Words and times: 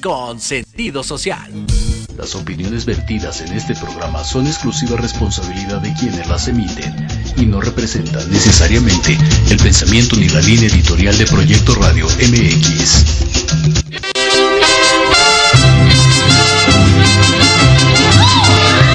con 0.00 0.40
sentido 0.40 1.04
social. 1.04 1.52
Las 2.16 2.34
opiniones 2.34 2.86
vertidas 2.86 3.42
en 3.42 3.52
este 3.52 3.74
programa 3.74 4.24
son 4.24 4.46
exclusiva 4.46 4.96
responsabilidad 4.96 5.82
de 5.82 5.92
quienes 5.92 6.26
las 6.26 6.48
emiten 6.48 7.06
y 7.36 7.44
no 7.44 7.60
representan 7.60 8.30
necesariamente 8.30 9.18
el 9.50 9.58
pensamiento 9.58 10.16
ni 10.16 10.30
la 10.30 10.40
línea 10.40 10.68
editorial 10.70 11.18
de 11.18 11.26
Proyecto 11.26 11.74
Radio 11.74 12.06
MX. 12.06 13.04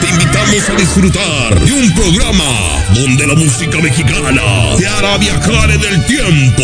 Te 0.02 0.10
invitamos 0.10 0.70
a 0.70 0.76
disfrutar 0.76 1.60
de 1.60 1.72
un 1.72 1.94
programa 1.94 2.84
donde 2.96 3.28
la 3.28 3.36
música 3.36 3.78
mexicana 3.80 4.42
te 4.78 4.88
hará 4.88 5.18
viajar 5.20 5.70
en 5.70 5.84
el 5.84 6.04
tiempo. 6.06 6.64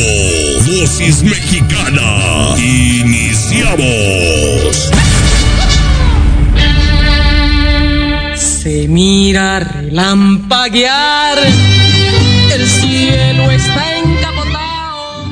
Dosis 0.66 1.22
mexicana. 1.22 2.56
Se 8.36 8.88
mira 8.88 9.60
relampaguear. 9.60 11.38
El 12.52 12.68
cielo 12.68 13.52
está 13.52 13.98
encapotado. 14.00 15.24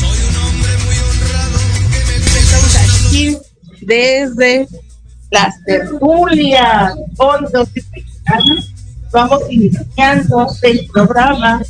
Soy 0.00 0.18
un 0.28 0.36
hombre 0.36 0.72
muy 0.84 0.96
honrado 0.98 1.58
que 1.92 1.98
me 2.06 2.16
Estamos 2.40 2.74
aquí 2.76 3.38
desde 3.82 4.66
las 5.30 5.64
tertulias, 5.64 6.94
hoy 7.18 7.40
mexicanas. 7.94 8.71
Vamos 9.12 9.42
iniciando 9.50 10.46
el 10.62 10.86
programa. 10.86 11.62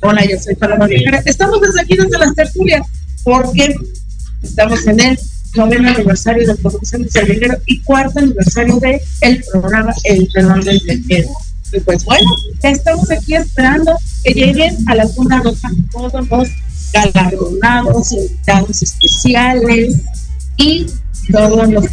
Hola, 0.00 0.24
yo 0.24 0.38
soy 0.38 0.54
Paloma 0.54 0.86
Viajera. 0.86 1.22
Estamos 1.26 1.60
desde 1.60 1.82
aquí, 1.82 1.96
desde 1.96 2.18
las 2.18 2.34
tertulias, 2.34 2.86
porque 3.22 3.74
estamos 4.42 4.86
en 4.86 5.00
el 5.00 5.18
noveno 5.54 5.90
aniversario 5.90 6.46
de 6.46 6.54
producción 6.54 7.02
de 7.02 7.10
Salguero 7.10 7.58
y 7.66 7.80
cuarto 7.80 8.20
aniversario 8.20 8.78
de 8.80 9.02
el 9.20 9.44
programa 9.52 9.92
El 10.04 10.32
Telón 10.32 10.62
del 10.62 10.80
Viajero. 10.80 11.28
Y 11.72 11.80
pues 11.80 12.04
bueno, 12.04 12.30
estamos 12.62 13.10
aquí 13.10 13.34
esperando 13.34 13.94
que 14.24 14.32
lleguen 14.32 14.76
a 14.88 14.94
la 14.94 15.04
Luna 15.16 15.42
Roja 15.42 15.70
todos 15.92 16.28
los 16.30 16.48
galardonados, 16.92 18.12
invitados 18.12 18.82
especiales 18.82 19.96
y 20.56 20.86
todos 21.30 21.68
los 21.68 21.84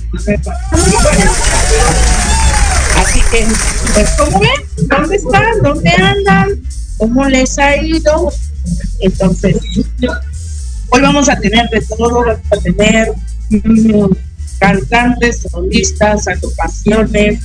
Así 2.96 3.20
que, 3.32 3.46
pues, 3.94 4.10
¿cómo 4.18 4.40
ven? 4.40 4.88
¿Dónde 4.88 5.16
están? 5.16 5.62
¿Dónde 5.62 5.90
andan? 5.92 6.62
cómo 6.98 7.28
les 7.28 7.58
ha 7.60 7.78
ido. 7.78 8.32
Entonces, 9.00 9.58
hoy 10.90 11.02
vamos 11.02 11.30
a 11.30 11.36
tener 11.38 11.70
de 11.70 11.82
todo, 11.82 12.24
vamos 12.26 12.40
a 12.52 12.58
tener 12.62 13.14
cantantes, 14.60 15.44
solistas, 15.50 16.28
agrupaciones. 16.28 17.42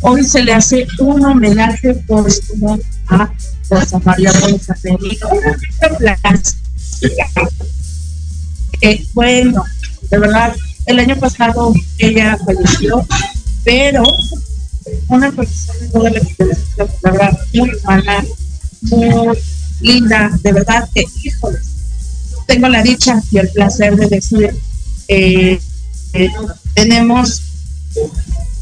Hoy 0.00 0.24
se 0.24 0.42
le 0.42 0.52
hace 0.52 0.86
un 1.00 1.24
homenaje 1.24 1.94
póstumo 2.06 2.78
a 3.08 3.30
Rosa 3.68 3.98
María 4.04 4.32
González. 4.40 4.96
Eh, 8.80 9.04
bueno, 9.12 9.64
de 10.08 10.18
verdad, 10.18 10.54
el 10.86 11.00
año 11.00 11.16
pasado 11.16 11.74
ella 11.98 12.38
falleció, 12.46 13.04
pero 13.64 14.04
una 15.08 15.30
persona 15.32 15.90
toda 15.92 16.10
la 16.10 16.20
verdad, 17.02 17.38
muy 17.54 17.70
humana, 17.74 18.24
muy 18.82 19.38
linda, 19.80 20.30
de 20.42 20.52
verdad 20.52 20.88
que, 20.94 21.04
híjole, 21.22 21.58
tengo 22.46 22.68
la 22.68 22.82
dicha 22.82 23.22
y 23.30 23.38
el 23.38 23.48
placer 23.50 23.96
de 23.96 24.06
decir, 24.06 24.54
eh, 25.08 25.58
eh, 26.14 26.30
tenemos 26.74 27.42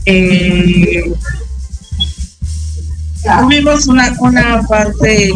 eh, 0.04 1.12
tuvimos 3.40 3.86
una, 3.86 4.14
una 4.20 4.62
parte 4.62 5.32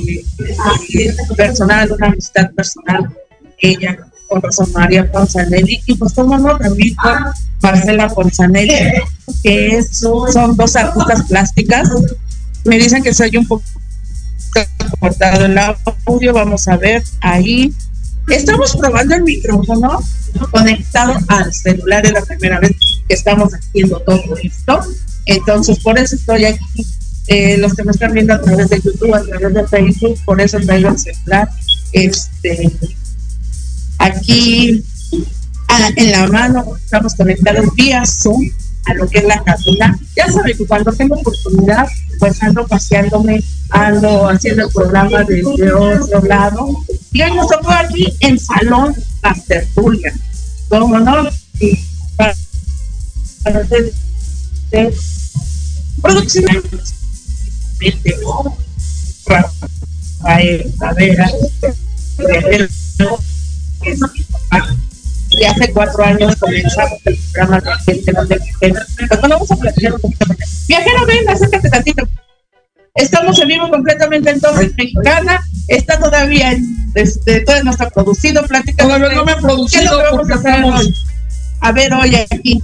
personal, 1.36 1.90
una 1.92 2.06
amistad 2.06 2.50
personal, 2.52 3.10
ella 3.58 3.98
con 4.28 4.40
Rosa 4.40 4.64
María 4.72 5.10
Ponzanelli 5.10 5.80
y 5.86 5.94
pues 5.96 6.12
como 6.14 6.38
no 6.38 6.56
también 6.56 6.94
con 6.94 7.14
Marcela 7.62 8.08
Ponzanelli, 8.08 8.74
que 9.42 9.76
es, 9.76 9.98
son 9.98 10.56
dos 10.56 10.76
artistas 10.76 11.22
plásticas. 11.24 11.88
Me 12.64 12.78
dicen 12.78 13.02
que 13.02 13.14
soy 13.14 13.36
un 13.36 13.46
poco 13.46 13.62
cortado 14.98 15.46
el 15.46 15.58
audio, 15.58 16.32
vamos 16.32 16.68
a 16.68 16.76
ver 16.76 17.02
ahí. 17.20 17.72
Estamos 18.28 18.76
probando 18.76 19.14
el 19.14 19.22
micrófono 19.22 20.00
conectado 20.50 21.14
al 21.28 21.52
celular, 21.52 22.06
es 22.06 22.12
la 22.12 22.22
primera 22.22 22.60
vez 22.60 22.72
que 23.08 23.14
estamos 23.14 23.52
haciendo 23.52 24.00
todo 24.00 24.36
esto. 24.42 24.80
Entonces, 25.26 25.78
por 25.80 25.98
eso 25.98 26.16
estoy 26.16 26.44
aquí. 26.44 26.86
Eh, 27.26 27.58
los 27.58 27.74
que 27.74 27.84
me 27.84 27.92
están 27.92 28.12
viendo 28.12 28.34
a 28.34 28.40
través 28.40 28.68
de 28.70 28.80
YouTube, 28.80 29.14
a 29.14 29.22
través 29.22 29.54
de 29.54 29.68
Facebook, 29.68 30.18
por 30.24 30.40
eso 30.40 30.58
traigo 30.60 30.88
el 30.88 30.98
celular. 30.98 31.48
Este, 31.92 32.72
aquí 33.98 34.84
en 35.96 36.10
la 36.10 36.26
mano, 36.28 36.76
estamos 36.76 37.14
conectados 37.14 37.66
vía 37.74 38.04
Zoom 38.04 38.50
a 38.86 38.94
lo 38.94 39.08
que 39.08 39.18
es 39.18 39.24
la 39.24 39.42
cabina. 39.42 39.98
Ya 40.16 40.28
saben 40.28 40.56
que 40.56 40.66
cuando 40.66 40.92
tengo 40.92 41.16
oportunidad, 41.16 41.86
pues 42.18 42.42
ando 42.42 42.66
paseándome, 42.66 43.42
ando 43.70 44.28
haciendo 44.28 44.66
el 44.66 44.72
programa 44.72 45.24
desde 45.24 45.72
otro 45.72 46.22
lado. 46.22 46.68
Y 47.12 47.22
hoy 47.22 47.34
nos 47.34 47.48
tocó 47.48 47.70
aquí 47.70 48.14
en 48.20 48.38
Salón 48.38 48.94
La 49.22 49.34
Tertulia. 49.46 50.12
¿Cómo 50.68 50.98
no? 50.98 51.28
Y 51.58 51.78
para, 52.16 52.34
para 53.42 53.60
hacer 53.60 53.92
de 54.70 54.90
Rafael 62.18 62.70
y 65.30 65.44
hace 65.44 65.72
cuatro 65.72 66.04
años 66.04 66.36
comenzamos 66.36 66.98
el 67.04 67.18
programa 67.32 67.60
de 67.60 67.92
gente 67.92 68.12
donde 68.12 68.40
pues 68.58 69.20
vamos 69.22 69.50
a 69.50 69.56
platicar 69.56 69.94
un 69.94 70.00
poquito 70.00 70.26
Viajero, 70.68 71.06
ven, 71.06 71.28
acércate 71.28 71.70
tantito. 71.70 72.08
Estamos 72.94 73.38
en 73.40 73.48
vivo 73.48 73.70
completamente 73.70 74.30
en 74.30 74.40
Torres 74.40 74.72
Mexicana. 74.76 75.40
Está 75.68 75.98
todavía, 75.98 76.52
en, 76.52 76.64
este, 76.94 77.40
todavía 77.40 77.64
no 77.64 77.70
está 77.70 77.88
producido. 77.90 78.44
Plática. 78.46 78.84
Todavía 78.84 79.14
no 79.14 79.24
me 79.24 79.32
ha 79.32 79.36
producido 79.36 80.00
porque 80.12 80.34
estamos. 80.34 81.06
A 81.60 81.72
ver, 81.72 81.92
hoy 81.94 82.14
aquí. 82.16 82.60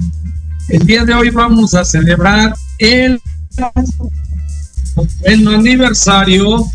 El 0.69 0.87
día 0.87 1.05
de 1.05 1.15
hoy 1.15 1.31
vamos 1.31 1.75
a 1.75 1.85
celebrar 1.85 2.55
el, 2.79 3.21
el 5.23 5.49
aniversario 5.49 6.67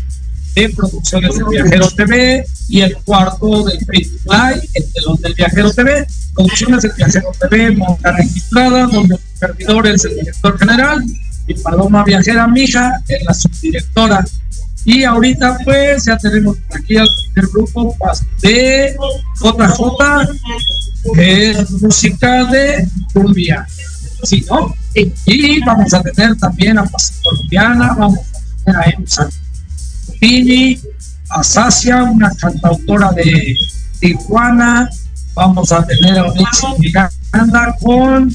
de 0.54 0.68
Producciones 0.70 1.36
del 1.36 1.46
Viajero 1.48 1.90
TV 1.90 2.44
y 2.68 2.80
el 2.80 2.96
cuarto 2.98 3.64
del 3.64 3.78
Facebook 3.78 4.20
Live, 4.24 4.68
el 4.74 4.92
telón 4.92 5.16
del 5.16 5.34
Viajero 5.34 5.72
TV, 5.72 6.06
Producciones 6.34 6.82
del 6.82 6.92
Viajero 6.96 7.32
TV, 7.40 7.76
monta 7.76 8.12
registrada, 8.12 8.86
donde 8.86 9.14
el 9.14 9.20
servidor 9.38 9.86
es 9.86 10.04
el 10.04 10.16
director 10.16 10.58
general 10.58 11.04
y 11.46 11.54
Paloma 11.54 12.04
Viajera 12.04 12.46
Mija 12.46 13.02
es 13.08 13.24
la 13.24 13.34
subdirectora. 13.34 14.24
Y 14.84 15.04
ahorita 15.04 15.58
pues 15.64 16.06
ya 16.06 16.18
tenemos 16.18 16.56
aquí 16.74 16.96
al 16.96 17.08
primer 17.32 17.50
grupo 17.50 17.96
de 18.40 18.96
JJ, 19.40 21.14
que 21.14 21.50
es 21.50 21.70
música 21.70 22.44
de 22.46 22.88
cumbia. 23.12 23.66
¿Sí, 24.24 24.44
no? 24.48 24.74
Y 24.94 25.60
vamos 25.64 25.92
a 25.94 26.02
tener 26.02 26.36
también 26.36 26.78
a 26.78 26.84
Paz 26.84 27.20
Colombiana, 27.24 27.94
vamos 27.98 28.18
a 28.18 28.64
tener 28.64 28.80
a 28.80 28.90
Emsa 28.90 29.28
Pini, 30.22 30.78
Asacia, 31.30 32.04
una 32.04 32.30
cantautora 32.36 33.10
de 33.10 33.56
Tijuana. 33.98 34.88
Vamos 35.34 35.72
a 35.72 35.84
tener 35.84 36.16
a 36.16 36.26
Onyx 36.26 36.62
Miranda 36.78 37.76
con 37.80 38.32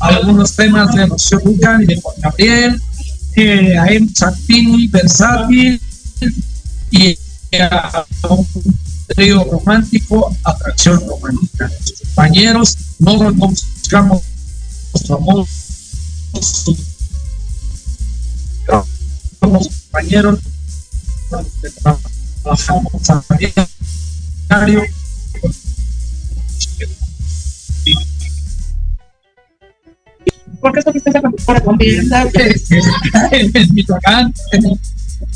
algunos 0.00 0.56
temas 0.56 0.94
de 0.94 1.04
Rocío 1.04 1.38
Ducan 1.40 1.82
y 1.82 1.86
de 1.88 2.00
Juan 2.00 2.16
Gabriel, 2.22 2.80
eh, 3.34 3.76
a 3.76 3.86
M. 3.88 4.08
Santini, 4.14 4.86
Versátil 4.86 5.78
y 6.90 7.18
a 7.60 8.06
un 8.30 8.46
trío 9.08 9.44
romántico, 9.44 10.34
Atracción 10.42 11.02
Romántica. 11.06 11.70
Compañeros, 12.14 12.78
no 12.98 13.18
nos 13.18 13.36
buscamos 13.36 14.22
famosos 15.06 15.66
compañeros 19.38 20.38
a 21.32 21.42
diario. 24.48 24.82
¿Por 30.60 30.72
qué 30.72 30.82
para? 31.44 31.62
En 33.32 33.74
Michoacán, 33.74 34.32
en 34.52 34.78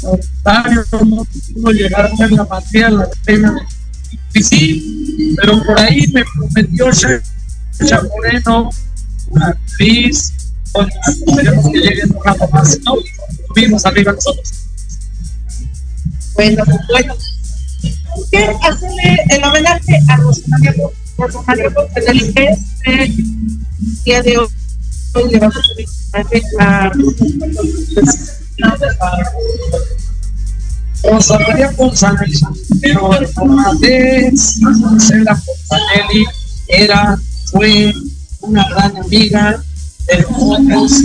Ontario, 0.02 0.84
no 1.04 1.26
pudo 1.54 1.72
llegar 1.72 2.06
a 2.06 2.26
la 2.26 2.44
la 2.88 3.08
y 4.32 4.42
sí, 4.42 5.34
pero 5.36 5.62
por 5.64 5.78
ahí 5.80 6.06
me 6.12 6.24
prometió 6.24 6.90
Chacha 6.92 8.02
Moreno, 8.02 8.70
actriz, 9.40 10.32
esperemos 11.08 11.64
que 11.72 11.78
llegue 11.78 12.04
un 12.04 12.24
rato 12.24 12.48
más, 12.48 12.78
¿no? 12.84 12.94
Subimos 13.48 13.84
arriba 13.86 14.12
nosotros. 14.12 14.59
Bueno, 16.40 16.64
bueno. 16.88 17.14
¿Qué 18.32 18.38
hacerle 18.62 19.18
el 19.28 19.44
homenaje 19.44 20.00
a 20.08 20.16
Rosa 20.16 20.40
María 20.48 20.74
este 21.18 23.12
día 24.06 24.22
de 24.22 24.38
hoy? 24.38 24.48
Le 25.30 25.38
vamos 25.38 25.56
a 26.14 26.18
hacer 26.18 26.42
a 26.58 26.90
Rosa 31.04 31.38
María 31.40 31.70
pero 32.80 33.12
Marcela 34.70 35.36
Fontanelli 35.36 36.24
era, 36.68 37.18
fue 37.50 37.92
una 38.40 38.66
gran 38.70 38.96
amiga 38.96 39.62
otros 40.18 41.02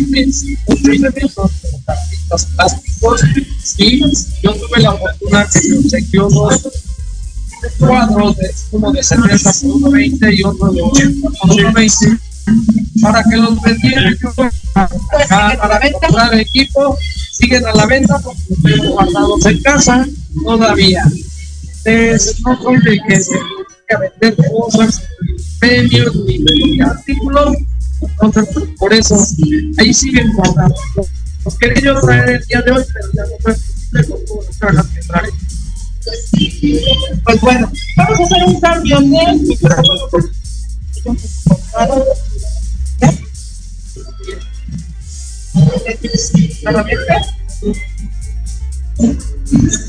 muchos 0.67 1.51
artistas 1.85 2.45
plásticos. 2.55 3.21
Sí, 3.63 4.01
yo 4.43 4.53
tuve 4.53 4.81
la 4.81 4.95
fortuna 4.95 5.47
que 5.51 5.69
me 5.69 5.77
obsequió 5.77 6.27
dos 6.29 6.67
cuadros, 7.79 8.38
de, 8.38 8.53
uno 8.71 8.91
de 8.91 9.03
70 9.03 9.51
por 9.81 9.91
20 9.91 10.35
y 10.35 10.43
otro 10.43 10.71
de 10.71 10.81
80 10.81 11.29
por 11.41 11.74
20 11.74 12.05
para 13.01 13.24
que 13.24 13.38
los 13.38 13.62
vendieran 13.62 14.17
para 14.74 15.91
comprar 15.91 16.33
el 16.33 16.39
equipo. 16.41 16.97
Siguen 17.31 17.65
a 17.65 17.74
la 17.74 17.85
venta 17.85 18.17
porque 18.19 18.55
tengo 18.63 18.93
guardados 18.93 19.45
en 19.45 19.62
casa 19.62 20.07
todavía. 20.43 21.03
Entonces 21.83 22.41
no 22.41 22.62
soy 22.62 22.79
de 22.79 23.97
vender 24.00 24.51
cosas 24.51 25.01
medios 25.62 26.15
ni 26.15 26.81
artículos 26.81 27.55
por 28.77 28.93
eso 28.93 29.17
ahí 29.77 29.93
siguen 29.93 30.33
guardados 30.33 30.79
los 31.45 31.57
quería 31.57 31.81
yo 31.81 32.01
traer 32.01 32.29
el 32.29 32.45
día 32.45 32.61
de 32.61 32.71
hoy 32.71 32.83
pero 32.93 33.07
ya 33.13 33.23
no 33.23 33.37
fue 33.41 33.53
posible 34.25 35.03
trae 35.07 35.29
pues 37.23 37.41
bueno, 37.41 37.71
vamos 37.97 38.19
a 38.19 38.23
hacer 38.23 38.43
un 38.45 38.59
cambio 38.59 38.99
de 38.99 39.33
micrófono. 39.41 39.95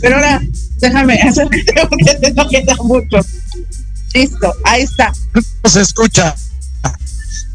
Pero 0.00 0.16
ahora 0.16 0.42
déjame 0.78 1.14
hacer 1.22 1.48
que 1.48 2.32
no 2.32 2.48
queda 2.48 2.74
mucho. 2.82 3.18
Listo, 4.14 4.54
ahí 4.64 4.82
está. 4.82 5.12
Se 5.64 5.82
escucha. 5.82 6.34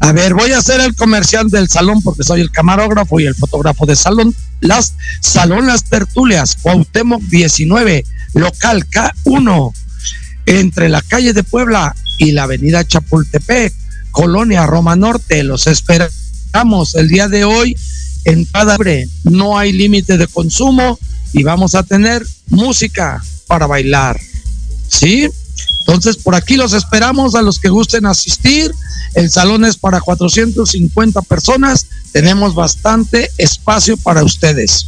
A 0.02 0.10
ver, 0.10 0.34
voy 0.34 0.50
a 0.50 0.58
hacer 0.58 0.80
el 0.80 0.96
comercial 0.96 1.48
del 1.48 1.68
salón 1.68 2.02
porque 2.02 2.24
soy 2.24 2.40
el 2.40 2.50
camarógrafo 2.50 3.20
y 3.20 3.26
el 3.26 3.36
fotógrafo 3.36 3.86
de 3.86 3.94
salón. 3.94 4.34
Las 4.60 4.94
Salón 5.20 5.68
Las 5.68 5.84
Tertulias, 5.84 6.56
Cuauhtémoc 6.60 7.22
19, 7.22 8.04
local 8.34 8.84
K1, 8.88 9.72
entre 10.46 10.88
la 10.88 11.02
calle 11.02 11.32
de 11.32 11.44
Puebla 11.44 11.94
y 12.18 12.32
la 12.32 12.42
avenida 12.42 12.84
Chapultepec, 12.84 13.72
Colonia 14.10 14.66
Roma 14.66 14.96
Norte. 14.96 15.44
Los 15.44 15.68
esperamos 15.68 16.96
el 16.96 17.06
día 17.06 17.28
de 17.28 17.44
hoy 17.44 17.76
en 18.24 18.44
cada 18.46 18.76
No 19.22 19.56
hay 19.56 19.72
límite 19.72 20.18
de 20.18 20.26
consumo 20.26 20.98
y 21.32 21.44
vamos 21.44 21.76
a 21.76 21.84
tener 21.84 22.26
música 22.48 23.22
para 23.46 23.68
bailar. 23.68 24.20
¿Sí? 24.88 25.28
Entonces, 25.80 26.16
por 26.16 26.34
aquí 26.34 26.56
los 26.56 26.72
esperamos 26.72 27.34
a 27.34 27.42
los 27.42 27.58
que 27.58 27.68
gusten 27.68 28.06
asistir. 28.06 28.72
El 29.14 29.30
salón 29.30 29.64
es 29.64 29.76
para 29.76 30.00
450 30.00 31.22
personas. 31.22 31.86
Tenemos 32.12 32.54
bastante 32.54 33.30
espacio 33.36 33.96
para 33.96 34.22
ustedes. 34.22 34.86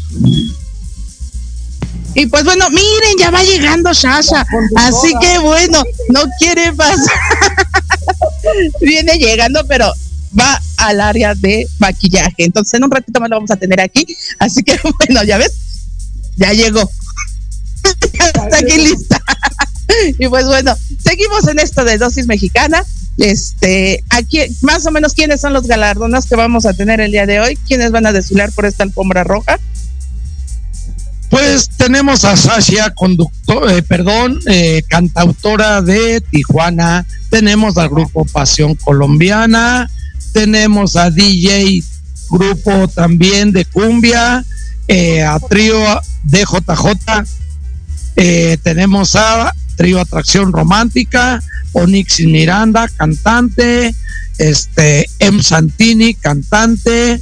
Y 2.14 2.26
pues 2.26 2.44
bueno, 2.44 2.70
miren, 2.70 3.18
ya 3.18 3.30
va 3.30 3.42
llegando 3.42 3.92
Shasha. 3.92 4.46
Así 4.76 5.12
que 5.20 5.38
bueno, 5.38 5.82
no 6.10 6.22
quiere 6.38 6.72
pasar. 6.72 7.10
Viene 8.80 9.18
llegando, 9.18 9.66
pero 9.66 9.92
va 10.38 10.60
al 10.76 11.00
área 11.00 11.34
de 11.34 11.66
maquillaje. 11.78 12.44
Entonces, 12.44 12.74
en 12.74 12.84
un 12.84 12.90
ratito 12.90 13.20
más 13.20 13.30
lo 13.30 13.36
vamos 13.36 13.50
a 13.50 13.56
tener 13.56 13.80
aquí. 13.80 14.06
Así 14.38 14.62
que 14.62 14.78
bueno, 14.98 15.24
ya 15.24 15.38
ves, 15.38 15.52
ya 16.36 16.52
llegó. 16.52 16.88
Está 18.12 18.58
aquí 18.58 18.78
lista. 18.78 19.20
y 20.18 20.28
pues 20.28 20.46
bueno, 20.46 20.74
seguimos 21.02 21.46
en 21.48 21.58
esto 21.58 21.84
de 21.84 21.98
dosis 21.98 22.26
mexicana. 22.26 22.84
Este, 23.16 24.02
aquí, 24.10 24.40
más 24.62 24.86
o 24.86 24.90
menos, 24.90 25.14
¿quiénes 25.14 25.40
son 25.40 25.52
los 25.52 25.66
galardones 25.66 26.26
que 26.26 26.34
vamos 26.34 26.66
a 26.66 26.74
tener 26.74 27.00
el 27.00 27.12
día 27.12 27.26
de 27.26 27.40
hoy? 27.40 27.58
¿Quiénes 27.66 27.92
van 27.92 28.06
a 28.06 28.12
desfilar 28.12 28.50
por 28.52 28.66
esta 28.66 28.82
alfombra 28.82 29.24
roja? 29.24 29.58
Pues 31.30 31.68
tenemos 31.68 32.24
a 32.24 32.36
Sasha, 32.36 32.90
conductor, 32.90 33.68
eh, 33.70 33.82
perdón, 33.82 34.38
eh, 34.46 34.82
cantautora 34.88 35.82
de 35.82 36.20
Tijuana. 36.20 37.04
Tenemos 37.30 37.76
al 37.76 37.88
grupo 37.88 38.24
Pasión 38.24 38.76
Colombiana. 38.76 39.90
Tenemos 40.32 40.94
a 40.96 41.10
DJ, 41.10 41.82
grupo 42.30 42.88
también 42.88 43.50
de 43.52 43.64
cumbia. 43.64 44.44
Eh, 44.86 45.24
a 45.24 45.40
trío 45.40 45.76
DJJ. 46.24 47.24
tenemos 48.62 49.16
a 49.16 49.52
trío 49.74 50.00
Atracción 50.00 50.52
Romántica, 50.52 51.42
Onix 51.72 52.20
Miranda, 52.20 52.88
cantante, 52.88 53.94
este, 54.38 55.08
M. 55.18 55.42
Santini, 55.42 56.14
cantante, 56.14 57.20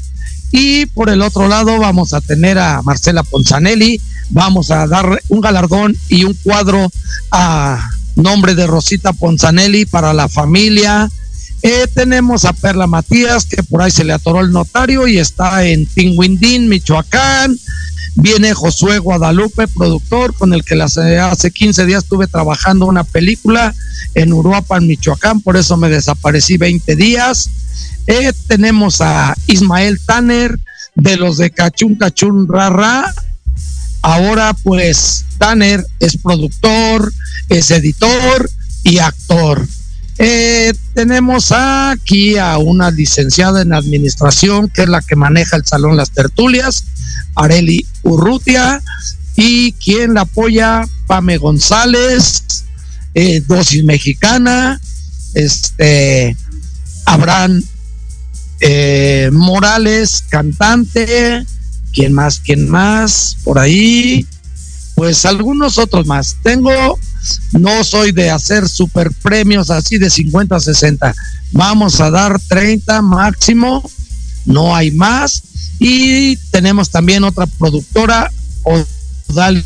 y 0.53 0.87
por 0.87 1.09
el 1.09 1.23
otro 1.23 1.49
lado 1.49 1.79
vamos 1.79 2.13
a 2.13 2.21
tener 2.21 2.59
a 2.59 2.83
Marcela 2.83 3.23
Ponzanelli, 3.23 4.01
vamos 4.29 4.71
a 4.71 4.87
dar 4.87 5.21
un 5.29 5.41
galardón 5.41 5.97
y 6.09 6.25
un 6.25 6.35
cuadro 6.35 6.93
a 7.31 7.91
nombre 8.17 8.55
de 8.55 8.67
Rosita 8.67 9.15
Ponzanelli 9.15 9.87
para 9.87 10.13
la 10.13 10.29
familia. 10.29 11.11
Eh, 11.63 11.87
tenemos 11.95 12.45
a 12.45 12.53
Perla 12.53 12.87
Matías, 12.87 13.47
que 13.47 13.63
por 13.63 13.81
ahí 13.81 13.91
se 13.91 14.05
le 14.05 14.13
atoró 14.13 14.41
el 14.41 14.51
notario 14.51 15.07
y 15.09 15.19
está 15.19 15.65
en 15.65 15.87
Tinguindín, 15.87 16.69
Michoacán. 16.69 17.59
Viene 18.15 18.53
Josué 18.53 18.99
Guadalupe, 18.99 19.69
productor, 19.69 20.35
con 20.35 20.53
el 20.53 20.65
que 20.65 20.81
hace 20.81 21.51
15 21.51 21.87
días 21.87 22.05
estuve 22.05 22.27
trabajando 22.27 22.87
una 22.87 23.05
película 23.05 23.75
en 24.15 24.33
Uruapan, 24.33 24.87
Michoacán, 24.87 25.41
por 25.41 25.57
eso 25.57 25.77
me 25.77 25.89
desaparecí 25.89 26.59
20 26.59 26.95
días. 26.97 27.51
Eh, 28.07 28.33
tenemos 28.49 29.01
a 29.01 29.35
Ismael 29.47 29.99
Tanner, 30.05 30.59
de 30.95 31.17
los 31.17 31.39
de 31.39 31.51
Cachun 31.51 31.95
Cachun 31.95 32.49
Rara. 32.49 33.13
Ahora 34.03 34.55
pues 34.63 35.25
Tanner 35.39 35.85
es 36.01 36.17
productor, 36.17 37.13
es 37.49 37.71
editor 37.71 38.51
y 38.83 38.99
actor. 38.99 39.67
Eh, 40.25 40.73
tenemos 40.95 41.51
aquí 41.51 42.39
a 42.39 42.57
una 42.59 42.93
licenciada 42.93 43.61
en 43.61 43.73
administración, 43.73 44.69
que 44.69 44.83
es 44.83 44.89
la 44.89 45.01
que 45.01 45.17
maneja 45.17 45.57
el 45.57 45.67
Salón 45.67 45.97
Las 45.97 46.13
Tertulias, 46.13 46.85
Areli 47.35 47.85
Urrutia, 48.05 48.81
y 49.35 49.73
quien 49.73 50.15
la 50.15 50.21
apoya, 50.21 50.87
Pame 51.09 51.39
González, 51.39 52.65
eh, 53.15 53.43
Dosis 53.49 53.83
Mexicana, 53.83 54.81
este, 55.35 56.37
Abraham 57.05 57.61
eh, 58.61 59.29
Morales, 59.33 60.23
cantante, 60.29 61.45
¿quién 61.93 62.13
más? 62.13 62.39
¿Quién 62.39 62.69
más? 62.69 63.39
Por 63.43 63.59
ahí, 63.59 64.25
pues 64.95 65.27
algunos 65.27 65.79
otros 65.79 66.07
más. 66.07 66.37
Tengo, 66.45 66.97
no 67.53 67.85
soy 67.85 68.13
de 68.13 68.31
hacer 68.31 68.69
super 68.69 69.11
premios 69.23 69.71
así 69.71 69.99
de 69.99 70.11
50 70.11 70.57
a 70.57 70.61
60. 70.61 71.15
Vamos 71.53 72.01
a 72.01 72.11
dar 72.11 72.41
30 72.49 73.03
máximo, 73.03 73.89
no 74.47 74.75
hay 74.75 74.91
más 74.91 75.43
y 75.79 76.37
tenemos 76.51 76.91
también 76.91 77.25
otra 77.25 77.47
productora, 77.47 78.31
Odal 78.63 79.65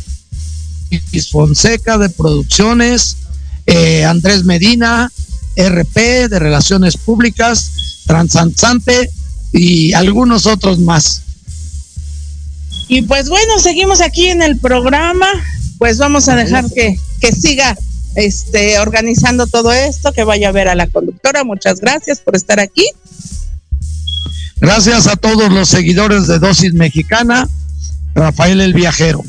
Fonseca 1.29 1.97
de 1.97 2.09
Producciones, 2.09 3.17
eh, 3.65 4.05
Andrés 4.05 4.43
Medina, 4.43 5.11
RP 5.55 6.29
de 6.29 6.39
Relaciones 6.39 6.97
Públicas, 6.97 8.01
Transansante 8.05 9.11
y 9.51 9.93
algunos 9.93 10.45
otros 10.45 10.79
más. 10.79 11.21
Y 12.87 13.01
pues 13.01 13.27
bueno, 13.27 13.59
seguimos 13.59 14.01
aquí 14.01 14.27
en 14.27 14.41
el 14.41 14.57
programa, 14.57 15.27
pues 15.77 15.97
vamos 15.97 16.29
a 16.29 16.35
dejar 16.35 16.71
que, 16.71 16.97
que 17.19 17.31
siga 17.31 17.77
este, 18.15 18.79
organizando 18.79 19.47
todo 19.47 19.71
esto, 19.71 20.11
que 20.11 20.23
vaya 20.23 20.49
a 20.49 20.51
ver 20.51 20.67
a 20.67 20.75
la 20.75 20.87
conductora. 20.87 21.43
Muchas 21.43 21.79
gracias 21.79 22.19
por 22.19 22.35
estar 22.35 22.59
aquí. 22.59 22.85
Gracias 24.59 25.07
a 25.07 25.15
todos 25.15 25.51
los 25.51 25.69
seguidores 25.69 26.25
de 26.27 26.39
Dosis 26.39 26.73
Mexicana, 26.73 27.47
Rafael 28.15 28.59
el 28.59 28.73
Viajero. 28.73 29.23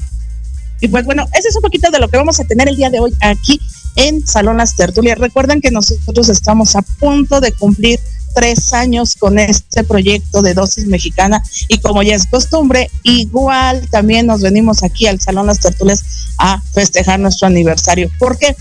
Y 0.80 0.88
pues 0.88 1.04
bueno, 1.04 1.26
ese 1.34 1.48
es 1.48 1.56
un 1.56 1.62
poquito 1.62 1.90
de 1.90 1.98
lo 1.98 2.08
que 2.08 2.16
vamos 2.16 2.40
a 2.40 2.44
tener 2.44 2.68
el 2.68 2.76
día 2.76 2.88
de 2.88 3.00
hoy 3.00 3.12
aquí 3.20 3.60
en 3.96 4.26
Salón 4.26 4.56
Las 4.56 4.76
Tertulias. 4.76 5.18
Recuerden 5.18 5.60
que 5.60 5.70
nosotros 5.70 6.28
estamos 6.28 6.76
a 6.76 6.82
punto 6.82 7.40
de 7.40 7.52
cumplir 7.52 8.00
tres 8.38 8.72
años 8.72 9.16
con 9.16 9.36
este 9.36 9.82
proyecto 9.82 10.42
de 10.42 10.54
dosis 10.54 10.86
mexicana 10.86 11.42
y 11.66 11.78
como 11.78 12.04
ya 12.04 12.14
es 12.14 12.26
costumbre, 12.26 12.88
igual 13.02 13.88
también 13.90 14.26
nos 14.26 14.42
venimos 14.42 14.84
aquí 14.84 15.08
al 15.08 15.20
Salón 15.20 15.48
Las 15.48 15.58
Tertulias 15.58 16.04
a 16.38 16.62
festejar 16.72 17.18
nuestro 17.18 17.48
aniversario. 17.48 18.08
¿Por 18.20 18.38
qué? 18.38 18.54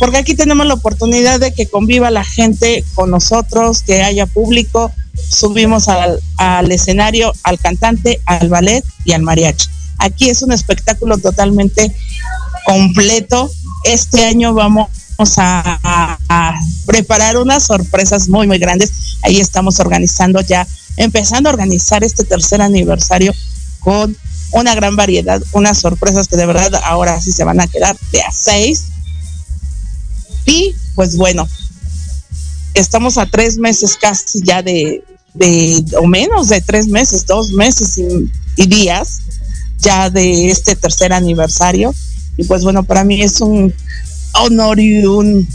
Porque 0.00 0.16
aquí 0.16 0.34
tenemos 0.34 0.66
la 0.66 0.74
oportunidad 0.74 1.38
de 1.38 1.54
que 1.54 1.68
conviva 1.68 2.10
la 2.10 2.24
gente 2.24 2.84
con 2.96 3.12
nosotros, 3.12 3.82
que 3.82 4.02
haya 4.02 4.26
público, 4.26 4.90
subimos 5.14 5.86
al, 5.86 6.18
al 6.38 6.72
escenario 6.72 7.32
al 7.44 7.60
cantante, 7.60 8.20
al 8.26 8.48
ballet 8.48 8.84
y 9.04 9.12
al 9.12 9.22
mariachi. 9.22 9.70
Aquí 9.98 10.28
es 10.28 10.42
un 10.42 10.50
espectáculo 10.50 11.18
totalmente 11.18 11.94
completo. 12.66 13.48
Este 13.84 14.26
año 14.26 14.54
vamos 14.54 14.88
a, 15.18 16.18
a, 16.28 16.60
preparar 16.86 17.36
unas 17.36 17.64
sorpresas 17.64 18.28
muy, 18.28 18.46
muy 18.46 18.58
grandes. 18.58 19.18
Ahí 19.22 19.40
estamos 19.40 19.80
organizando 19.80 20.40
ya, 20.40 20.66
empezando 20.96 21.48
a 21.48 21.52
organizar 21.52 22.02
este 22.04 22.24
tercer 22.24 22.60
aniversario 22.60 23.32
con 23.80 24.16
una 24.52 24.74
gran 24.74 24.96
variedad, 24.96 25.42
unas 25.52 25.78
sorpresas 25.78 26.28
que 26.28 26.36
de 26.36 26.46
verdad 26.46 26.74
ahora 26.84 27.20
sí 27.20 27.32
se 27.32 27.44
van 27.44 27.60
a 27.60 27.66
quedar 27.66 27.96
de 28.12 28.22
a 28.22 28.30
seis. 28.30 28.84
Y 30.44 30.74
pues 30.94 31.16
bueno, 31.16 31.48
estamos 32.74 33.16
a 33.18 33.26
tres 33.26 33.58
meses 33.58 33.96
casi 34.00 34.42
ya 34.42 34.62
de, 34.62 35.04
de 35.34 35.84
o 35.98 36.06
menos 36.06 36.48
de 36.48 36.60
tres 36.60 36.88
meses, 36.88 37.26
dos 37.26 37.52
meses 37.52 37.96
y, 37.98 38.30
y, 38.56 38.66
días 38.66 39.20
ya 39.78 40.10
de 40.10 40.50
este 40.50 40.76
tercer 40.76 41.12
aniversario. 41.12 41.94
Y 42.36 42.44
pues 42.44 42.64
bueno, 42.64 42.82
para 42.82 43.04
mí 43.04 43.22
es 43.22 43.40
un 43.40 43.72
honor 44.34 44.80
y 44.80 45.04
un 45.04 45.48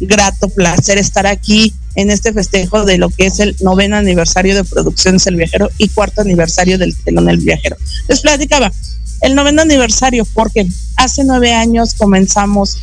grato 0.00 0.48
placer 0.48 0.98
estar 0.98 1.26
aquí 1.26 1.74
en 1.94 2.10
este 2.10 2.32
festejo 2.32 2.84
de 2.84 2.98
lo 2.98 3.08
que 3.10 3.26
es 3.26 3.38
el 3.38 3.56
noveno 3.60 3.96
aniversario 3.96 4.54
de 4.54 4.64
Producciones 4.64 5.26
El 5.26 5.36
Viajero 5.36 5.70
y 5.78 5.88
cuarto 5.88 6.20
aniversario 6.20 6.78
del 6.78 6.96
Telón 6.96 7.28
El 7.28 7.38
Viajero. 7.38 7.76
Les 8.08 8.20
platicaba, 8.20 8.72
el 9.20 9.34
noveno 9.34 9.62
aniversario 9.62 10.24
porque 10.34 10.66
hace 10.96 11.24
nueve 11.24 11.54
años 11.54 11.94
comenzamos 11.94 12.78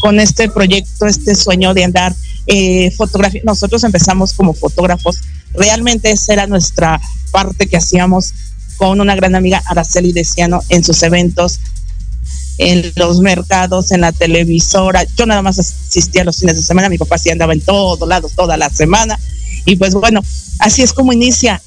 con 0.00 0.18
este 0.18 0.48
proyecto, 0.48 1.06
este 1.06 1.34
sueño 1.34 1.74
de 1.74 1.84
andar 1.84 2.14
eh, 2.46 2.90
fotografía. 2.92 3.42
Nosotros 3.44 3.84
empezamos 3.84 4.32
como 4.32 4.54
fotógrafos, 4.54 5.20
realmente 5.52 6.10
esa 6.10 6.32
era 6.32 6.46
nuestra 6.46 7.00
parte 7.30 7.66
que 7.66 7.76
hacíamos 7.76 8.32
con 8.78 9.00
una 9.00 9.14
gran 9.14 9.34
amiga 9.34 9.62
Araceli 9.66 10.12
Deciano 10.12 10.62
en 10.70 10.82
sus 10.82 11.02
eventos, 11.02 11.60
en 12.60 12.92
los 12.94 13.20
mercados, 13.20 13.90
en 13.90 14.02
la 14.02 14.12
televisora. 14.12 15.06
Yo 15.16 15.24
nada 15.24 15.40
más 15.40 15.58
asistía 15.58 16.24
los 16.24 16.40
fines 16.40 16.56
de 16.56 16.62
semana, 16.62 16.90
mi 16.90 16.98
papá 16.98 17.16
sí 17.16 17.30
andaba 17.30 17.54
en 17.54 17.62
todos 17.62 18.06
lados 18.06 18.32
toda 18.36 18.58
la 18.58 18.68
semana. 18.68 19.18
Y 19.64 19.76
pues 19.76 19.94
bueno, 19.94 20.22
así 20.58 20.82
es 20.82 20.92
como 20.92 21.14
inicia 21.14 21.62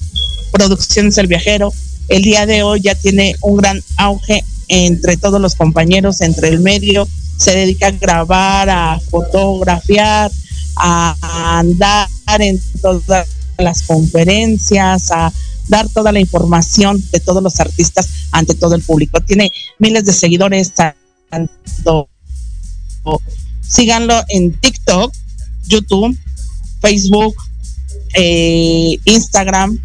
Producciones 0.52 1.18
El 1.18 1.26
Viajero. 1.26 1.72
El 2.06 2.22
día 2.22 2.46
de 2.46 2.62
hoy 2.62 2.80
ya 2.80 2.94
tiene 2.94 3.34
un 3.40 3.56
gran 3.56 3.82
auge 3.96 4.44
entre 4.68 5.16
todos 5.16 5.40
los 5.40 5.56
compañeros, 5.56 6.20
entre 6.20 6.48
el 6.48 6.60
medio. 6.60 7.08
Se 7.38 7.56
dedica 7.56 7.88
a 7.88 7.90
grabar, 7.90 8.70
a 8.70 9.00
fotografiar, 9.10 10.30
a 10.76 11.58
andar 11.58 12.08
en 12.38 12.60
todas 12.80 13.26
las 13.58 13.82
conferencias, 13.82 15.10
a 15.10 15.32
dar 15.68 15.88
toda 15.88 16.12
la 16.12 16.20
información 16.20 17.02
de 17.12 17.20
todos 17.20 17.42
los 17.42 17.60
artistas 17.60 18.08
ante 18.30 18.54
todo 18.54 18.74
el 18.74 18.82
público. 18.82 19.20
Tiene 19.20 19.52
miles 19.78 20.04
de 20.04 20.12
seguidores, 20.12 20.72
síganlo 23.62 24.22
en 24.28 24.52
TikTok, 24.52 25.12
YouTube, 25.66 26.16
Facebook, 26.80 27.34
eh, 28.14 28.98
Instagram, 29.04 29.80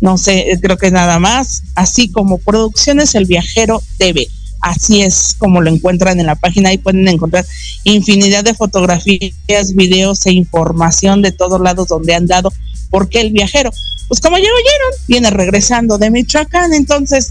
no 0.00 0.16
sé, 0.16 0.58
creo 0.62 0.76
que 0.76 0.90
nada 0.90 1.18
más, 1.18 1.64
así 1.74 2.08
como 2.08 2.38
Producciones 2.38 3.14
El 3.14 3.26
Viajero 3.26 3.82
TV. 3.98 4.28
Así 4.60 5.02
es 5.02 5.36
como 5.38 5.60
lo 5.60 5.70
encuentran 5.70 6.18
en 6.18 6.26
la 6.26 6.34
página. 6.34 6.70
Ahí 6.70 6.78
pueden 6.78 7.06
encontrar 7.06 7.46
infinidad 7.84 8.44
de 8.44 8.54
fotografías, 8.54 9.74
videos 9.74 10.26
e 10.26 10.32
información 10.32 11.22
de 11.22 11.32
todos 11.32 11.60
lados 11.60 11.88
donde 11.88 12.14
han 12.14 12.26
dado. 12.26 12.52
Porque 12.90 13.20
el 13.20 13.32
viajero, 13.32 13.70
pues 14.08 14.20
como 14.20 14.36
ya 14.38 14.44
oyeron, 14.44 15.04
viene 15.06 15.30
regresando 15.30 15.98
de 15.98 16.10
Michoacán, 16.10 16.72
entonces 16.72 17.30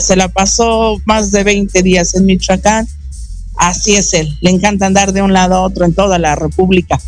se 0.00 0.16
la 0.16 0.28
pasó 0.28 1.00
más 1.04 1.32
de 1.32 1.44
20 1.44 1.82
días 1.82 2.14
en 2.14 2.26
Michoacán. 2.26 2.88
Así 3.56 3.96
es 3.96 4.14
él, 4.14 4.38
le 4.40 4.50
encanta 4.50 4.86
andar 4.86 5.12
de 5.12 5.20
un 5.22 5.32
lado 5.32 5.56
a 5.56 5.62
otro 5.62 5.84
en 5.84 5.92
toda 5.92 6.18
la 6.18 6.36
República. 6.36 7.00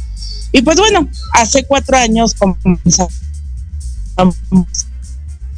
Y 0.53 0.63
pues 0.63 0.79
bueno, 0.79 1.09
hace 1.33 1.63
cuatro 1.65 1.97
años 1.97 2.35
comenzamos 2.35 3.15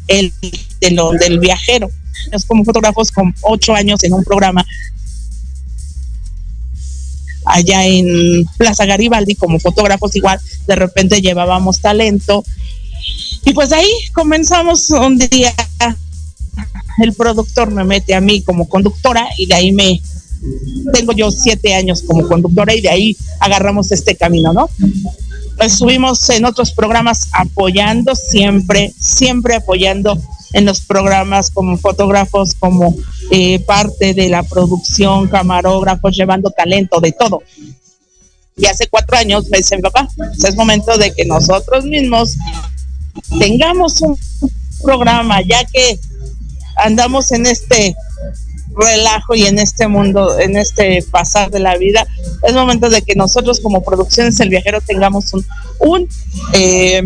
el 0.07 0.33
telón 0.79 1.17
del 1.17 1.39
viajero. 1.39 1.91
Es 2.31 2.45
como 2.45 2.65
fotógrafos 2.65 3.11
con 3.11 3.35
ocho 3.41 3.75
años 3.75 4.05
en 4.05 4.13
un 4.13 4.23
programa 4.23 4.65
allá 7.45 7.87
en 7.87 8.45
Plaza 8.57 8.87
Garibaldi 8.87 9.35
como 9.35 9.59
fotógrafos 9.59 10.15
igual, 10.17 10.41
de 10.67 10.77
repente 10.77 11.21
llevábamos 11.21 11.81
talento. 11.81 12.45
Y 13.45 13.53
pues 13.53 13.73
ahí 13.73 13.91
comenzamos 14.13 14.91
un 14.91 15.19
día, 15.19 15.55
el 17.03 17.13
productor 17.15 17.71
me 17.71 17.85
mete 17.85 18.15
a 18.15 18.21
mí 18.21 18.43
como 18.43 18.69
conductora 18.69 19.27
y 19.37 19.47
de 19.47 19.55
ahí 19.55 19.73
me, 19.73 20.01
tengo 20.93 21.13
yo 21.13 21.31
siete 21.31 21.75
años 21.75 22.03
como 22.03 22.27
conductora 22.29 22.75
y 22.75 22.81
de 22.81 22.89
ahí 22.89 23.17
agarramos 23.41 23.91
este 23.91 24.15
camino, 24.15 24.53
¿no? 24.53 24.71
Estuvimos 25.59 26.29
en 26.31 26.45
otros 26.45 26.73
programas 26.73 27.29
apoyando, 27.33 28.15
siempre, 28.15 28.93
siempre 28.99 29.57
apoyando 29.57 30.17
en 30.53 30.65
los 30.65 30.81
programas 30.81 31.51
como 31.51 31.77
fotógrafos, 31.79 32.55
como 32.59 32.95
eh, 33.31 33.59
parte 33.61 34.15
de 34.15 34.29
la 34.29 34.43
producción, 34.43 35.29
camarógrafos, 35.29 36.17
llevando 36.17 36.51
talento, 36.51 37.01
de 37.01 37.13
todo. 37.13 37.43
Y 38.57 38.67
hace 38.67 38.87
cuatro 38.87 39.17
años 39.17 39.49
me 39.51 39.59
dice 39.59 39.77
mi 39.77 39.83
papá, 39.83 40.09
pues 40.17 40.45
es 40.45 40.57
momento 40.57 40.97
de 40.99 41.13
que 41.13 41.25
nosotros 41.25 41.85
mismos 41.85 42.37
tengamos 43.39 44.01
un 44.01 44.19
programa, 44.83 45.41
ya 45.43 45.65
que 45.65 45.99
andamos 46.77 47.33
en 47.33 47.47
este 47.47 47.95
relajo 48.75 49.35
y 49.35 49.45
en 49.45 49.59
este 49.59 49.87
mundo, 49.89 50.39
en 50.39 50.57
este 50.57 51.05
pasar 51.11 51.51
de 51.51 51.61
la 51.61 51.77
vida, 51.77 52.07
es 52.43 52.55
momento 52.55 52.89
de 52.89 53.03
que 53.03 53.15
nosotros 53.15 53.61
como 53.61 53.85
Producciones 53.85 54.41
El 54.41 54.49
Viajero 54.49 54.81
tengamos 54.81 55.33
un, 55.79 56.09
eh, 56.53 57.03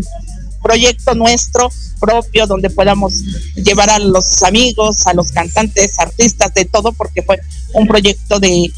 proyecto 0.62 1.14
nuestro 1.14 1.70
propio 2.00 2.46
donde 2.46 2.70
podamos 2.70 3.22
llevar 3.54 3.88
a 3.88 3.98
los 3.98 4.42
amigos, 4.42 5.06
a 5.06 5.14
los 5.14 5.30
cantantes, 5.30 5.98
artistas, 5.98 6.52
de 6.54 6.64
todo, 6.64 6.92
porque 6.92 7.22
fue 7.22 7.38
un 7.74 7.86
proyecto 7.86 8.40
de, 8.40 8.72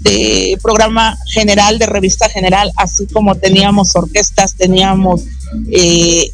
de 0.00 0.58
programa 0.62 1.16
general, 1.28 1.78
de 1.78 1.86
revista 1.86 2.28
general, 2.28 2.70
así 2.76 3.06
como 3.06 3.34
teníamos 3.34 3.96
orquestas, 3.96 4.54
teníamos 4.56 5.22
eh, 5.70 6.30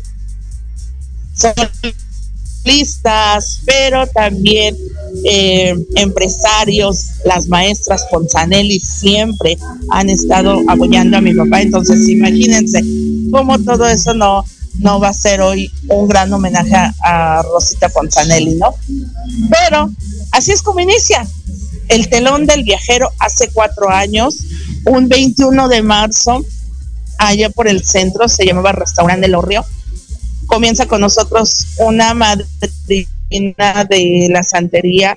solistas, 2.62 3.60
pero 3.64 4.06
también 4.06 4.76
eh, 5.24 5.74
empresarios, 5.96 7.06
las 7.24 7.48
maestras 7.48 8.06
Ponzanelli 8.10 8.80
siempre 8.80 9.58
han 9.90 10.10
estado 10.10 10.62
apoyando 10.68 11.16
a 11.16 11.20
mi 11.20 11.34
papá, 11.34 11.62
entonces 11.62 12.08
imagínense 12.08 12.82
cómo 13.30 13.58
todo 13.58 13.88
eso 13.88 14.14
no, 14.14 14.44
no 14.78 15.00
va 15.00 15.08
a 15.08 15.14
ser 15.14 15.40
hoy 15.40 15.70
un 15.88 16.08
gran 16.08 16.32
homenaje 16.32 16.74
a, 16.74 17.42
Rosita 17.42 17.88
Ponzanelli, 17.88 18.54
¿no? 18.56 18.74
Pero 19.50 19.90
así 20.32 20.52
es 20.52 20.62
como 20.62 20.80
inicia 20.80 21.26
el 21.88 22.08
telón 22.08 22.46
del 22.46 22.64
viajero 22.64 23.10
hace 23.18 23.48
cuatro 23.52 23.90
años, 23.90 24.36
un 24.84 25.08
21 25.08 25.68
de 25.68 25.82
marzo, 25.82 26.44
allá 27.18 27.50
por 27.50 27.66
el 27.66 27.82
centro, 27.82 28.28
se 28.28 28.44
llamaba 28.44 28.72
Restaurante 28.72 29.22
del 29.22 29.34
Orrio. 29.34 29.64
Comienza 30.48 30.86
con 30.86 31.00
nosotros 31.02 31.68
una 31.78 32.14
madrina 32.14 33.84
de 33.88 34.28
la 34.30 34.42
santería, 34.42 35.16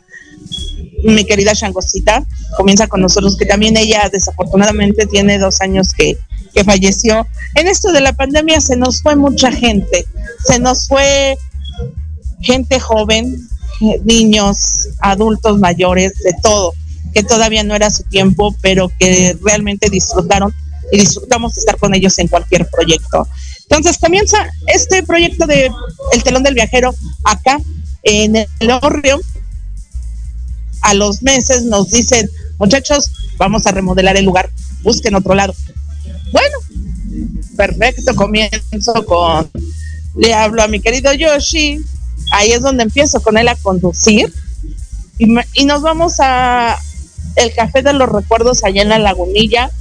mi 1.04 1.26
querida 1.26 1.54
Changosita, 1.56 2.24
comienza 2.58 2.88
con 2.88 3.02
nosotros, 3.02 3.38
que 3.38 3.46
también 3.46 3.78
ella 3.78 4.10
desafortunadamente 4.12 5.08
tiene 5.08 5.39
dos 5.39 5.62
años 5.62 5.94
que, 5.94 6.17
que 6.54 6.63
falleció. 6.63 7.26
En 7.56 7.67
esto 7.67 7.91
de 7.91 8.02
la 8.02 8.13
pandemia 8.13 8.62
se 8.62 8.76
nos 8.76 9.02
fue 9.02 9.15
mucha 9.15 9.52
gente, 9.52 10.06
se 10.46 10.60
nos 10.60 10.88
fue 10.88 11.38
gente 12.41 12.80
joven, 12.80 13.38
niños, 14.04 14.89
adultos 15.00 15.60
mayores, 15.60 16.13
de 16.24 16.34
todo, 16.44 16.74
que 17.13 17.24
todavía 17.24 17.63
no 17.63 17.74
era 17.74 17.89
su 17.89 18.04
tiempo, 18.04 18.54
pero 18.62 18.91
que 19.00 19.38
realmente 19.41 19.89
disfrutaron 19.89 20.54
y 20.91 21.00
disfrutamos 21.00 21.56
de 21.56 21.60
estar 21.60 21.78
con 21.78 21.94
ellos 21.96 22.20
en 22.20 22.28
cualquier 22.28 22.67
proyecto. 22.70 23.28
Entonces 23.71 23.99
comienza 23.99 24.38
este 24.67 25.01
proyecto 25.01 25.47
de 25.47 25.71
El 26.12 26.23
Telón 26.23 26.43
del 26.43 26.55
Viajero 26.55 26.93
acá 27.23 27.57
en 28.03 28.36
el 28.36 28.71
Orrio. 28.81 29.17
A 30.81 30.93
los 30.93 31.21
meses 31.21 31.63
nos 31.63 31.89
dicen, 31.89 32.29
muchachos, 32.60 33.10
vamos 33.38 33.65
a 33.65 33.71
remodelar 33.71 34.17
el 34.17 34.25
lugar, 34.25 34.49
busquen 34.84 35.15
otro 35.15 35.36
lado. 35.36 35.55
Bueno, 36.34 36.57
perfecto, 37.55 38.13
comienzo 38.13 39.05
con, 39.05 39.49
le 40.17 40.34
hablo 40.34 40.63
a 40.63 40.67
mi 40.67 40.81
querido 40.81 41.13
Yoshi, 41.13 41.79
ahí 42.34 42.51
es 42.51 42.62
donde 42.62 42.84
empiezo 42.84 43.21
con 43.21 43.38
él 43.38 43.47
a 43.47 43.55
conducir 43.55 44.34
y, 45.17 45.34
y 45.53 45.63
nos 45.63 45.81
vamos 45.81 46.15
a 46.19 46.77
el 47.36 47.54
Café 47.54 47.82
de 47.82 47.94
los 47.94 48.10
Recuerdos 48.10 48.63
allá 48.63 48.82
en 48.82 48.89
la 48.89 49.00
Lagunilla. 49.00 49.72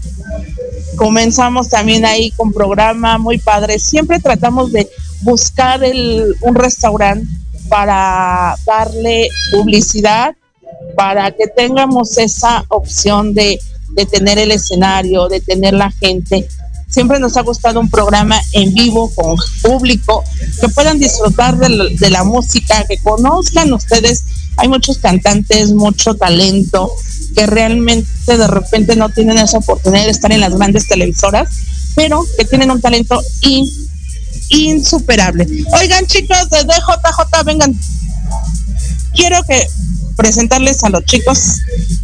Comenzamos 0.96 1.68
también 1.68 2.04
ahí 2.04 2.30
con 2.32 2.52
programa 2.52 3.18
muy 3.18 3.38
padre. 3.38 3.78
Siempre 3.78 4.20
tratamos 4.20 4.72
de 4.72 4.88
buscar 5.22 5.82
el, 5.84 6.36
un 6.42 6.54
restaurante 6.54 7.26
para 7.68 8.56
darle 8.66 9.28
publicidad, 9.52 10.34
para 10.96 11.30
que 11.30 11.46
tengamos 11.46 12.18
esa 12.18 12.64
opción 12.68 13.32
de 13.34 13.58
de 13.94 14.06
tener 14.06 14.38
el 14.38 14.50
escenario, 14.50 15.28
de 15.28 15.40
tener 15.40 15.74
la 15.74 15.90
gente. 15.90 16.48
Siempre 16.88 17.20
nos 17.20 17.36
ha 17.36 17.42
gustado 17.42 17.78
un 17.78 17.88
programa 17.88 18.40
en 18.52 18.74
vivo 18.74 19.12
con 19.14 19.36
público, 19.62 20.24
que 20.60 20.68
puedan 20.68 20.98
disfrutar 20.98 21.56
de 21.56 21.68
la, 21.68 21.84
de 21.88 22.10
la 22.10 22.24
música, 22.24 22.84
que 22.88 22.98
conozcan 22.98 23.72
ustedes. 23.72 24.24
Hay 24.56 24.68
muchos 24.68 24.98
cantantes, 24.98 25.72
mucho 25.72 26.14
talento, 26.14 26.90
que 27.34 27.46
realmente 27.46 28.08
de 28.26 28.46
repente 28.46 28.96
no 28.96 29.08
tienen 29.08 29.38
esa 29.38 29.58
oportunidad 29.58 30.04
de 30.04 30.10
estar 30.10 30.32
en 30.32 30.40
las 30.40 30.54
grandes 30.54 30.86
televisoras, 30.88 31.48
pero 31.94 32.24
que 32.36 32.44
tienen 32.44 32.70
un 32.70 32.80
talento 32.80 33.20
in, 33.42 33.68
insuperable. 34.48 35.46
Oigan 35.80 36.06
chicos 36.06 36.50
de 36.50 36.64
DJJ, 36.64 37.44
vengan. 37.44 37.78
Quiero 39.14 39.42
que 39.44 39.66
presentarles 40.16 40.84
a 40.84 40.90
los 40.90 41.04
chicos, 41.04 41.56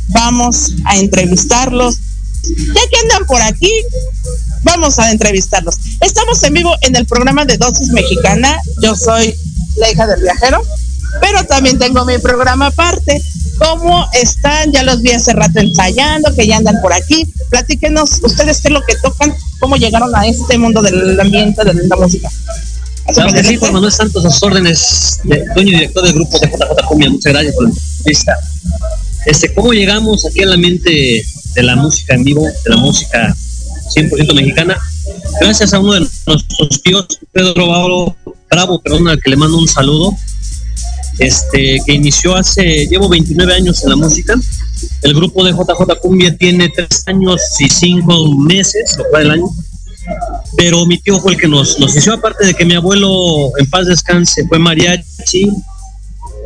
vamos 0.08 0.72
a 0.84 0.96
entrevistarlos. 0.96 1.98
Ya 2.44 2.80
que 2.90 2.98
andan 3.02 3.26
por 3.26 3.42
aquí, 3.42 3.72
vamos 4.62 4.98
a 4.98 5.10
entrevistarlos. 5.10 5.76
Estamos 6.00 6.42
en 6.44 6.54
vivo 6.54 6.70
en 6.82 6.94
el 6.96 7.06
programa 7.06 7.44
de 7.44 7.56
Dosis 7.56 7.88
Mexicana. 7.88 8.56
Yo 8.80 8.94
soy 8.94 9.34
la 9.76 9.90
hija 9.90 10.06
del 10.06 10.22
viajero, 10.22 10.62
pero 11.20 11.44
también 11.44 11.78
tengo 11.78 12.04
mi 12.04 12.18
programa 12.18 12.66
aparte. 12.66 13.20
¿Cómo 13.58 14.06
están? 14.12 14.72
Ya 14.72 14.82
los 14.82 15.02
vi 15.02 15.12
hace 15.12 15.32
rato 15.32 15.60
ensayando, 15.60 16.34
que 16.34 16.46
ya 16.46 16.58
andan 16.58 16.76
por 16.82 16.92
aquí. 16.92 17.26
Platíquenos 17.50 18.20
ustedes 18.22 18.60
qué 18.60 18.68
es 18.68 18.74
lo 18.74 18.82
que 18.84 18.94
tocan, 18.96 19.34
cómo 19.60 19.76
llegaron 19.76 20.14
a 20.14 20.26
este 20.26 20.58
mundo 20.58 20.82
del 20.82 21.18
ambiente 21.18 21.64
de 21.64 21.74
la 21.88 21.96
música. 21.96 22.30
Claro 23.14 23.32
que 23.32 23.44
sí, 23.44 23.56
Juan 23.56 23.72
Manuel 23.72 23.92
Santos, 23.92 24.24
a 24.24 24.30
sus 24.30 24.42
órdenes, 24.42 25.20
de, 25.24 25.44
dueño 25.54 25.70
y 25.70 25.74
director 25.74 26.02
del 26.02 26.14
grupo 26.14 26.38
de 26.38 26.48
JJ 26.48 26.88
Cumbia. 26.88 27.10
Muchas 27.10 27.32
gracias 27.32 27.54
por 27.54 27.64
la 27.64 27.70
entrevista. 27.70 28.36
Este, 29.26 29.54
¿Cómo 29.54 29.72
llegamos 29.72 30.26
aquí 30.26 30.42
a 30.42 30.46
la 30.46 30.56
mente 30.56 31.24
de 31.54 31.62
la 31.62 31.76
música 31.76 32.14
en 32.14 32.24
vivo, 32.24 32.44
de 32.44 32.70
la 32.70 32.76
música 32.76 33.34
100% 33.94 34.34
mexicana? 34.34 34.76
Gracias 35.40 35.72
a 35.72 35.78
uno 35.78 35.94
de 35.94 36.00
nuestros 36.00 36.82
tíos, 36.82 37.06
Pedro 37.32 37.54
Bravo, 37.54 38.16
Bravo 38.50 38.80
perdón, 38.80 39.08
al 39.08 39.20
que 39.20 39.30
le 39.30 39.36
mando 39.36 39.58
un 39.58 39.68
saludo, 39.68 40.16
este, 41.18 41.78
que 41.84 41.92
inició 41.92 42.36
hace, 42.36 42.86
llevo 42.86 43.08
29 43.08 43.54
años 43.54 43.82
en 43.82 43.90
la 43.90 43.96
música. 43.96 44.34
El 45.02 45.14
grupo 45.14 45.44
de 45.44 45.52
JJ 45.52 46.00
Cumbia 46.00 46.36
tiene 46.36 46.68
tres 46.68 47.02
años 47.06 47.40
y 47.58 47.68
cinco 47.68 48.36
meses, 48.36 48.96
lo 48.98 49.04
cual 49.10 49.22
el 49.22 49.30
año. 49.32 49.48
Pero 50.56 50.86
mi 50.86 50.98
tío 50.98 51.18
fue 51.18 51.32
el 51.32 51.38
que 51.38 51.48
nos, 51.48 51.78
nos 51.78 51.92
inició, 51.92 52.14
aparte 52.14 52.46
de 52.46 52.54
que 52.54 52.64
mi 52.64 52.74
abuelo 52.74 53.50
en 53.58 53.68
paz 53.68 53.86
descanse 53.86 54.46
fue 54.46 54.58
mariachi, 54.58 55.50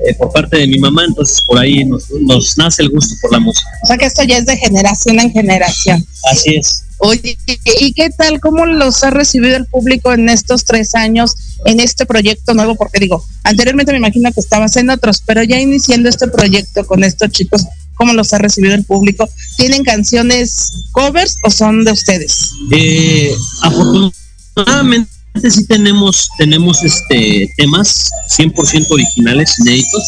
eh, 0.06 0.14
por 0.14 0.32
parte 0.32 0.56
de 0.56 0.66
mi 0.66 0.78
mamá, 0.78 1.04
entonces 1.06 1.42
por 1.42 1.58
ahí 1.58 1.84
nos, 1.84 2.08
nos 2.10 2.56
nace 2.56 2.82
el 2.82 2.88
gusto 2.88 3.14
por 3.20 3.32
la 3.32 3.38
música. 3.38 3.68
O 3.82 3.86
sea 3.86 3.98
que 3.98 4.06
esto 4.06 4.22
ya 4.22 4.38
es 4.38 4.46
de 4.46 4.56
generación 4.56 5.20
en 5.20 5.30
generación. 5.30 6.06
Así 6.32 6.56
es. 6.56 6.84
Oye, 7.02 7.38
¿y 7.80 7.92
qué 7.94 8.10
tal? 8.10 8.40
¿Cómo 8.40 8.66
los 8.66 9.02
ha 9.04 9.10
recibido 9.10 9.56
el 9.56 9.64
público 9.64 10.12
en 10.12 10.28
estos 10.28 10.66
tres 10.66 10.94
años 10.94 11.34
en 11.64 11.80
este 11.80 12.04
proyecto 12.04 12.52
nuevo? 12.52 12.74
Porque 12.74 13.00
digo, 13.00 13.24
anteriormente 13.42 13.92
me 13.92 13.98
imagino 13.98 14.30
que 14.32 14.40
estabas 14.40 14.76
en 14.76 14.90
otros, 14.90 15.22
pero 15.24 15.42
ya 15.42 15.58
iniciando 15.58 16.10
este 16.10 16.28
proyecto 16.28 16.84
con 16.84 17.02
estos 17.02 17.30
chicos, 17.30 17.64
¿cómo 17.94 18.12
los 18.12 18.34
ha 18.34 18.38
recibido 18.38 18.74
el 18.74 18.84
público? 18.84 19.26
¿Tienen 19.56 19.82
canciones 19.82 20.88
covers 20.92 21.38
o 21.42 21.50
son 21.50 21.84
de 21.84 21.92
ustedes? 21.92 22.50
Eh, 22.70 23.34
afortunadamente 23.62 25.08
sí 25.50 25.64
tenemos, 25.66 26.28
tenemos 26.36 26.82
este 26.84 27.50
temas 27.56 28.10
100% 28.36 28.86
originales, 28.90 29.58
inéditos. 29.58 30.04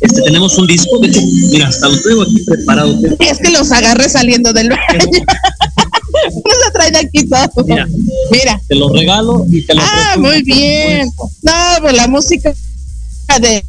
Este, 0.00 0.22
tenemos 0.22 0.56
un 0.58 0.66
disco, 0.66 0.98
de 0.98 1.08
hecho, 1.08 1.20
mira, 1.50 1.68
hasta 1.68 1.88
lo 1.88 2.00
traigo 2.00 2.22
aquí 2.22 2.44
preparado. 2.44 2.98
Es 3.20 3.38
que 3.38 3.50
los 3.50 3.72
agarré 3.72 4.08
saliendo 4.08 4.52
del 4.52 4.68
baño. 4.68 5.24
Nos 6.44 6.72
traen 6.72 6.96
aquí 6.96 7.26
todo. 7.28 7.64
Mira, 7.66 7.86
Mira. 8.30 8.60
te 8.68 8.74
lo 8.74 8.88
regalo 8.92 9.44
y 9.50 9.62
te 9.62 9.74
lo 9.74 9.80
Ah, 9.82 10.16
muy 10.18 10.42
bien. 10.42 11.10
No, 11.42 11.52
pues 11.80 11.94
la 11.96 12.08
música 12.08 12.52
de, 13.40 13.64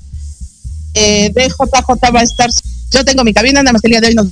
eh, 0.94 1.32
de 1.34 1.48
JJ 1.50 2.12
va 2.14 2.20
a 2.20 2.24
estar. 2.24 2.50
Yo 2.92 3.04
tengo 3.04 3.24
mi 3.24 3.34
cabina, 3.34 3.62
nada 3.64 3.74
más 3.74 3.82
que 3.82 3.88
el 3.88 3.92
día 3.92 4.02
de 4.02 4.08
hoy 4.08 4.16
nos 4.16 4.28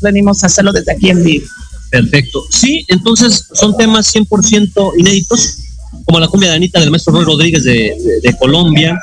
venimos 0.00 0.42
a 0.42 0.46
hacerlo 0.46 0.72
desde 0.72 0.92
aquí 0.92 1.10
en 1.10 1.22
vivo. 1.22 1.46
Perfecto. 1.90 2.44
Sí, 2.50 2.84
entonces 2.88 3.44
son 3.52 3.76
temas 3.76 4.14
100% 4.14 4.92
inéditos, 4.98 5.58
como 6.06 6.20
la 6.20 6.28
cumbia 6.28 6.50
de 6.50 6.56
Anita 6.56 6.78
del 6.80 6.90
maestro 6.90 7.12
Roy 7.12 7.24
Rodríguez 7.24 7.64
de, 7.64 7.72
de- 7.72 8.20
de 8.22 8.36
Colombia. 8.38 8.98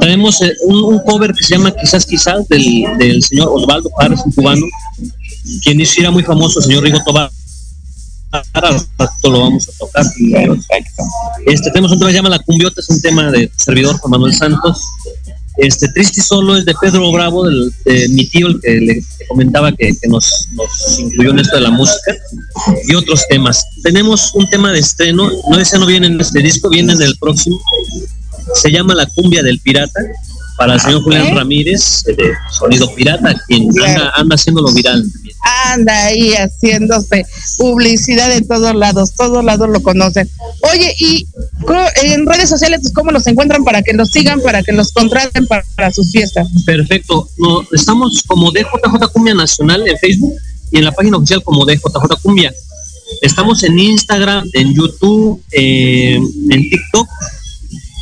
Tenemos 0.00 0.40
eh, 0.42 0.52
un, 0.64 0.76
un 0.94 0.98
cover 1.00 1.32
que 1.32 1.44
se 1.44 1.54
llama 1.56 1.74
Quizás 1.74 2.06
Quizás 2.06 2.46
del, 2.48 2.84
del 2.98 3.22
señor 3.22 3.48
Osvaldo 3.52 3.88
Juárez, 3.90 4.20
un 4.24 4.32
cubano, 4.32 4.64
quien 5.62 5.80
hizo 5.80 6.00
era 6.00 6.10
muy 6.10 6.22
famoso, 6.22 6.60
el 6.60 6.66
señor 6.66 6.84
Rigo 6.84 7.02
Tobar. 7.04 7.30
Ahora 8.52 8.76
lo 9.24 9.40
vamos 9.40 9.68
a 9.68 9.72
tocar. 9.78 10.04
Este, 11.46 11.70
tenemos 11.70 11.92
un 11.92 11.98
tema 11.98 12.08
que 12.08 12.12
se 12.12 12.18
llama 12.18 12.28
La 12.30 12.38
Cumbiota, 12.38 12.80
es 12.80 12.88
un 12.88 13.00
tema 13.00 13.30
de 13.30 13.50
servidor 13.56 13.96
Juan 13.98 14.10
Manuel 14.10 14.34
Santos. 14.34 14.80
Este, 15.58 15.88
Triste 15.88 16.20
y 16.20 16.22
Solo 16.22 16.56
es 16.56 16.66
de 16.66 16.74
Pedro 16.74 17.10
Bravo, 17.12 17.44
del, 17.44 17.72
de 17.86 18.08
mi 18.10 18.26
tío, 18.26 18.48
el 18.48 18.60
que 18.60 18.80
le 18.80 19.02
comentaba 19.26 19.72
que, 19.72 19.90
que 20.00 20.08
nos, 20.08 20.48
nos 20.52 20.98
incluyó 20.98 21.30
en 21.30 21.38
esto 21.38 21.56
de 21.56 21.62
la 21.62 21.70
música, 21.70 22.14
y 22.86 22.94
otros 22.94 23.26
temas. 23.28 23.64
Tenemos 23.82 24.32
un 24.34 24.48
tema 24.50 24.70
de 24.72 24.80
estreno, 24.80 25.30
no 25.50 25.58
ese 25.58 25.78
no 25.78 25.86
viene 25.86 26.08
en 26.08 26.20
este 26.20 26.40
disco, 26.40 26.68
viene 26.68 26.92
en 26.92 27.00
el 27.00 27.16
próximo. 27.18 27.58
Se 28.54 28.70
llama 28.70 28.94
La 28.94 29.06
Cumbia 29.06 29.42
del 29.42 29.58
Pirata, 29.60 30.00
para 30.58 30.74
el 30.74 30.80
señor 30.80 31.02
Julián 31.02 31.34
Ramírez, 31.34 32.02
de 32.04 32.32
Sonido 32.50 32.94
Pirata, 32.94 33.34
quien 33.46 33.68
anda, 33.82 34.12
anda 34.14 34.34
haciéndolo 34.34 34.72
viral. 34.72 35.04
Anda 35.72 36.06
ahí 36.06 36.32
haciéndose 36.34 37.24
publicidad 37.58 38.28
de 38.28 38.42
todos 38.42 38.74
lados, 38.74 39.12
todos 39.16 39.44
lados 39.44 39.68
lo 39.68 39.80
conocen. 39.82 40.28
Oye, 40.72 40.94
y 40.98 41.26
en 42.02 42.26
redes 42.26 42.48
sociales, 42.48 42.80
pues, 42.82 42.92
¿cómo 42.92 43.10
los 43.12 43.26
encuentran 43.26 43.64
para 43.64 43.82
que 43.82 43.92
los 43.92 44.10
sigan, 44.10 44.40
para 44.40 44.62
que 44.62 44.72
los 44.72 44.92
contraten 44.92 45.46
para, 45.46 45.64
para 45.76 45.92
sus 45.92 46.10
fiestas? 46.10 46.48
Perfecto. 46.64 47.28
No, 47.38 47.62
estamos 47.72 48.22
como 48.26 48.50
DJJ 48.50 49.12
Cumbia 49.12 49.34
Nacional 49.34 49.86
en 49.86 49.96
Facebook 49.98 50.34
y 50.72 50.78
en 50.78 50.84
la 50.84 50.92
página 50.92 51.16
oficial 51.16 51.42
como 51.42 51.64
DJJ 51.64 52.20
Cumbia. 52.22 52.52
Estamos 53.22 53.62
en 53.62 53.78
Instagram, 53.78 54.48
en 54.52 54.74
YouTube, 54.74 55.40
eh, 55.52 56.16
en 56.16 56.70
TikTok 56.70 57.08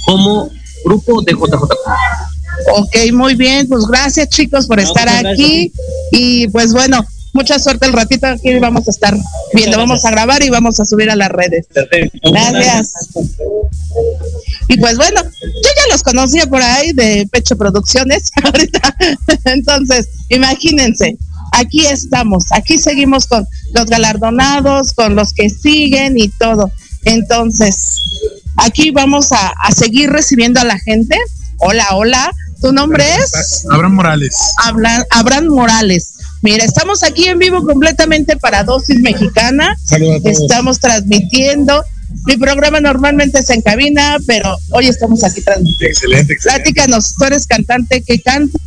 como 0.06 0.50
grupo 0.84 1.20
DJJ 1.22 1.50
Cumbia. 1.58 1.76
Ok, 2.76 2.96
muy 3.12 3.34
bien, 3.34 3.66
pues 3.68 3.84
gracias 3.86 4.28
chicos 4.28 4.66
por 4.66 4.76
No, 4.80 4.84
estar 4.88 5.08
gracias. 5.08 5.32
aquí 5.34 5.72
y 6.12 6.48
pues 6.48 6.72
bueno, 6.72 7.04
mucha 7.34 7.58
suerte 7.58 7.84
el 7.86 7.92
ratito 7.92 8.26
aquí 8.26 8.58
vamos 8.58 8.88
a 8.88 8.90
estar 8.90 9.14
viendo, 9.52 9.76
vamos 9.76 10.04
a 10.06 10.10
grabar 10.10 10.42
y 10.42 10.48
vamos 10.48 10.80
a 10.80 10.84
subir 10.86 11.10
a 11.10 11.16
las 11.16 11.28
redes. 11.30 11.66
Gracias. 12.22 12.92
Y 14.68 14.76
pues 14.78 14.96
bueno, 14.96 15.22
yo 15.22 15.70
ya 15.76 15.92
los 15.92 16.02
conocía 16.02 16.46
por 16.46 16.62
ahí 16.62 16.92
de 16.92 17.28
Pecho 17.30 17.56
Producciones 17.56 18.30
ahorita. 18.42 18.96
Entonces, 19.44 20.08
imagínense, 20.30 21.16
aquí 21.52 21.84
estamos, 21.86 22.44
aquí 22.52 22.78
seguimos 22.78 23.26
con 23.26 23.46
los 23.74 23.86
galardonados, 23.86 24.92
con 24.92 25.14
los 25.14 25.32
que 25.34 25.50
siguen 25.50 26.18
y 26.18 26.28
todo. 26.28 26.70
Entonces, 27.04 28.00
aquí 28.56 28.90
vamos 28.90 29.32
a, 29.32 29.52
a 29.62 29.72
seguir 29.72 30.10
recibiendo 30.10 30.60
a 30.60 30.64
la 30.64 30.78
gente. 30.78 31.18
Hola, 31.58 31.86
hola. 31.92 32.30
¿Tu 32.62 32.72
nombre 32.72 33.04
es? 33.16 33.66
Abraham 33.70 33.92
Morales. 33.94 34.36
Habla- 34.64 35.06
Abraham 35.10 35.46
Morales. 35.48 36.13
Mira, 36.44 36.62
estamos 36.62 37.02
aquí 37.02 37.24
en 37.24 37.38
vivo 37.38 37.64
completamente 37.64 38.36
para 38.36 38.64
Dosis 38.64 39.00
Mexicana. 39.00 39.78
Saludos 39.82 40.16
a 40.16 40.20
todos. 40.20 40.40
Estamos 40.42 40.78
transmitiendo. 40.78 41.82
Mi 42.26 42.36
programa 42.36 42.80
normalmente 42.80 43.38
es 43.38 43.48
en 43.48 43.62
cabina, 43.62 44.18
pero 44.26 44.54
hoy 44.72 44.88
estamos 44.88 45.24
aquí 45.24 45.40
transmitiendo. 45.40 45.86
Excelente, 45.86 46.34
excelente. 46.34 46.62
Platícanos, 46.64 47.14
tú 47.14 47.24
eres 47.24 47.46
cantante, 47.46 48.02
¿qué 48.02 48.20
canta? 48.20 48.58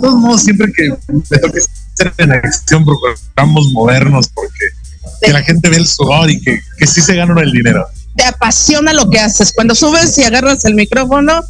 Todos 0.00 0.14
modos, 0.14 0.42
siempre 0.42 0.72
que 0.72 0.90
me 1.08 1.38
toque 1.38 1.58
estar 1.58 2.14
en 2.18 2.32
acción, 2.32 2.84
procuramos 2.84 3.72
movernos 3.72 4.28
porque 4.28 4.80
que 5.22 5.32
la 5.32 5.42
gente 5.42 5.68
ve 5.68 5.76
el 5.76 5.86
sudor 5.86 6.30
y 6.30 6.40
que, 6.40 6.60
que 6.78 6.86
sí 6.86 7.00
se 7.00 7.14
gana 7.14 7.40
el 7.40 7.52
dinero. 7.52 7.86
Te 8.16 8.24
apasiona 8.24 8.92
lo 8.92 9.08
que 9.08 9.18
haces. 9.18 9.52
Cuando 9.52 9.74
subes 9.74 10.16
y 10.18 10.24
agarras 10.24 10.64
el 10.64 10.74
micrófono, 10.74 11.42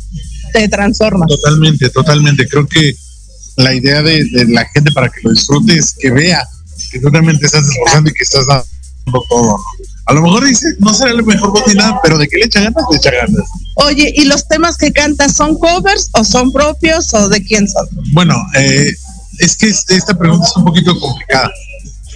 te 0.53 0.69
transformas. 0.69 1.29
Totalmente, 1.29 1.89
totalmente. 1.91 2.49
Creo 2.49 2.67
que 2.67 2.95
la 3.57 3.75
idea 3.75 4.03
de, 4.03 4.25
de 4.25 4.47
la 4.47 4.67
gente 4.67 4.91
para 4.93 5.09
que 5.09 5.21
lo 5.23 5.31
disfrute 5.31 5.77
es 5.77 5.95
que 5.99 6.11
vea 6.11 6.47
que 6.91 6.99
tú 6.99 7.09
realmente 7.09 7.47
estás 7.47 7.67
esforzando 7.69 8.11
y 8.11 8.13
que 8.13 8.23
estás 8.23 8.47
dando 8.47 9.25
todo. 9.29 9.59
¿no? 9.59 9.65
A 10.11 10.12
lo 10.12 10.23
mejor 10.23 10.44
dice, 10.44 10.66
no 10.81 10.92
será 10.92 11.12
el 11.12 11.23
mejor 11.25 11.53
voz 11.53 11.62
ni 11.68 11.75
nada, 11.75 12.01
pero 12.03 12.18
de 12.18 12.27
que 12.27 12.37
le 12.38 12.46
echa 12.46 12.61
ganas, 12.61 12.83
le 12.90 12.96
echa 12.96 13.12
ganas. 13.12 13.46
Oye, 13.77 14.12
¿y 14.16 14.25
los 14.25 14.49
temas 14.49 14.77
que 14.77 14.90
cantas 14.92 15.35
son 15.37 15.57
covers 15.57 16.11
o 16.14 16.25
son 16.25 16.51
propios 16.53 17.14
o 17.14 17.29
de 17.29 17.40
quién 17.44 17.68
son? 17.68 17.87
Bueno, 18.12 18.35
eh, 18.59 18.92
es 19.38 19.57
que 19.57 19.68
este- 19.68 19.94
esta 19.94 20.14
pregunta 20.18 20.49
es 20.49 20.57
un 20.57 20.64
poquito 20.64 20.99
complicada. 20.99 21.49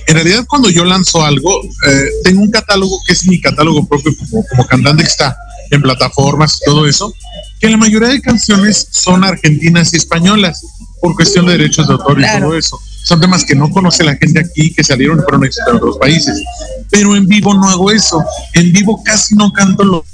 En 0.09 0.15
realidad, 0.17 0.45
cuando 0.49 0.71
yo 0.71 0.85
lanzo 0.85 1.25
algo, 1.25 1.63
eh, 1.87 2.05
tengo 2.25 2.43
un 2.43 2.51
catálogo 2.51 2.99
que 3.07 3.13
es 3.13 3.25
mi 3.29 3.41
catálogo 3.41 3.87
propio 3.87 4.13
como, 4.19 4.45
como 4.49 4.67
cantante 4.67 5.05
que 5.05 5.09
está 5.09 5.37
en 5.71 5.81
plataformas 5.81 6.59
y 6.61 6.65
todo 6.65 6.89
eso, 6.89 7.15
que 7.61 7.69
la 7.71 7.77
mayoría 7.77 8.09
de 8.09 8.21
canciones 8.21 8.89
son 8.91 9.23
argentinas 9.23 9.95
y 9.95 9.99
españolas 9.99 10.61
por 11.01 11.15
cuestión 11.15 11.47
de 11.47 11.53
derechos 11.53 11.87
de 11.87 11.93
autor 11.95 12.19
y 12.19 12.23
Claro. 12.23 12.49
todo 12.49 12.59
eso. 12.59 12.81
Son 13.05 13.21
temas 13.21 13.45
que 13.45 13.55
no 13.55 13.71
conoce 13.71 14.03
la 14.03 14.17
gente 14.17 14.41
aquí, 14.41 14.73
que 14.75 14.83
salieron 14.83 15.19
y 15.19 15.23
fueron 15.23 15.45
éxitos 15.45 15.69
en 15.71 15.77
otros 15.77 15.99
países. 15.99 16.43
Pero 16.95 17.17
en 17.17 17.27
vivo 17.27 17.53
no 17.55 17.69
hago 17.69 17.91
eso. 17.91 18.23
En 18.53 18.73
vivo 18.73 19.03
casi 19.03 19.35
no 19.35 19.53
canto 19.53 19.83
lo 19.83 20.05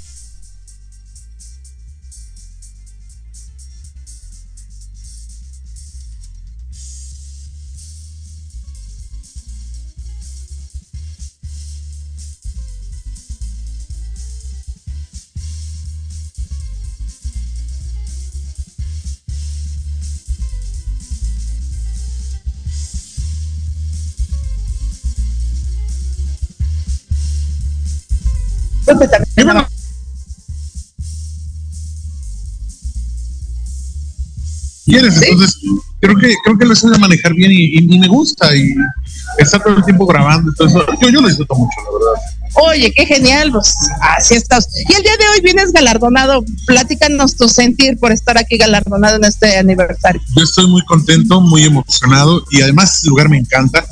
quieres. 34.91 35.21
Entonces, 35.21 35.57
creo 35.99 36.15
que 36.17 36.33
creo 36.43 36.57
que 36.57 36.65
lo 36.65 36.75
sabe 36.75 36.97
manejar 36.99 37.33
bien 37.33 37.51
y, 37.51 37.77
y- 37.79 37.95
y 37.95 37.99
me 37.99 38.07
gusta 38.07 38.55
y 38.55 38.69
está 39.37 39.59
todo 39.59 39.77
el 39.77 39.83
tiempo 39.85 40.05
grabando. 40.05 40.49
Entonces, 40.51 40.81
yo, 41.01 41.09
yo 41.09 41.21
lo 41.21 41.27
disfruto 41.27 41.55
mucho, 41.55 41.71
la 41.85 41.91
verdad. 41.97 42.21
Oye, 42.53 42.91
qué 42.93 43.05
genial, 43.05 43.49
pues 43.51 43.73
así 44.17 44.33
estás. 44.35 44.67
Y 44.89 44.93
el 44.93 45.01
día 45.03 45.13
de 45.17 45.25
hoy 45.33 45.41
vienes 45.41 45.71
galardonado. 45.71 46.43
Platícanos 46.67 47.37
tu 47.37 47.47
sentir 47.47 47.97
por 47.97 48.11
estar 48.11 48.37
aquí 48.37 48.57
galardonado 48.57 49.15
en 49.15 49.23
este 49.23 49.57
aniversario. 49.57 50.21
Yo 50.35 50.43
estoy 50.43 50.67
muy 50.67 50.83
contento, 50.83 51.39
muy 51.39 51.63
emocionado 51.63 52.43
y 52.51 52.61
además 52.61 52.95
este 52.95 53.07
lugar 53.07 53.29
me 53.29 53.37
encanta. 53.37 53.85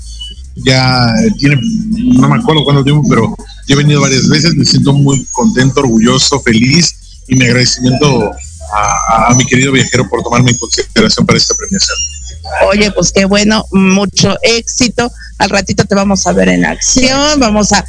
Ya 0.65 1.13
tiene, 1.37 1.57
no 1.61 2.27
me 2.27 2.35
acuerdo 2.35 2.65
cuánto 2.65 2.83
tiempo, 2.83 3.07
pero 3.07 3.33
yo 3.65 3.75
he 3.75 3.77
venido 3.77 4.01
varias 4.01 4.27
veces. 4.27 4.53
Me 4.55 4.65
siento 4.65 4.91
muy 4.91 5.25
contento, 5.31 5.79
orgulloso, 5.79 6.41
feliz 6.41 6.93
y 7.29 7.35
mi 7.37 7.45
agradecimiento 7.45 8.31
a, 8.73 9.27
a 9.27 9.35
mi 9.35 9.45
querido 9.45 9.71
viajero 9.71 10.07
por 10.09 10.21
tomarme 10.23 10.51
en 10.51 10.57
consideración 10.57 11.25
para 11.25 11.37
esta 11.37 11.55
premiación. 11.55 11.97
Oye, 12.67 12.91
pues 12.91 13.11
qué 13.11 13.25
bueno, 13.25 13.65
mucho 13.71 14.35
éxito. 14.41 15.11
Al 15.37 15.49
ratito 15.49 15.85
te 15.85 15.95
vamos 15.95 16.25
a 16.27 16.33
ver 16.33 16.49
en 16.49 16.65
acción, 16.65 17.39
vamos 17.39 17.71
a, 17.73 17.85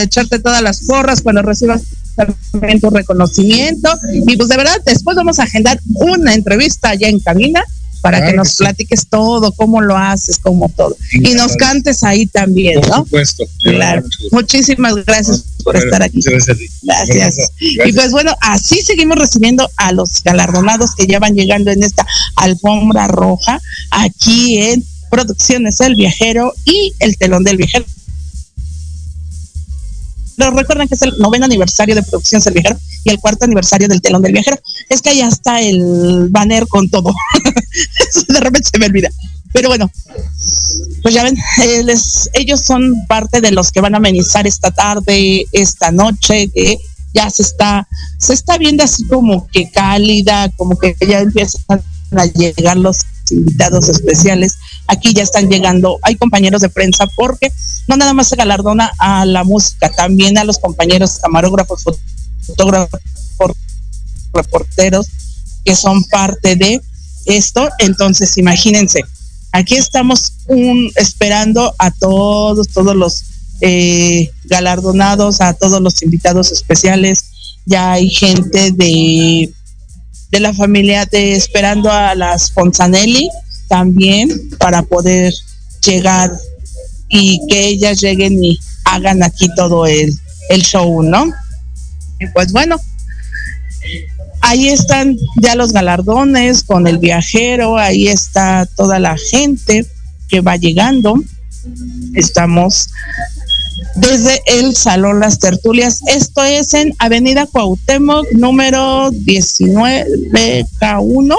echarte 0.00 0.38
todas 0.38 0.62
las 0.62 0.86
porras 0.86 1.20
cuando 1.20 1.42
recibas 1.42 1.82
también 2.16 2.80
tu 2.80 2.90
reconocimiento. 2.90 3.90
Y 4.12 4.36
pues 4.36 4.48
de 4.48 4.56
verdad, 4.56 4.80
después 4.84 5.16
vamos 5.16 5.38
a 5.38 5.44
agendar 5.44 5.78
una 5.86 6.34
entrevista 6.34 6.90
allá 6.90 7.08
en 7.08 7.20
cabina 7.20 7.62
para 8.00 8.18
Claro 8.18 8.30
que 8.32 8.36
nos 8.36 8.48
sí. 8.50 8.56
platiques 8.58 9.06
todo, 9.06 9.52
cómo 9.52 9.80
lo 9.80 9.96
haces, 9.96 10.38
cómo 10.38 10.68
todo. 10.68 10.96
Y 11.12 11.34
nos 11.34 11.56
cantes 11.56 12.02
ahí 12.02 12.26
también, 12.26 12.80
Por 12.80 12.88
¿no? 12.88 12.96
supuesto. 13.04 13.44
Claro. 13.62 14.02
Muchísimas 14.32 14.94
gracias 15.04 15.44
por 15.64 15.76
estar 15.76 16.02
aquí. 16.02 16.20
Gracias. 16.22 16.58
Gracias. 16.82 17.52
Y 17.58 17.92
pues 17.92 18.10
bueno, 18.12 18.34
así 18.40 18.82
seguimos 18.82 19.18
recibiendo 19.18 19.68
a 19.76 19.92
los 19.92 20.22
galardonados 20.22 20.94
que 20.94 21.06
ya 21.06 21.18
van 21.18 21.34
llegando 21.34 21.70
en 21.70 21.82
esta 21.82 22.06
alfombra 22.36 23.06
roja 23.08 23.60
aquí 23.90 24.58
en 24.58 24.84
Producciones 25.10 25.80
El 25.80 25.96
Viajero 25.96 26.54
y 26.64 26.92
El 27.00 27.16
Telón 27.18 27.44
del 27.44 27.56
Viajero. 27.56 27.84
Pero 30.40 30.52
recuerden 30.52 30.88
que 30.88 30.94
es 30.94 31.02
el 31.02 31.12
noveno 31.18 31.44
aniversario 31.44 31.94
de 31.94 32.02
Producciones 32.02 32.46
El 32.46 32.54
Viajero 32.54 32.78
y 33.04 33.10
el 33.10 33.18
cuarto 33.20 33.44
aniversario 33.44 33.88
del 33.88 34.00
Telón 34.00 34.22
del 34.22 34.32
Viajero. 34.32 34.58
Es 34.88 35.02
que 35.02 35.10
allá 35.10 35.28
está 35.28 35.60
el 35.60 36.28
banner 36.30 36.66
con 36.66 36.88
todo. 36.88 37.12
Eso 38.08 38.24
de 38.28 38.40
repente 38.40 38.70
se 38.72 38.78
me 38.78 38.86
olvida. 38.86 39.10
Pero 39.52 39.68
bueno, 39.68 39.90
pues 41.02 41.14
ya 41.14 41.24
ven, 41.24 41.36
eh, 41.62 41.82
les- 41.84 42.30
ellos 42.32 42.62
son 42.62 42.94
parte 43.06 43.42
de 43.42 43.50
los 43.50 43.70
que 43.70 43.82
van 43.82 43.92
a 43.94 43.98
amenizar 43.98 44.46
esta 44.46 44.70
tarde, 44.70 45.44
esta 45.52 45.90
noche, 45.92 46.48
que 46.48 46.78
ya 47.12 47.28
se 47.28 47.42
está, 47.42 47.86
se 48.16 48.32
está 48.32 48.56
viendo 48.56 48.82
así 48.82 49.06
como 49.08 49.46
que 49.48 49.70
cálida, 49.70 50.48
como 50.56 50.78
que 50.78 50.96
ya 51.06 51.20
empiezan 51.20 51.82
a 52.16 52.24
llegar 52.24 52.78
los 52.78 53.00
invitados 53.32 53.88
especiales. 53.88 54.56
Aquí 54.86 55.12
ya 55.12 55.22
están 55.22 55.48
llegando, 55.48 55.98
hay 56.02 56.16
compañeros 56.16 56.60
de 56.60 56.68
prensa 56.68 57.06
porque 57.16 57.52
no 57.88 57.96
nada 57.96 58.12
más 58.12 58.28
se 58.28 58.36
galardona 58.36 58.92
a 58.98 59.24
la 59.24 59.44
música, 59.44 59.90
también 59.90 60.38
a 60.38 60.44
los 60.44 60.58
compañeros 60.58 61.18
camarógrafos, 61.22 61.84
fotógrafos, 62.46 63.00
reporteros 64.32 65.08
que 65.64 65.74
son 65.74 66.04
parte 66.04 66.56
de 66.56 66.80
esto. 67.26 67.68
Entonces, 67.78 68.36
imagínense, 68.38 69.00
aquí 69.52 69.76
estamos 69.76 70.32
un, 70.46 70.90
esperando 70.96 71.74
a 71.78 71.90
todos, 71.90 72.68
todos 72.68 72.96
los 72.96 73.24
eh, 73.60 74.30
galardonados, 74.44 75.40
a 75.40 75.52
todos 75.54 75.80
los 75.80 76.02
invitados 76.02 76.52
especiales. 76.52 77.24
Ya 77.66 77.92
hay 77.92 78.08
gente 78.10 78.72
de, 78.72 79.52
de 80.30 80.40
la 80.40 80.54
familia 80.54 81.06
de 81.06 81.34
esperando 81.34 81.90
a 81.90 82.14
las 82.14 82.52
Fonzanelli 82.52 83.28
también 83.68 84.50
para 84.58 84.82
poder 84.82 85.32
llegar 85.84 86.30
y 87.08 87.40
que 87.48 87.66
ellas 87.66 88.00
lleguen 88.00 88.42
y 88.42 88.58
hagan 88.84 89.22
aquí 89.22 89.48
todo 89.54 89.86
el, 89.86 90.12
el 90.50 90.62
show, 90.62 91.02
¿no? 91.02 91.32
Y 92.20 92.26
pues 92.28 92.52
bueno, 92.52 92.80
ahí 94.40 94.68
están 94.68 95.16
ya 95.40 95.54
los 95.54 95.72
galardones 95.72 96.62
con 96.64 96.86
el 96.86 96.98
viajero, 96.98 97.78
ahí 97.78 98.08
está 98.08 98.66
toda 98.76 98.98
la 98.98 99.16
gente 99.30 99.86
que 100.28 100.40
va 100.40 100.56
llegando. 100.56 101.14
Estamos 102.14 102.90
desde 104.00 104.42
el 104.46 104.74
Salón 104.74 105.20
Las 105.20 105.38
Tertulias. 105.38 106.00
Esto 106.06 106.42
es 106.42 106.74
en 106.74 106.92
Avenida 106.98 107.46
Cuauhtémoc, 107.46 108.26
número 108.32 109.10
19K1, 109.10 111.36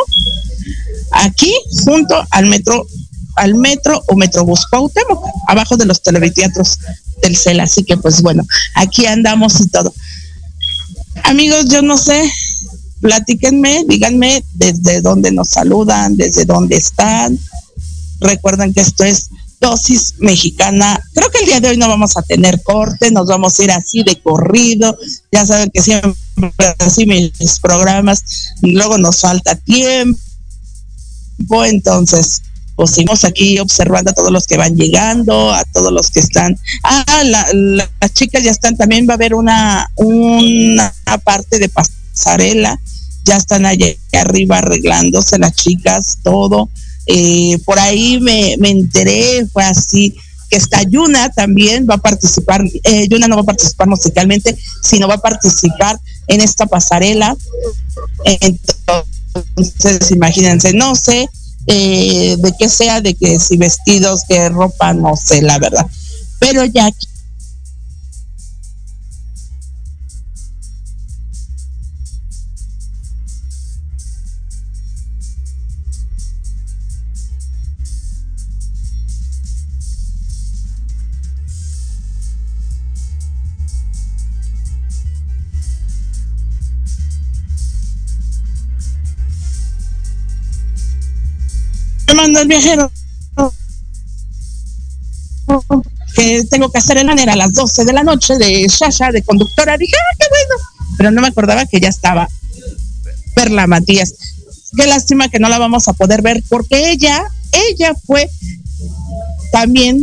aquí 1.12 1.54
junto 1.84 2.15
al 2.30 2.45
metro 2.45 2.88
al 3.36 3.56
metro 3.56 4.02
o 4.08 4.15
Metrobús 4.15 4.65
Cuauhtémoc, 4.67 5.24
abajo 5.47 5.78
de 5.78 5.86
los 5.86 6.04
televiteatros 6.04 6.78
del 7.21 7.38
CEL. 7.38 7.62
Así 7.62 7.84
que 7.84 7.97
pues 7.97 8.21
bueno, 8.21 8.45
aquí 8.76 9.06
andamos 9.06 9.60
y 9.62 9.67
todo. 9.67 9.93
Amigos, 11.24 11.65
yo 11.69 11.82
no 11.82 11.97
sé, 11.97 12.30
platíquenme, 13.00 13.86
díganme 13.88 14.43
desde 14.54 15.02
dónde 15.02 15.32
nos 15.32 15.50
saludan, 15.50 16.17
desde 16.17 16.45
dónde 16.45 16.76
están. 16.76 17.39
Recuerden 18.19 18.74
que 18.74 18.82
esto 18.82 19.04
es 19.04 19.30
dosis 19.62 20.15
mexicana. 20.17 21.00
Creo 21.13 21.30
que 21.30 21.39
el 21.39 21.45
día 21.45 21.60
de 21.62 21.69
hoy 21.69 21.78
no 21.78 21.88
vamos 21.88 22.17
a 22.17 22.24
tener 22.24 22.62
corte, 22.63 23.12
nos 23.12 23.28
vamos 23.28 23.58
a 23.60 23.63
ir 23.63 23.71
así 23.71 24.04
de 24.04 24.19
corrido. 24.19 24.97
Ya 25.32 25.45
saben 25.45 25.69
que 25.74 25.82
siempre 25.82 26.15
así 26.80 27.06
mis 27.06 27.60
programas, 27.62 28.24
luego 28.62 28.97
nos 28.97 29.21
falta 29.21 29.56
tiempo. 29.56 30.19
Entonces, 31.65 32.41
pues 32.76 32.91
seguimos 32.91 33.24
aquí 33.24 33.60
observando 33.60 34.12
a 34.12 34.13
todos 34.13 34.32
los 34.32 34.47
que 34.47 34.58
van 34.58 34.76
llegando, 34.76 35.54
a 35.54 35.63
todos 35.65 35.91
los 35.91 36.10
que 36.10 36.19
están. 36.19 36.58
Ah, 36.84 37.21
la- 37.24 37.47
la- 37.54 37.89
las 38.02 38.13
chicas 38.13 38.43
ya 38.43 38.52
están, 38.52 38.76
también 38.76 39.08
va 39.08 39.13
a 39.13 39.15
haber 39.15 39.36
una, 39.36 39.89
una 39.95 40.93
parte 41.24 41.60
de 41.60 41.69
pasarela, 41.69 42.80
ya 43.26 43.38
están 43.38 43.65
allá 43.67 43.88
arriba 44.13 44.58
arreglándose 44.58 45.38
las 45.38 45.54
chicas, 45.54 46.17
todo. 46.24 46.69
Eh, 47.07 47.57
por 47.65 47.79
ahí 47.79 48.19
me, 48.21 48.55
me 48.59 48.69
enteré, 48.69 49.45
fue 49.51 49.63
así, 49.63 50.15
que 50.49 50.57
está 50.57 50.83
Yuna 50.83 51.29
también, 51.29 51.87
va 51.89 51.95
a 51.95 51.97
participar, 51.97 52.63
eh, 52.83 53.07
Yuna 53.09 53.27
no 53.27 53.35
va 53.37 53.41
a 53.41 53.45
participar 53.45 53.87
musicalmente, 53.87 54.57
sino 54.83 55.07
va 55.07 55.15
a 55.15 55.21
participar 55.21 55.99
en 56.27 56.41
esta 56.41 56.65
pasarela. 56.65 57.35
Entonces, 58.25 60.11
imagínense, 60.11 60.73
no 60.73 60.95
sé 60.95 61.29
eh, 61.67 62.35
de 62.37 62.53
qué 62.57 62.69
sea, 62.69 63.01
de 63.01 63.13
que 63.13 63.39
si 63.39 63.57
vestidos, 63.57 64.23
que 64.27 64.49
ropa, 64.49 64.93
no 64.93 65.15
sé, 65.15 65.41
la 65.41 65.59
verdad. 65.59 65.85
Pero 66.39 66.65
ya 66.65 66.91
me 92.12 92.21
manda 92.21 92.41
el 92.41 92.47
viajero 92.47 92.91
que 96.15 96.43
tengo 96.50 96.69
que 96.69 96.78
hacer 96.78 96.97
el 96.97 97.06
manera 97.06 97.34
a 97.34 97.38
las 97.38 97.54
12 97.54 97.86
de 97.86 97.93
la 97.93 98.04
noche 98.04 98.38
de 98.38 98.67
Shasha, 98.67 99.12
de 99.12 99.24
conductora. 99.24 99.78
Dije, 99.78 99.95
ah, 99.95 100.17
qué 100.19 100.26
bueno. 100.30 100.63
Pero 100.97 101.12
no 101.12 101.21
me 101.21 101.30
acordaba 101.30 101.65
que 101.65 101.80
ya 101.80 101.88
estaba 101.88 102.28
Perla 103.34 103.65
Matías. 103.65 104.13
Qué 104.76 104.88
lástima 104.88 105.30
que 105.30 105.39
no 105.39 105.47
la 105.47 105.58
vamos 105.58 105.88
a 105.88 105.93
poder 105.93 106.21
ver 106.21 106.43
porque 106.50 106.91
ella, 106.91 107.24
ella 107.69 107.93
fue 108.06 108.30
también 109.52 110.02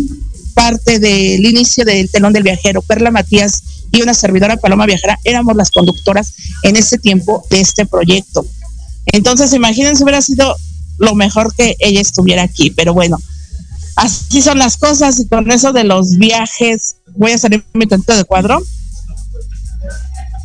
parte 0.55 0.99
del 0.99 1.44
inicio 1.44 1.85
del 1.85 2.11
telón 2.11 2.33
del 2.33 2.42
viajero. 2.42 2.81
Perla 2.83 3.11
Matías 3.11 3.62
y 3.92 4.03
una 4.03 4.14
servidora 4.14 4.57
Paloma 4.57 4.87
Viajera 4.87 5.18
éramos 5.25 5.57
las 5.57 5.71
conductoras 5.71 6.33
en 6.62 6.77
ese 6.77 6.99
tiempo 6.99 7.44
de 7.51 7.61
este 7.61 7.85
proyecto. 7.85 8.47
Entonces, 9.07 9.53
imagínense, 9.53 10.03
hubiera 10.03 10.21
sido 10.21 10.57
lo 10.98 11.14
mejor 11.14 11.54
que 11.54 11.76
ella 11.78 12.00
estuviera 12.00 12.42
aquí, 12.42 12.70
pero 12.70 12.92
bueno, 12.92 13.18
así 13.96 14.42
son 14.42 14.58
las 14.58 14.76
cosas 14.76 15.18
y 15.20 15.26
con 15.26 15.50
eso 15.50 15.72
de 15.72 15.84
los 15.84 16.18
viajes, 16.18 16.96
voy 17.16 17.32
a 17.32 17.38
salir 17.38 17.64
mi 17.72 17.87
tantito 17.87 18.16
de 18.16 18.24
cuadro. 18.24 18.62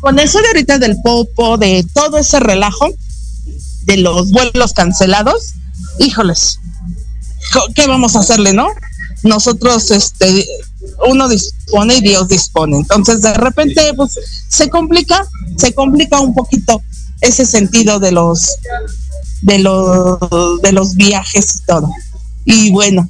Con 0.00 0.18
eso 0.18 0.40
de 0.40 0.48
ahorita 0.48 0.78
del 0.78 1.00
popo, 1.02 1.56
de 1.56 1.86
todo 1.94 2.18
ese 2.18 2.38
relajo, 2.38 2.90
de 3.84 3.96
los 3.96 4.30
vuelos 4.30 4.72
cancelados, 4.72 5.54
híjoles, 5.98 6.58
¿qué 7.74 7.86
vamos 7.86 8.16
a 8.16 8.20
hacerle, 8.20 8.52
no? 8.52 8.68
Nosotros, 9.22 9.90
este, 9.90 10.46
uno 11.08 11.28
dispone 11.28 11.96
y 11.96 12.00
Dios 12.02 12.28
dispone. 12.28 12.76
Entonces, 12.76 13.22
de 13.22 13.34
repente, 13.34 13.92
pues 13.94 14.18
se 14.48 14.68
complica, 14.68 15.26
se 15.56 15.72
complica 15.72 16.20
un 16.20 16.34
poquito 16.34 16.82
ese 17.20 17.46
sentido 17.46 18.00
de 18.00 18.12
los 18.12 18.50
de 19.44 19.58
los 19.58 20.18
de 20.62 20.72
los 20.72 20.94
viajes 20.96 21.56
y 21.56 21.66
todo. 21.66 21.90
Y 22.44 22.70
bueno, 22.70 23.08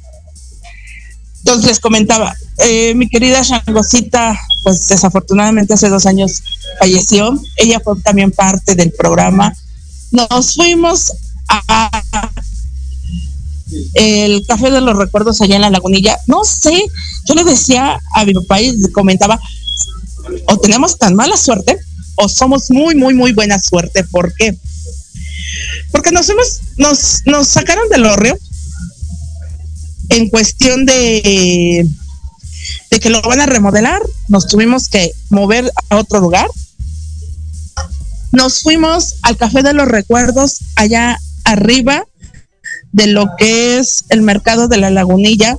entonces 1.39 1.65
les 1.65 1.79
comentaba, 1.79 2.35
eh, 2.59 2.93
mi 2.95 3.09
querida 3.09 3.41
Shangosita, 3.41 4.37
pues 4.63 4.87
desafortunadamente 4.87 5.73
hace 5.73 5.89
dos 5.89 6.05
años 6.05 6.41
falleció. 6.79 7.39
Ella 7.57 7.79
fue 7.79 7.99
también 8.01 8.31
parte 8.31 8.75
del 8.75 8.91
programa. 8.91 9.53
Nos 10.11 10.55
fuimos 10.55 11.13
a 11.47 12.03
el 13.93 14.45
Café 14.47 14.71
de 14.71 14.81
los 14.81 14.97
Recuerdos 14.97 15.41
allá 15.41 15.55
en 15.55 15.61
la 15.61 15.69
Lagunilla. 15.69 16.17
No 16.27 16.43
sé, 16.43 16.81
yo 17.25 17.35
le 17.35 17.43
decía 17.43 17.99
a 18.13 18.25
mi 18.25 18.33
papá 18.33 18.61
y 18.61 18.75
le 18.75 18.91
comentaba, 18.91 19.39
o 20.47 20.57
tenemos 20.57 20.97
tan 20.97 21.15
mala 21.15 21.37
suerte 21.37 21.77
o 22.15 22.29
somos 22.29 22.71
muy, 22.71 22.95
muy, 22.95 23.13
muy 23.13 23.33
buena 23.33 23.59
suerte. 23.59 24.03
¿Por 24.03 24.33
qué? 24.33 24.53
Porque 24.53 24.74
nos, 26.11 26.29
hemos, 26.29 26.61
nos, 26.77 27.21
nos 27.25 27.47
sacaron 27.47 27.89
del 27.89 28.05
horreo 28.05 28.37
en 30.09 30.29
cuestión 30.29 30.85
de, 30.85 31.87
de 32.91 32.99
que 32.99 33.09
lo 33.09 33.21
van 33.21 33.41
a 33.41 33.45
remodelar, 33.45 34.01
nos 34.27 34.47
tuvimos 34.47 34.87
que 34.87 35.11
mover 35.29 35.69
a 35.89 35.97
otro 35.97 36.19
lugar. 36.19 36.47
Nos 38.31 38.61
fuimos 38.61 39.15
al 39.23 39.37
Café 39.37 39.63
de 39.63 39.73
los 39.73 39.87
Recuerdos 39.87 40.59
allá 40.75 41.19
arriba 41.43 42.05
de 42.91 43.07
lo 43.07 43.27
que 43.37 43.77
es 43.77 44.05
el 44.09 44.21
mercado 44.21 44.67
de 44.67 44.77
la 44.77 44.89
lagunilla. 44.89 45.57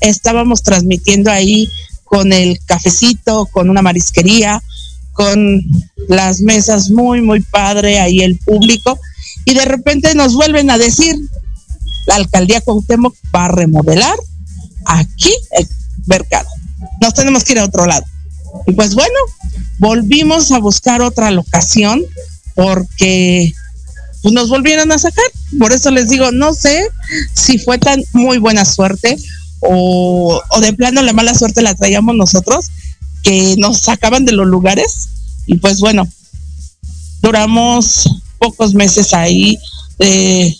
Estábamos 0.00 0.62
transmitiendo 0.62 1.30
ahí 1.30 1.68
con 2.04 2.32
el 2.32 2.58
cafecito, 2.66 3.46
con 3.46 3.70
una 3.70 3.82
marisquería, 3.82 4.62
con 5.12 5.62
las 6.08 6.40
mesas 6.40 6.90
muy, 6.90 7.20
muy 7.20 7.40
padre, 7.40 7.98
ahí 8.00 8.20
el 8.20 8.38
público. 8.38 8.98
Y 9.48 9.54
de 9.54 9.64
repente 9.64 10.14
nos 10.14 10.34
vuelven 10.34 10.70
a 10.70 10.76
decir, 10.76 11.16
la 12.06 12.16
alcaldía 12.16 12.60
Cuauhtémoc 12.60 13.16
va 13.34 13.46
a 13.46 13.48
remodelar 13.48 14.14
aquí 14.84 15.32
el 15.52 15.66
mercado. 16.04 16.46
Nos 17.00 17.14
tenemos 17.14 17.44
que 17.44 17.54
ir 17.54 17.58
a 17.58 17.64
otro 17.64 17.86
lado. 17.86 18.04
Y 18.66 18.72
pues 18.72 18.94
bueno, 18.94 19.18
volvimos 19.78 20.52
a 20.52 20.58
buscar 20.58 21.00
otra 21.00 21.30
locación 21.30 22.04
porque 22.56 23.54
pues, 24.20 24.34
nos 24.34 24.50
volvieron 24.50 24.92
a 24.92 24.98
sacar. 24.98 25.24
Por 25.58 25.72
eso 25.72 25.90
les 25.92 26.10
digo, 26.10 26.30
no 26.30 26.52
sé 26.52 26.86
si 27.32 27.56
fue 27.56 27.78
tan 27.78 28.04
muy 28.12 28.36
buena 28.36 28.66
suerte 28.66 29.16
o, 29.60 30.42
o 30.50 30.60
de 30.60 30.74
plano 30.74 31.00
la 31.00 31.14
mala 31.14 31.32
suerte 31.32 31.62
la 31.62 31.74
traíamos 31.74 32.14
nosotros, 32.14 32.66
que 33.22 33.54
nos 33.56 33.78
sacaban 33.78 34.26
de 34.26 34.32
los 34.32 34.46
lugares. 34.46 35.08
Y 35.46 35.56
pues 35.56 35.80
bueno, 35.80 36.06
duramos 37.22 38.10
pocos 38.38 38.74
meses 38.74 39.12
ahí. 39.12 39.58
Eh, 39.98 40.54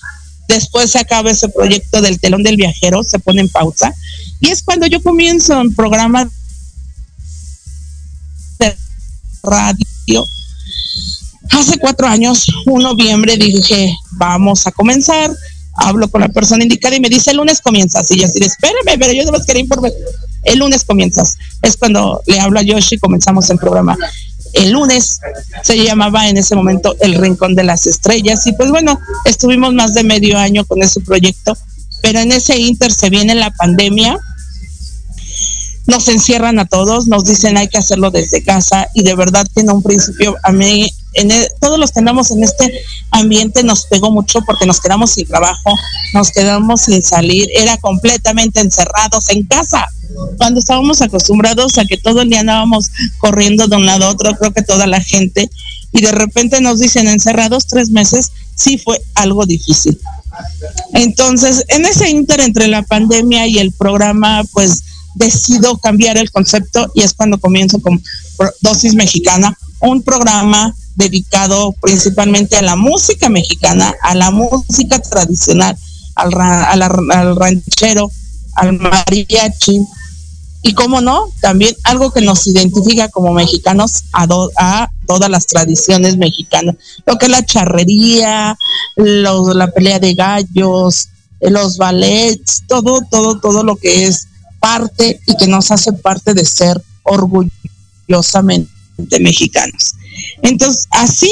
después 0.49 0.91
se 0.91 0.99
acaba 0.99 1.31
ese 1.31 1.49
proyecto 1.49 2.01
del 2.01 2.19
telón 2.19 2.43
del 2.43 2.57
viajero, 2.57 3.03
se 3.05 3.19
pone 3.19 3.41
en 3.41 3.49
pausa. 3.49 3.95
Y 4.41 4.49
es 4.49 4.63
cuando 4.63 4.87
yo 4.87 5.03
comienzo 5.03 5.61
un 5.61 5.75
programa 5.75 6.29
de 8.59 8.77
radio. 9.43 10.25
Hace 11.51 11.79
cuatro 11.79 12.07
años, 12.07 12.47
un 12.67 12.83
noviembre, 12.83 13.37
dije, 13.37 13.95
vamos 14.13 14.67
a 14.67 14.73
comenzar. 14.73 15.31
Hablo 15.81 16.09
con 16.09 16.21
la 16.21 16.29
persona 16.29 16.65
indicada 16.65 16.97
y 16.97 17.01
me 17.01 17.09
dice, 17.09 17.31
el 17.31 17.37
lunes 17.37 17.61
comienzas. 17.61 18.11
Y 18.11 18.19
yo 18.19 18.27
así, 18.27 18.39
espérame, 18.43 18.99
pero 18.99 19.13
yo 19.13 19.25
debo 19.25 19.39
querer 19.45 19.63
informar. 19.63 19.93
El 20.43 20.59
lunes 20.59 20.85
comienzas. 20.85 21.37
Es 21.63 21.77
cuando 21.77 22.21
le 22.27 22.41
hablo 22.41 22.59
a 22.59 22.63
Yoshi 22.63 22.97
y 22.97 22.99
comenzamos 22.99 23.49
el 23.51 23.59
programa 23.59 23.97
el 24.59 24.73
lunes. 24.73 25.21
Se 25.63 25.77
llamaba 25.77 26.29
en 26.29 26.37
ese 26.37 26.55
momento 26.55 26.97
El 27.01 27.15
Rincón 27.15 27.55
de 27.55 27.65
las 27.65 27.87
Estrellas. 27.87 28.47
Y 28.47 28.53
pues 28.53 28.71
bueno, 28.71 28.99
estuvimos 29.25 29.73
más 29.75 29.95
de 29.95 30.05
medio 30.05 30.39
año 30.39 30.65
con 30.65 30.83
ese 30.83 31.01
proyecto, 31.01 31.57
pero 32.03 32.21
en 32.21 32.33
ese 32.33 32.59
inter 32.59 32.93
se 32.93 33.11
viene 33.11 33.35
la 33.35 33.51
pandemia, 33.51 34.19
nos 35.87 36.09
encierran 36.09 36.59
a 36.59 36.67
todos, 36.67 37.07
nos 37.07 37.25
dicen 37.25 37.57
hay 37.57 37.69
que 37.69 37.79
hacerlo 37.79 38.11
desde 38.11 38.45
casa 38.45 38.89
y 38.95 39.03
de 39.03 39.15
verdad 39.15 39.47
que 39.55 39.63
en 39.63 39.71
un 39.71 39.83
principio 39.83 40.37
a 40.43 40.53
mí, 40.53 40.91
en 41.19 41.31
todos 41.61 41.79
los 41.79 41.91
que 41.91 41.99
andamos 42.01 42.31
en 42.31 42.43
este 42.43 42.73
ambiente 43.11 43.63
nos 43.63 43.87
pegó 43.87 44.11
mucho 44.11 44.41
porque 44.43 44.67
nos 44.67 44.81
quedamos 44.81 45.13
sin 45.13 45.27
trabajo, 45.27 45.75
nos 46.15 46.31
quedamos 46.31 46.83
sin 46.83 47.03
salir, 47.03 47.49
era 47.55 47.77
completamente 47.79 48.61
encerrados 48.61 49.29
en 49.31 49.45
casa 49.47 49.89
cuando 50.37 50.61
estábamos 50.61 51.03
acostumbrados 51.03 51.79
a 51.79 51.85
que 51.85 51.97
todo 51.97 52.23
el 52.23 52.31
día 52.31 52.41
andábamos 52.41 52.91
corriendo 53.19 53.69
de 53.69 53.77
un 53.77 53.87
lado 53.87 54.07
a 54.07 54.11
otro, 54.11 54.35
creo 54.37 54.53
que 54.53 54.63
toda 54.63 54.87
la 54.87 55.01
gente, 55.01 55.51
y 55.93 56.01
de 56.01 56.13
repente 56.13 56.61
nos 56.61 56.79
dicen 56.79 57.09
encerrados 57.09 57.67
tres 57.67 57.91
meses, 57.91 58.33
sí 58.55 58.79
fue 58.79 59.01
algo 59.15 59.47
difícil. 59.47 59.99
Entonces, 60.95 61.65
en 61.69 61.85
ese 61.85 62.11
inter 62.11 62.41
entre 62.41 62.69
la 62.69 62.83
pandemia 62.83 63.47
y 63.47 63.59
el 63.59 63.73
programa, 63.73 64.45
pues 64.53 64.83
decido 65.15 65.79
cambiar 65.79 66.17
el 66.17 66.31
concepto 66.31 66.91
y 66.95 67.03
es 67.03 67.13
cuando 67.13 67.39
comienzo 67.39 67.81
con 67.81 68.01
Dosis 68.61 68.95
Mexicana, 68.95 69.57
un 69.81 70.03
programa 70.03 70.75
dedicado 70.99 71.73
principalmente 71.81 72.57
a 72.57 72.63
la 72.63 72.77
música 72.77 73.29
mexicana, 73.29 73.95
a 74.03 74.15
la 74.15 74.31
música 74.31 74.99
tradicional, 74.99 75.77
al, 76.17 76.83
al 76.83 77.37
ranchero, 77.37 78.11
al 78.55 78.73
mariachi, 78.75 79.81
y 80.63 80.75
cómo 80.75 81.01
no, 81.01 81.31
también 81.41 81.77
algo 81.85 82.11
que 82.13 82.21
nos 82.21 82.47
identifica 82.49 83.09
como 83.09 83.33
mexicanos 83.33 84.03
a, 84.13 84.27
a 84.59 84.91
todas 85.07 85.31
las 85.31 85.47
tradiciones 85.47 86.17
mexicanas, 86.17 86.75
lo 87.07 87.17
que 87.17 87.27
es 87.27 87.31
la 87.31 87.47
charrería, 87.47 88.59
la 88.97 89.71
pelea 89.71 90.01
de 90.01 90.15
gallos, 90.15 91.09
los 91.41 91.77
ballets, 91.77 92.65
todo, 92.67 93.03
todo, 93.09 93.39
todo 93.39 93.63
lo 93.63 93.77
que 93.77 94.07
es 94.07 94.27
parte 94.59 95.21
y 95.27 95.37
que 95.37 95.47
nos 95.47 95.71
hace 95.71 95.93
parte 95.93 96.35
de 96.35 96.45
ser 96.45 96.83
orgullosamente 97.05 98.78
mexicanos. 99.21 99.95
Entonces, 100.43 100.87
así 100.91 101.31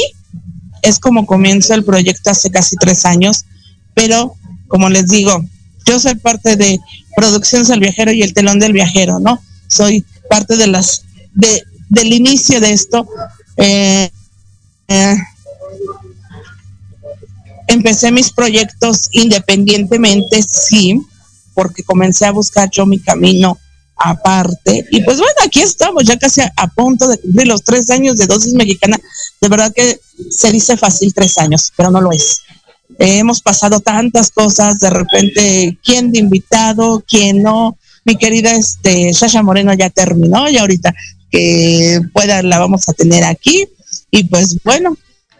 es 0.82 0.98
como 0.98 1.26
comienza 1.26 1.74
el 1.74 1.84
proyecto 1.84 2.30
hace 2.30 2.50
casi 2.50 2.76
tres 2.76 3.04
años, 3.04 3.44
pero 3.94 4.34
como 4.68 4.88
les 4.88 5.08
digo, 5.08 5.44
yo 5.84 5.98
soy 5.98 6.16
parte 6.16 6.56
de 6.56 6.78
Producciones 7.16 7.70
El 7.70 7.80
Viajero 7.80 8.12
y 8.12 8.22
El 8.22 8.34
Telón 8.34 8.58
del 8.58 8.72
Viajero, 8.72 9.18
¿no? 9.18 9.40
Soy 9.68 10.04
parte 10.28 10.56
de 10.56 10.66
las, 10.66 11.04
de, 11.34 11.62
del 11.88 12.12
inicio 12.12 12.60
de 12.60 12.72
esto. 12.72 13.08
Eh, 13.56 14.10
eh, 14.88 15.16
empecé 17.68 18.12
mis 18.12 18.32
proyectos 18.32 19.08
independientemente, 19.12 20.42
sí, 20.42 21.00
porque 21.54 21.82
comencé 21.82 22.26
a 22.26 22.32
buscar 22.32 22.68
yo 22.70 22.84
mi 22.86 22.98
camino 22.98 23.58
aparte. 23.97 24.84
Y 24.90 25.03
pues 25.03 25.18
bueno, 25.18 25.34
aquí 25.44 25.61
estamos, 25.61 26.05
ya 26.05 26.16
casi 26.18 26.40
a, 26.42 26.66
punto 26.68 27.09
de 27.09 27.18
cumplir 27.18 27.49
los 27.49 27.62
tres 27.62 27.90
años 27.90 28.16
de 28.18 28.26
dosis 28.26 28.53
mexicana. 28.55 28.99
De 29.40 29.49
verdad 29.49 29.72
que 29.74 29.99
se 30.30 30.53
dice 30.53 30.76
fácil 30.76 31.12
tres 31.14 31.38
años, 31.38 31.72
pero 31.76 31.90
no 31.90 32.01
lo 32.01 32.12
es 32.12 32.42
hemos 32.99 33.40
pasado 33.40 33.80
tantas 33.80 34.30
cosas, 34.30 34.78
de 34.78 34.90
repente, 34.90 35.78
quién 35.82 36.12
de 36.12 36.20
invitado, 36.20 37.05
quién 37.07 37.42
no. 37.42 37.78
Mi 38.05 38.16
querida 38.16 38.53
este, 38.53 39.12
Sasha 39.12 39.42
Moreno 39.42 39.74
ya 39.74 39.90
terminó 39.90 40.49
y 40.49 40.57
ahorita 40.59 40.94
que 41.30 42.01
pueda 42.12 42.42
la 42.42 42.59
vamos 42.59 42.88
a 42.88 42.92
tener 42.92 43.24
aquí. 43.24 43.66
Y 44.11 44.24
pues 44.24 44.62
bueno, 44.62 44.97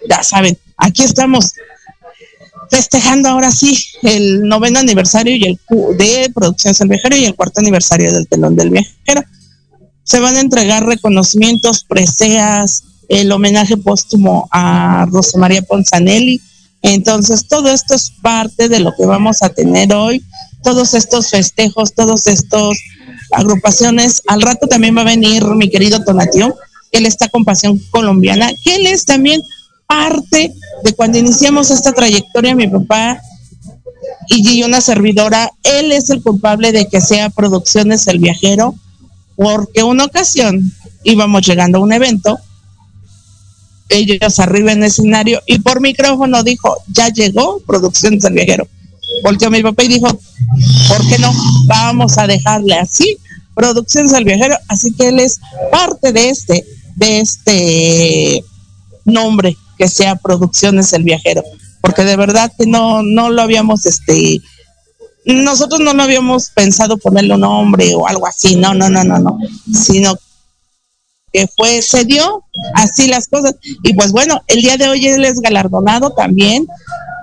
ya 0.09 0.23
saben, 0.23 0.59
aquí 0.77 1.05
estamos 1.05 1.53
festejando 2.71 3.29
ahora 3.29 3.51
sí 3.51 3.77
el 4.03 4.43
noveno 4.43 4.79
aniversario 4.79 5.37
y 5.37 5.45
el 5.45 5.61
de 5.97 6.31
Producciones 6.35 6.79
del 6.79 6.89
Viajero 6.89 7.17
y 7.17 7.25
el 7.25 7.35
cuarto 7.35 7.61
aniversario 7.61 8.13
del 8.13 8.27
Telón 8.27 8.57
del 8.57 8.71
Viajero. 8.71 9.23
Se 10.05 10.21
van 10.21 10.37
a 10.37 10.41
entregar 10.41 10.85
reconocimientos, 10.87 11.85
preseas, 11.85 12.85
el 13.09 13.31
homenaje 13.31 13.77
póstumo 13.77 14.49
a 14.51 15.07
Rosa 15.11 15.39
María 15.39 15.63
Ponzanelli, 15.63 16.41
entonces, 16.83 17.49
todo 17.49 17.71
esto 17.71 17.97
es 17.97 18.13
parte 18.23 18.69
de 18.69 18.79
lo 18.79 18.95
que 18.95 19.07
vamos 19.07 19.43
a 19.43 19.49
tener 19.49 19.93
hoy, 19.93 20.23
todos 20.63 20.95
estos 20.95 21.31
festejos, 21.31 21.95
todos 21.95 22.29
estos 22.29 22.79
agrupaciones. 23.33 24.23
Al 24.29 24.41
rato 24.41 24.69
también 24.69 24.97
va 24.97 25.01
a 25.01 25.05
venir 25.05 25.45
mi 25.45 25.69
querido 25.69 26.05
Tonatio, 26.05 26.55
él 26.93 27.07
está 27.07 27.29
con 27.29 27.45
Pasión 27.45 27.81
Colombiana, 27.91 28.53
que 28.63 28.77
él 28.77 28.87
es 28.87 29.05
también 29.05 29.43
parte 29.89 30.53
de 30.83 30.93
cuando 30.93 31.19
iniciamos 31.19 31.71
esta 31.71 31.93
trayectoria, 31.93 32.55
mi 32.55 32.69
papá 32.69 33.21
y 34.29 34.63
una 34.63 34.81
servidora, 34.81 35.51
él 35.63 35.93
es 35.93 36.11
el 36.11 36.23
culpable 36.23 36.73
de 36.73 36.89
que 36.89 37.01
sea 37.01 37.31
Producciones 37.31 38.07
El 38.07 38.19
Viajero, 38.19 38.75
porque 39.37 39.83
una 39.83 40.05
ocasión 40.05 40.73
íbamos 41.05 41.47
llegando 41.47 41.79
a 41.79 41.83
un 41.83 41.93
evento 41.93 42.39
ellos 43.89 44.41
arriba 44.41 44.73
en 44.73 44.79
el 44.79 44.85
escenario 44.85 45.41
y 45.47 45.61
por 45.61 45.81
micrófono 45.81 46.43
dijo, 46.43 46.77
ya 46.89 47.09
llegó 47.09 47.61
Producciones 47.61 48.23
del 48.23 48.35
Viajero. 48.35 48.67
Volteó 49.23 49.51
mi 49.51 49.63
papá 49.63 49.85
y 49.85 49.89
dijo, 49.89 50.09
¿por 50.89 51.09
qué 51.09 51.19
no? 51.19 51.33
Vamos 51.67 52.19
a 52.19 52.27
dejarle 52.27 52.75
así 52.75 53.17
Producciones 53.55 54.13
El 54.13 54.25
Viajero, 54.25 54.57
así 54.69 54.93
que 54.93 55.09
él 55.09 55.21
es 55.21 55.41
parte 55.71 56.13
de 56.13 56.31
este, 56.31 56.67
de 56.97 57.21
este 57.21 58.45
nombre 59.05 59.57
que 59.77 59.89
sea 59.89 60.17
Producciones 60.17 60.93
El 60.93 61.05
Viajero, 61.05 61.43
porque 61.81 62.05
de 62.05 62.17
verdad 62.17 62.53
que 62.57 62.67
no, 62.67 63.03
no 63.03 63.31
lo 63.31 63.43
habíamos, 63.43 63.87
este, 63.87 64.41
nosotros 65.25 65.81
no 65.81 65.93
lo 65.95 66.03
habíamos 66.03 66.51
pensado 66.51 66.97
ponerle 66.97 67.35
un 67.35 67.41
nombre 67.41 67.95
o 67.95 68.07
algo 68.07 68.27
así, 68.27 68.57
no, 68.57 68.75
no, 68.75 68.89
no, 68.89 69.05
no, 69.05 69.19
no, 69.19 69.39
sino 69.73 70.17
que 71.33 71.47
fue, 71.55 71.83
se 71.83 72.05
dio 72.05 72.45
así 72.75 73.09
las 73.09 73.29
cosas. 73.29 73.57
Y 73.83 73.95
pues 73.95 74.13
bueno, 74.13 74.41
el 74.47 74.63
día 74.63 74.77
de 74.77 74.89
hoy 74.89 75.07
él 75.07 75.25
es 75.25 75.41
galardonado 75.41 76.11
también 76.11 76.67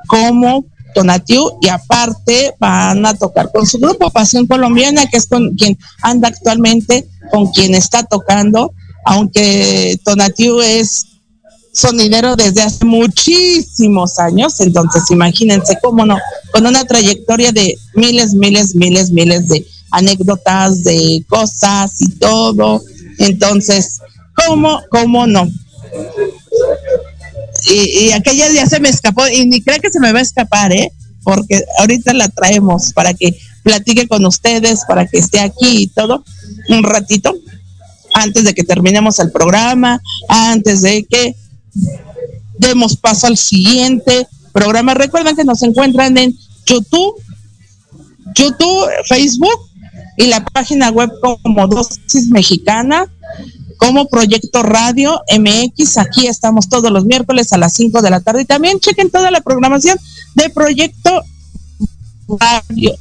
como 0.08 0.66
Tonatiu 0.94 1.58
y 1.62 1.70
aparte 1.70 2.54
van 2.60 3.06
a 3.06 3.14
tocar 3.16 3.52
con 3.52 3.66
su 3.66 3.80
grupo 3.80 4.12
Pasión 4.12 4.48
Colombiana, 4.48 5.08
que 5.08 5.18
es 5.18 5.26
con 5.26 5.56
quien 5.56 5.78
anda 6.02 6.28
actualmente, 6.28 7.08
con 7.32 7.52
quien 7.52 7.74
está 7.74 8.04
tocando, 8.04 8.74
aunque 9.06 10.00
Tonatiu 10.04 10.62
es 10.62 11.08
sonidero 11.74 12.36
desde 12.36 12.62
hace 12.62 12.86
muchísimos 12.86 14.20
años, 14.20 14.60
entonces 14.62 15.04
imagínense 15.10 15.78
cómo 15.82 16.06
no, 16.06 16.18
con 16.52 16.66
una 16.68 16.86
trayectoria 16.86 17.52
de 17.52 17.78
miles, 17.96 18.34
miles, 18.34 18.76
miles, 18.76 19.10
miles 19.10 19.48
de 19.48 19.66
anécdotas, 19.92 20.84
de 20.84 21.24
cosas 21.28 22.02
y 22.02 22.10
todo. 22.12 22.82
Entonces, 23.18 24.00
¿cómo, 24.36 24.82
cómo 24.90 25.26
no? 25.28 25.48
Y, 27.70 28.06
y 28.06 28.12
aquella 28.12 28.52
ya 28.52 28.66
se 28.66 28.80
me 28.80 28.90
escapó, 28.90 29.28
y 29.28 29.46
ni 29.46 29.62
creo 29.62 29.80
que 29.80 29.92
se 29.92 30.00
me 30.00 30.12
va 30.12 30.20
a 30.20 30.24
escapar, 30.24 30.72
¿eh? 30.72 30.92
Porque 31.24 31.64
ahorita 31.80 32.14
la 32.14 32.30
traemos 32.30 32.92
para 32.94 33.14
que 33.14 33.38
platique 33.64 34.08
con 34.08 34.26
ustedes, 34.26 34.82
para 34.88 35.08
que 35.08 35.20
esté 35.20 35.40
aquí 35.40 35.84
y 35.84 35.88
todo, 35.88 36.24
un 36.70 36.84
ratito, 36.84 37.34
antes 38.14 38.44
de 38.44 38.54
que 38.54 38.64
terminemos 38.64 39.20
el 39.20 39.32
programa, 39.32 40.02
antes 40.28 40.82
de 40.82 41.04
que 41.06 41.36
demos 42.58 42.96
paso 42.96 43.28
al 43.28 43.38
siguiente 43.38 44.28
programa. 44.52 44.94
Recuerden 44.94 45.36
que 45.36 45.44
nos 45.44 45.62
encuentran 45.64 46.18
en 46.18 46.38
YouTube, 46.66 47.16
YouTube, 48.36 48.90
Facebook 49.06 49.60
y 50.18 50.28
la 50.28 50.44
página 50.46 50.90
web 50.90 51.12
como 51.22 51.68
Dosis 51.68 52.28
Mexicana, 52.30 53.12
como 53.78 54.08
Proyecto 54.08 54.64
Radio 54.64 55.22
MX. 55.38 55.98
Aquí 55.98 56.28
estamos 56.28 56.70
todos 56.70 56.92
los 56.92 57.06
miércoles 57.06 57.52
a 57.54 57.58
las 57.58 57.74
5 57.74 58.02
de 58.02 58.10
la 58.10 58.20
tarde 58.20 58.44
y 58.44 58.46
también 58.46 58.80
chequen 58.80 59.10
toda 59.10 59.32
la 59.32 59.42
programación 59.42 59.98
de 60.36 60.50
Proyecto 60.50 61.24
Radio 62.40 62.96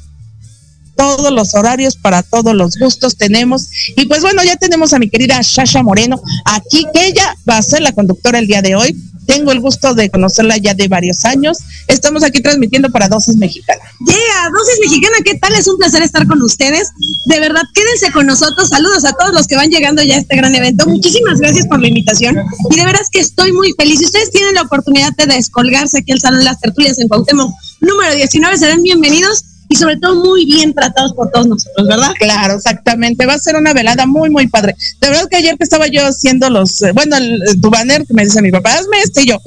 todos 0.96 1.32
los 1.32 1.54
horarios, 1.54 1.96
para 1.96 2.22
todos 2.22 2.54
los 2.54 2.76
gustos 2.78 3.16
tenemos. 3.16 3.68
Y 3.96 4.06
pues 4.06 4.22
bueno, 4.22 4.42
ya 4.44 4.56
tenemos 4.56 4.92
a 4.92 4.98
mi 4.98 5.08
querida 5.08 5.40
Shasha 5.42 5.82
Moreno 5.82 6.20
aquí, 6.44 6.86
que 6.92 7.06
ella 7.06 7.36
va 7.48 7.58
a 7.58 7.62
ser 7.62 7.82
la 7.82 7.92
conductora 7.92 8.38
el 8.38 8.46
día 8.46 8.62
de 8.62 8.76
hoy. 8.76 8.96
Tengo 9.26 9.52
el 9.52 9.60
gusto 9.60 9.94
de 9.94 10.10
conocerla 10.10 10.56
ya 10.56 10.74
de 10.74 10.88
varios 10.88 11.24
años. 11.24 11.58
Estamos 11.86 12.24
aquí 12.24 12.42
transmitiendo 12.42 12.90
para 12.90 13.08
Dosis 13.08 13.36
Mexicana. 13.36 13.80
Yeah, 14.04 14.50
Dosis 14.50 14.80
Mexicana, 14.80 15.16
¿qué 15.24 15.38
tal? 15.38 15.54
Es 15.54 15.68
un 15.68 15.78
placer 15.78 16.02
estar 16.02 16.26
con 16.26 16.42
ustedes. 16.42 16.88
De 17.26 17.38
verdad, 17.38 17.62
quédense 17.72 18.10
con 18.12 18.26
nosotros. 18.26 18.68
Saludos 18.68 19.04
a 19.04 19.12
todos 19.12 19.32
los 19.32 19.46
que 19.46 19.56
van 19.56 19.70
llegando 19.70 20.02
ya 20.02 20.16
a 20.16 20.18
este 20.18 20.36
gran 20.36 20.54
evento. 20.54 20.86
Muchísimas 20.86 21.38
gracias 21.38 21.66
por 21.68 21.80
la 21.80 21.88
invitación. 21.88 22.36
Y 22.70 22.76
de 22.76 22.84
veras 22.84 23.08
que 23.10 23.20
estoy 23.20 23.52
muy 23.52 23.72
feliz. 23.78 24.00
Si 24.00 24.06
ustedes 24.06 24.30
tienen 24.32 24.54
la 24.54 24.62
oportunidad 24.62 25.12
de 25.16 25.26
descolgarse 25.26 25.98
aquí 25.98 26.12
al 26.12 26.20
Salón 26.20 26.40
de 26.40 26.46
las 26.46 26.60
Tertulias 26.60 26.98
en 26.98 27.06
Cuauhtémoc, 27.06 27.54
número 27.80 28.14
19, 28.14 28.58
serán 28.58 28.82
bienvenidos 28.82 29.44
y 29.68 29.76
sobre 29.76 29.96
todo 29.96 30.16
muy 30.16 30.44
bien 30.44 30.74
tratados 30.74 31.14
por 31.14 31.30
todos 31.30 31.46
nosotros, 31.46 31.86
¿verdad? 31.88 32.12
Claro, 32.18 32.54
exactamente. 32.54 33.24
Va 33.26 33.34
a 33.34 33.38
ser 33.38 33.56
una 33.56 33.72
velada 33.72 34.06
muy, 34.06 34.28
muy 34.28 34.46
padre. 34.48 34.76
De 35.00 35.08
verdad 35.08 35.28
que 35.30 35.36
ayer 35.36 35.56
que 35.56 35.64
estaba 35.64 35.86
yo 35.86 36.06
haciendo 36.06 36.50
los, 36.50 36.82
eh, 36.82 36.92
bueno, 36.92 37.16
el, 37.16 37.40
tu 37.60 37.70
banner 37.70 38.06
que 38.06 38.12
me 38.14 38.24
dice 38.24 38.42
mi 38.42 38.50
papá, 38.50 38.74
hazme 38.74 38.98
este 39.02 39.22
y 39.22 39.26
yo, 39.26 39.38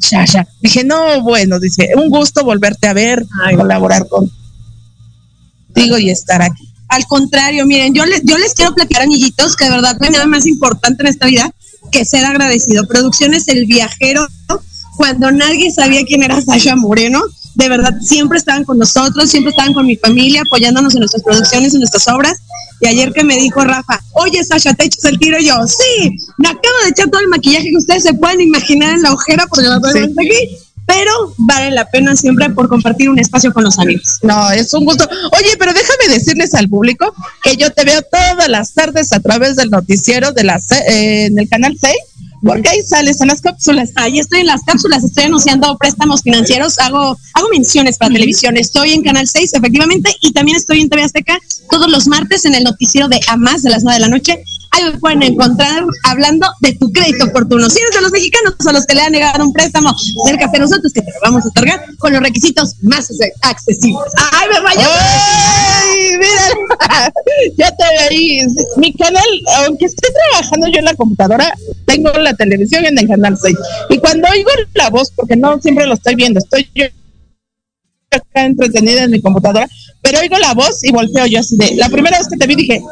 Shasha. 0.00 0.46
Dije, 0.60 0.84
no, 0.84 1.22
bueno, 1.22 1.60
dice, 1.60 1.90
un 1.96 2.08
gusto 2.08 2.44
volverte 2.44 2.88
a 2.88 2.94
ver, 2.94 3.24
Ay, 3.44 3.56
colaborar 3.56 4.06
contigo 4.08 5.98
y 5.98 6.10
estar 6.10 6.40
aquí. 6.40 6.68
Al 6.88 7.06
contrario, 7.06 7.66
miren, 7.66 7.92
yo 7.92 8.06
les, 8.06 8.22
yo 8.24 8.38
les 8.38 8.54
quiero 8.54 8.74
platicar, 8.74 9.02
amiguitos, 9.02 9.56
que 9.56 9.64
de 9.64 9.70
verdad 9.70 9.96
no 9.98 10.06
hay 10.06 10.12
nada 10.12 10.26
más 10.26 10.46
importante 10.46 11.02
en 11.02 11.08
esta 11.08 11.26
vida 11.26 11.50
que 11.90 12.04
ser 12.04 12.24
agradecido. 12.24 12.86
Producciones 12.86 13.48
El 13.48 13.66
Viajero, 13.66 14.26
cuando 14.96 15.30
nadie 15.30 15.70
sabía 15.70 16.04
quién 16.06 16.22
era 16.22 16.40
Sasha 16.40 16.76
Moreno, 16.76 17.22
de 17.54 17.68
verdad 17.68 17.94
siempre 18.00 18.38
estaban 18.38 18.64
con 18.64 18.78
nosotros, 18.78 19.30
siempre 19.30 19.50
estaban 19.50 19.72
con 19.72 19.86
mi 19.86 19.96
familia, 19.96 20.42
apoyándonos 20.42 20.94
en 20.94 21.00
nuestras 21.00 21.22
producciones, 21.22 21.74
en 21.74 21.80
nuestras 21.80 22.08
obras. 22.08 22.38
Y 22.80 22.86
ayer 22.86 23.12
que 23.12 23.24
me 23.24 23.36
dijo 23.36 23.62
Rafa, 23.64 24.00
oye 24.12 24.42
Sasha, 24.44 24.74
¿te 24.74 24.86
echas 24.86 25.04
el 25.04 25.18
tiro? 25.18 25.38
Y 25.38 25.46
yo, 25.46 25.54
sí, 25.66 26.16
me 26.38 26.48
acabo 26.48 26.74
de 26.84 26.90
echar 26.90 27.08
todo 27.08 27.20
el 27.20 27.28
maquillaje 27.28 27.70
que 27.70 27.76
ustedes 27.76 28.02
se 28.02 28.14
pueden 28.14 28.40
imaginar 28.40 28.94
en 28.94 29.02
la 29.02 29.12
ojera 29.12 29.46
porque 29.48 29.66
lo 29.66 29.80
tengo 29.80 30.20
sí. 30.20 30.26
aquí. 30.26 30.58
Pero 30.86 31.34
vale 31.38 31.70
la 31.70 31.88
pena 31.88 32.14
siempre 32.14 32.50
por 32.50 32.68
compartir 32.68 33.08
un 33.08 33.18
espacio 33.18 33.54
con 33.54 33.64
los 33.64 33.78
amigos. 33.78 34.18
No, 34.22 34.50
es 34.50 34.74
un 34.74 34.84
gusto. 34.84 35.08
Oye, 35.32 35.56
pero 35.58 35.72
déjame 35.72 36.12
decirles 36.12 36.52
al 36.52 36.68
público 36.68 37.14
que 37.42 37.56
yo 37.56 37.70
te 37.70 37.84
veo 37.84 38.02
todas 38.02 38.48
las 38.50 38.74
tardes 38.74 39.10
a 39.12 39.20
través 39.20 39.56
del 39.56 39.70
noticiero 39.70 40.32
de 40.32 40.44
la, 40.44 40.56
eh, 40.56 41.26
en 41.26 41.38
el 41.38 41.48
canal 41.48 41.74
6 41.80 41.94
porque 42.44 42.68
ahí 42.68 42.82
sales 42.82 43.20
en 43.20 43.28
las 43.28 43.40
cápsulas. 43.40 43.90
Ahí 43.96 44.18
estoy 44.18 44.40
en 44.40 44.46
las 44.46 44.62
cápsulas, 44.62 45.02
estoy 45.02 45.24
anunciando 45.24 45.76
préstamos 45.78 46.22
financieros, 46.22 46.78
hago, 46.78 47.18
hago 47.32 47.48
menciones 47.50 47.96
para 47.96 48.08
uh 48.08 48.10
-huh. 48.10 48.16
televisión. 48.16 48.56
Estoy 48.56 48.92
en 48.92 49.02
Canal 49.02 49.26
6, 49.26 49.54
efectivamente, 49.54 50.14
y 50.20 50.32
también 50.32 50.56
estoy 50.56 50.80
en 50.80 50.88
TV 50.88 51.02
Azteca 51.02 51.38
todos 51.70 51.90
los 51.90 52.06
martes 52.06 52.44
en 52.44 52.54
el 52.54 52.64
noticiero 52.64 53.08
de 53.08 53.20
A 53.28 53.36
más 53.36 53.62
de 53.62 53.70
las 53.70 53.82
9 53.82 53.96
de 53.96 54.00
la 54.00 54.08
noche. 54.08 54.44
Ahí 54.74 54.84
me 54.84 54.98
pueden 54.98 55.22
encontrar 55.22 55.84
hablando 56.02 56.48
de 56.60 56.72
tu 56.74 56.90
crédito 56.92 57.26
oportuno. 57.26 57.70
Si 57.70 57.78
eres 57.78 57.94
de 57.94 58.00
los 58.00 58.10
mexicanos 58.10 58.54
a 58.66 58.72
los 58.72 58.86
que 58.86 58.94
le 58.94 59.02
han 59.02 59.12
negado 59.12 59.44
un 59.44 59.52
préstamo, 59.52 59.94
acércate 60.24 60.56
a 60.56 60.60
nosotros 60.60 60.92
que 60.92 61.00
te 61.00 61.12
lo 61.12 61.18
vamos 61.22 61.44
a 61.44 61.48
otorgar 61.48 61.84
con 61.98 62.12
los 62.12 62.22
requisitos 62.22 62.74
más 62.82 63.08
accesibles. 63.42 64.12
¡Ay, 64.32 64.48
me 64.52 64.60
vaya! 64.60 64.88
¡Ay, 64.90 66.16
mira! 66.18 67.12
ya 67.56 67.70
te 67.70 67.84
veo 67.84 68.08
ahí. 68.10 68.40
Mi 68.76 68.92
canal, 68.94 69.24
aunque 69.64 69.86
esté 69.86 70.08
trabajando 70.30 70.66
yo 70.68 70.80
en 70.80 70.86
la 70.86 70.94
computadora, 70.94 71.54
tengo 71.86 72.10
la 72.12 72.34
televisión 72.34 72.84
en 72.84 72.98
el 72.98 73.06
canal 73.06 73.38
6. 73.40 73.56
Y 73.90 73.98
cuando 73.98 74.28
oigo 74.28 74.50
la 74.74 74.90
voz, 74.90 75.12
porque 75.14 75.36
no 75.36 75.60
siempre 75.60 75.86
lo 75.86 75.94
estoy 75.94 76.16
viendo, 76.16 76.40
estoy 76.40 76.68
yo 76.74 76.86
acá 78.14 78.44
entretenida 78.44 79.04
en 79.04 79.10
mi 79.10 79.20
computadora, 79.20 79.68
pero 80.02 80.20
oigo 80.20 80.38
la 80.38 80.54
voz 80.54 80.84
y 80.84 80.92
volteo 80.92 81.26
yo 81.26 81.40
así 81.40 81.56
de, 81.56 81.76
la 81.76 81.88
primera 81.88 82.18
vez 82.18 82.28
que 82.28 82.36
te 82.36 82.46
vi 82.46 82.54
dije, 82.54 82.82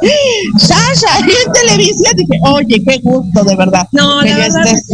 Sasha, 0.58 1.20
y 1.26 1.46
en 1.46 1.52
televisión 1.52 2.16
dije, 2.16 2.40
oye, 2.44 2.82
qué 2.84 2.98
gusto, 2.98 3.44
de 3.44 3.56
verdad. 3.56 3.86
No, 3.92 4.22
la 4.22 4.36
verdad, 4.36 4.66
estés... 4.66 4.86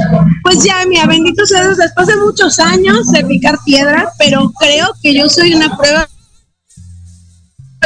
pues 0.43 0.65
ya, 0.65 0.85
mira, 0.87 1.07
bendito 1.07 1.47
sea 1.47 1.63
Dios, 1.63 1.79
después 1.79 2.07
de 2.09 2.17
muchos 2.17 2.59
años 2.59 3.07
de 3.13 3.25
picar 3.25 3.57
piedra, 3.65 4.11
pero 4.19 4.53
creo 4.59 4.89
que 5.03 5.15
yo 5.15 5.29
soy 5.29 5.55
una 5.55 5.77
prueba 5.77 6.09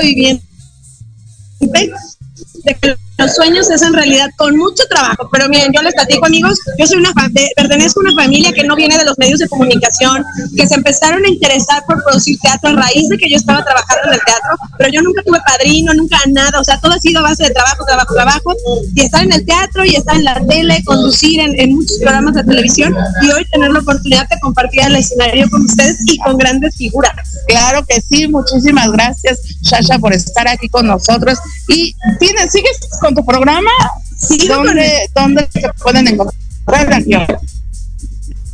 viviente 0.01 0.45
de 1.61 2.75
que 2.81 2.97
los 3.19 3.35
sueños 3.35 3.67
se 3.67 3.75
hacen 3.75 3.93
realidad 3.93 4.29
con 4.37 4.57
mucho 4.57 4.85
trabajo. 4.89 5.29
Pero 5.31 5.49
miren, 5.49 5.73
yo 5.75 5.83
les 5.83 5.95
platico, 5.95 6.27
amigos, 6.27 6.59
yo 6.79 6.87
soy 6.87 6.99
una 6.99 7.13
de, 7.31 7.49
pertenezco 7.57 8.01
a 8.01 8.11
una 8.11 8.23
familia 8.23 8.53
que 8.53 8.65
no 8.65 8.75
viene 8.75 8.99
de 8.99 9.05
los 9.05 9.19
medios 9.19 9.39
de 9.39 9.49
comunicación, 9.49 10.25
que 10.57 10.67
se 10.67 10.75
empezaron 10.75 11.25
a 11.25 11.29
interesar 11.29 11.85
por 11.87 12.03
producir 12.03 12.39
teatro 12.41 12.71
a 12.71 12.73
raíz 12.73 13.09
de 13.09 13.19
que 13.19 13.31
yo 13.31 13.37
estaba 13.37 13.65
trabajando 13.65 14.09
en 14.09 14.15
el 14.15 14.21
teatro, 14.25 14.51
pero 14.79 14.91
yo 14.91 15.03
nunca 15.03 15.23
tuve 15.23 15.39
padrino, 15.47 15.95
nunca 15.95 16.19
nada, 16.29 16.61
o 16.61 16.65
sea, 16.65 16.81
todo 16.81 16.93
ha 16.93 16.99
sido 16.99 17.21
a 17.21 17.23
base 17.23 17.45
de 17.45 17.51
trabajo, 17.51 17.85
trabajo, 17.85 18.15
trabajo, 18.15 18.55
y 18.95 19.01
estar 19.03 19.23
en 19.23 19.33
el 19.33 19.45
teatro 19.45 19.85
y 19.85 19.97
estar 19.97 20.17
en 20.17 20.25
la 20.25 20.41
tele, 20.47 20.83
conducir 20.85 21.41
en, 21.41 21.59
en 21.61 21.75
muchos 21.75 21.99
programas 21.99 22.35
de 22.35 22.45
televisión 22.45 22.95
y 23.23 23.31
hoy 23.31 23.45
tener 23.47 23.71
la 23.71 23.81
oportunidad 23.81 24.29
de 24.29 24.41
compartir 24.41 24.83
el 24.87 24.97
escenario 24.97 25.49
con 25.51 25.63
ustedes 25.63 25.99
y 26.07 26.19
con 26.19 26.37
grandes 26.37 26.77
figuras. 26.77 27.13
Claro 27.47 27.85
que 27.87 28.01
sí, 28.01 28.27
muchísimas 28.29 28.91
gracias, 28.91 29.41
Shasha, 29.63 29.99
por 29.99 30.13
estar 30.13 30.49
aquí 30.49 30.69
con 30.69 30.87
nosotros. 30.87 31.39
Y 31.69 31.95
tienes, 32.19 32.53
sigues 32.53 32.79
con 33.03 33.15
tu 33.15 33.25
programa? 33.27 33.71
Sí, 34.17 34.47
¿Dónde, 34.47 35.11
¿Dónde 35.15 35.49
se 35.53 35.69
pueden 35.83 36.09
encontrar? 36.09 36.37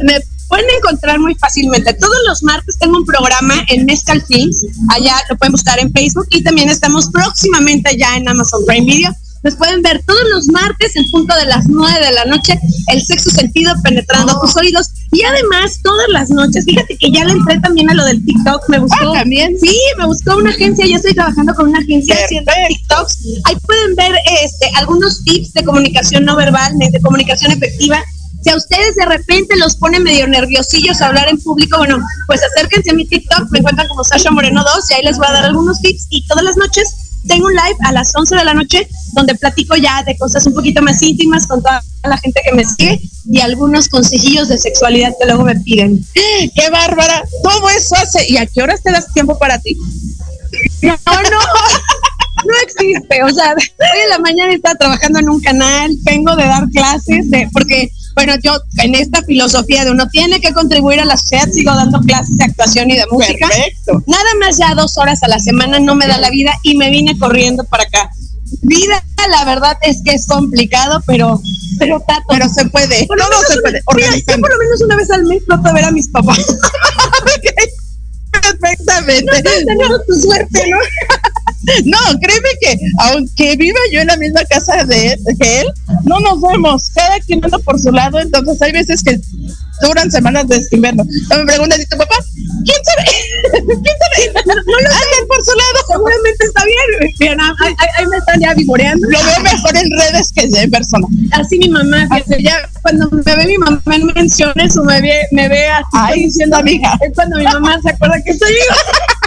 Me 0.01 0.21
pueden 0.49 0.67
encontrar 0.79 1.21
muy 1.21 1.35
fácilmente. 1.35 1.93
Todos 1.95 2.17
los 2.27 2.43
martes 2.43 2.79
tengo 2.79 2.97
un 2.97 3.05
programa 3.05 3.55
en 3.69 3.85
Mezcal 3.85 4.23
Films. 4.27 4.65
Allá 4.91 5.17
lo 5.29 5.37
pueden 5.37 5.53
buscar 5.53 5.79
en 5.79 5.93
Facebook 5.93 6.27
y 6.31 6.43
también 6.43 6.71
estamos 6.71 7.09
próximamente 7.13 7.97
ya 7.97 8.17
en 8.17 8.29
Amazon 8.29 8.65
Prime 8.67 8.87
Video. 8.87 9.15
Nos 9.43 9.55
pueden 9.55 9.83
ver 9.83 10.03
todos 10.05 10.23
los 10.33 10.49
martes 10.49 10.97
en 10.97 11.05
punto 11.11 11.37
de 11.37 11.45
las 11.45 11.69
9 11.69 12.05
de 12.05 12.13
la 12.13 12.25
noche, 12.25 12.59
el 12.89 13.03
sexo 13.03 13.31
sentido 13.31 13.73
penetrando 13.83 14.37
oh. 14.37 14.41
tus 14.41 14.57
oídos. 14.57 14.89
Y 15.13 15.23
además, 15.23 15.81
todas 15.83 16.07
las 16.11 16.31
noches, 16.31 16.65
fíjate 16.65 16.97
que 16.99 17.11
ya 17.11 17.25
le 17.25 17.33
entré 17.33 17.59
también 17.61 17.91
a 17.91 17.95
lo 17.95 18.05
del 18.05 18.25
TikTok, 18.25 18.69
me 18.69 18.79
buscó. 18.79 19.15
Ah, 19.15 19.21
también. 19.21 19.59
Sí, 19.59 19.75
me 19.97 20.07
buscó 20.07 20.37
una 20.37 20.51
agencia, 20.51 20.87
ya 20.87 20.97
estoy 20.97 21.15
trabajando 21.15 21.55
con 21.55 21.69
una 21.69 21.79
agencia 21.79 22.15
Perfecto. 22.15 22.51
haciendo 22.51 22.69
TikToks. 22.69 23.19
Ahí 23.45 23.57
pueden 23.67 23.95
ver 23.95 24.13
este, 24.43 24.71
algunos 24.77 25.25
tips 25.25 25.55
de 25.55 25.65
comunicación 25.65 26.25
no 26.25 26.37
verbal, 26.37 26.73
de 26.79 27.01
comunicación 27.01 27.53
efectiva. 27.53 28.03
Si 28.43 28.51
a 28.51 28.57
ustedes 28.57 28.95
de 28.97 29.07
repente 29.07 29.57
los 29.57 29.77
pone 29.77 29.99
medio 29.99 30.29
nerviosillos 30.29 31.01
a 31.01 31.09
hablar 31.09 31.29
en 31.29 31.41
público, 31.41 31.79
bueno, 31.79 31.99
pues 32.27 32.41
acérquense 32.43 32.91
a 32.91 32.95
mi 32.95 33.07
TikTok, 33.07 33.51
me 33.51 33.59
encuentran 33.59 33.89
como 33.89 34.05
Sasha 34.05 34.31
Moreno 34.31 34.63
2 34.63 34.91
y 34.91 34.95
ahí 34.95 35.05
les 35.05 35.19
voy 35.19 35.27
a 35.29 35.33
dar 35.33 35.45
algunos 35.47 35.81
tips 35.81 36.07
y 36.11 36.27
todas 36.27 36.45
las 36.45 36.57
noches 36.57 37.08
tengo 37.27 37.47
un 37.47 37.53
live 37.53 37.77
a 37.85 37.93
las 37.93 38.15
11 38.15 38.37
de 38.37 38.45
la 38.45 38.55
noche 38.55 38.89
donde 39.13 39.35
platico 39.35 39.77
ya 39.77 40.03
de 40.05 40.17
cosas 40.17 40.47
un 40.47 40.55
poquito 40.55 40.83
más 40.83 41.03
íntimas 41.03 41.47
con 41.47 41.63
toda 41.63 41.83
la 42.05 42.19
gente 42.19 42.41
que 42.45 42.55
me 42.55 42.65
sigue 42.65 43.01
y 43.31 43.41
algunos 43.41 43.89
consejillos 43.89 44.49
de 44.49 44.59
sexualidad 44.59 45.13
que 45.19 45.27
luego 45.27 45.45
me 45.45 45.57
piden. 45.57 46.05
¡Qué 46.15 46.71
bárbara! 46.71 47.23
Todo 47.43 47.69
eso 47.71 47.97
hace. 47.97 48.31
¿Y 48.31 48.37
a 48.37 48.47
qué 48.47 48.63
horas 48.63 48.83
te 48.83 48.91
das 48.91 49.13
tiempo 49.13 49.39
para 49.39 49.59
ti? 49.59 49.77
No, 50.83 50.97
no, 51.07 51.39
no 52.45 52.55
existe. 52.63 53.23
O 53.23 53.31
sea, 53.31 53.55
hoy 53.55 54.01
en 54.05 54.11
la 54.11 54.19
mañana 54.19 54.53
estaba 54.53 54.77
trabajando 54.77 55.19
en 55.19 55.29
un 55.29 55.41
canal, 55.41 55.91
vengo 56.03 56.35
de 56.37 56.45
dar 56.45 56.69
clases, 56.71 57.31
de, 57.31 57.49
porque, 57.53 57.91
bueno, 58.19 58.35
yo 58.43 58.53
en 58.83 58.97
esta 58.97 59.23
filosofía 59.23 59.85
de 59.85 59.93
uno 59.93 60.09
tiene 60.09 60.41
que 60.41 60.53
contribuir 60.53 60.99
a 60.99 61.05
la 61.05 61.17
sociedad, 61.17 61.49
sigo 61.53 61.73
dando 61.73 62.01
clases 62.01 62.37
de 62.37 62.47
actuación 62.47 62.91
y 62.91 62.97
de 62.97 63.07
música. 63.07 63.47
Perfecto. 63.47 64.03
Nada 64.09 64.35
más 64.41 64.59
ya 64.59 64.75
dos 64.75 64.99
horas 64.99 65.23
a 65.23 65.29
la 65.29 65.39
semana 65.39 65.79
no 65.79 65.95
me 65.95 66.09
da 66.09 66.19
la 66.19 66.29
vida 66.29 66.53
y 66.65 66.77
me 66.77 66.91
vine 66.91 67.17
corriendo 67.17 67.63
para 67.63 67.85
acá. 67.85 68.11
Vida, 68.63 69.05
la 69.31 69.45
verdad 69.45 69.77
es 69.83 70.03
que 70.05 70.15
es 70.15 70.27
complicado, 70.27 71.01
pero, 71.07 71.41
pero 71.79 72.01
Tato, 72.01 72.25
Pero 72.29 72.49
se 72.49 72.65
puede. 72.65 73.07
Todo 73.07 73.19
menos 73.19 73.47
se 73.47 73.61
puede. 73.61 73.81
mira, 73.95 74.17
yo 74.17 74.41
por 74.41 74.51
lo 74.51 74.59
menos 74.59 74.81
una 74.81 74.97
vez 74.97 75.11
al 75.13 75.25
mes 75.25 75.47
trato 75.47 75.69
de 75.69 75.75
ver 75.75 75.85
a 75.85 75.93
mis 75.93 76.09
papás. 76.09 76.39
Perfectamente. 78.33 79.43
Tenemos 79.65 80.07
tu 80.09 80.15
suerte, 80.21 80.71
¿no? 80.71 80.79
No, 81.85 81.99
créeme 82.21 82.49
que 82.61 82.79
aunque 82.99 83.57
viva 83.57 83.79
yo 83.93 84.01
en 84.01 84.09
la 84.09 84.17
misma 84.17 84.45
casa 84.45 84.85
de 84.85 85.13
él, 85.13 85.19
que 85.41 85.61
él, 85.61 85.67
no 86.05 86.21
nos 86.21 86.41
vemos. 86.41 86.91
Cada 86.95 87.19
quien 87.21 87.45
anda 87.45 87.59
por 87.59 87.81
su 87.81 87.91
lado, 87.91 88.21
entonces 88.21 88.61
hay 88.63 88.73
veces 88.73 89.03
que 89.03 89.21
duran 89.83 90.11
semanas 90.11 90.49
de 90.49 90.61
invierno. 90.73 91.05
No 91.31 91.39
me 91.39 91.45
preguntan, 91.45 91.81
¿y 91.81 91.87
tu 91.87 91.97
papá? 91.97 92.17
¿Quién 92.65 92.79
sabe? 92.85 93.65
¿Quién 93.67 93.97
sabe? 93.99 94.33
No, 94.47 94.55
lo 94.55 94.89
Andan 94.89 95.29
por 95.29 95.45
su 95.45 95.53
lado. 95.53 95.79
Seguramente 95.87 96.45
está 96.47 96.65
bien. 96.65 97.39
Ahí, 97.97 98.07
me 98.07 98.17
están 98.17 98.41
ya 98.41 98.55
vivoreando. 98.55 99.07
Lo 99.09 99.19
veo 99.19 99.41
mejor 99.41 99.77
en 99.77 99.91
redes 99.91 100.33
que 100.33 100.43
en 100.43 100.71
persona. 100.71 101.07
Así 101.33 101.59
mi 101.59 101.69
mamá, 101.69 102.09
fíjate, 102.09 102.43
ya 102.43 102.69
cuando 102.83 103.09
me 103.11 103.37
ve 103.37 103.47
mi 103.47 103.59
mamá 103.59 103.81
en 103.93 104.07
menciones 104.07 104.77
o 104.77 104.85
me 104.85 105.01
ve, 105.01 105.27
me 105.33 105.49
ve 105.49 105.69
así 105.69 105.87
Ay, 105.93 106.25
diciendo 106.25 106.57
amiga. 106.57 106.99
es 107.01 107.13
cuando 107.15 107.39
mi 107.39 107.45
mamá 107.45 107.79
se 107.83 107.91
acuerda 107.91 108.21
que 108.25 108.31
estoy 108.33 108.53
viva. 108.53 108.77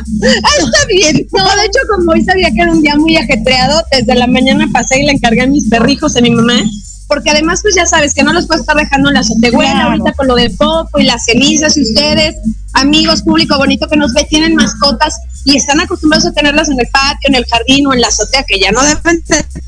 Ah, 0.44 0.50
está 0.58 0.86
bien. 0.88 1.28
No, 1.32 1.44
de 1.44 1.66
hecho, 1.66 1.80
como 1.90 2.11
hoy 2.12 2.24
sabía 2.24 2.52
que 2.52 2.62
era 2.62 2.72
un 2.72 2.82
día 2.82 2.96
muy 2.96 3.18
ajetreado, 3.18 3.82
desde 3.92 4.16
la 4.16 4.28
mañana 4.28 4.68
pasé 4.72 5.02
y 5.02 5.06
le 5.06 5.14
encargué 5.14 5.42
a 5.42 5.48
mis 5.48 5.68
perrijos 5.70 6.16
a 6.16 6.22
mi 6.22 6.32
mamá. 6.32 6.62
Porque 7.08 7.30
además, 7.30 7.60
pues 7.62 7.76
ya 7.76 7.86
sabes 7.86 8.14
que 8.14 8.24
no 8.24 8.32
los 8.32 8.48
puedo 8.48 8.62
estar 8.62 8.76
dejando 8.78 9.10
en 9.10 9.16
la 9.16 9.20
azotehuela 9.20 9.72
Claro. 9.72 9.90
ahorita 9.90 10.14
con 10.14 10.28
lo 10.28 10.36
del 10.36 10.52
popo 10.56 10.98
y 10.98 11.04
las 11.04 11.26
cenizas. 11.26 11.76
Y 11.76 11.82
ustedes, 11.82 12.38
amigos, 12.74 13.22
público 13.24 13.58
bonito 13.58 13.88
que 13.90 13.98
nos 13.98 14.14
ve, 14.14 14.26
tienen 14.30 14.56
mascotas 14.56 15.16
y 15.44 15.58
están 15.58 15.82
acostumbrados 15.82 16.28
a 16.28 16.32
tenerlas 16.32 16.70
en 16.70 16.80
el 16.80 16.88
patio, 16.88 17.28
en 17.28 17.36
el 17.36 17.46
jardín 17.46 17.88
o 17.88 17.94
en 17.94 18.00
la 18.00 18.08
azotea, 18.08 18.44
que 18.48 18.60
ya 18.60 18.72
no 18.72 18.82
deben 18.84 19.22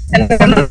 tenerlas 0.09 0.69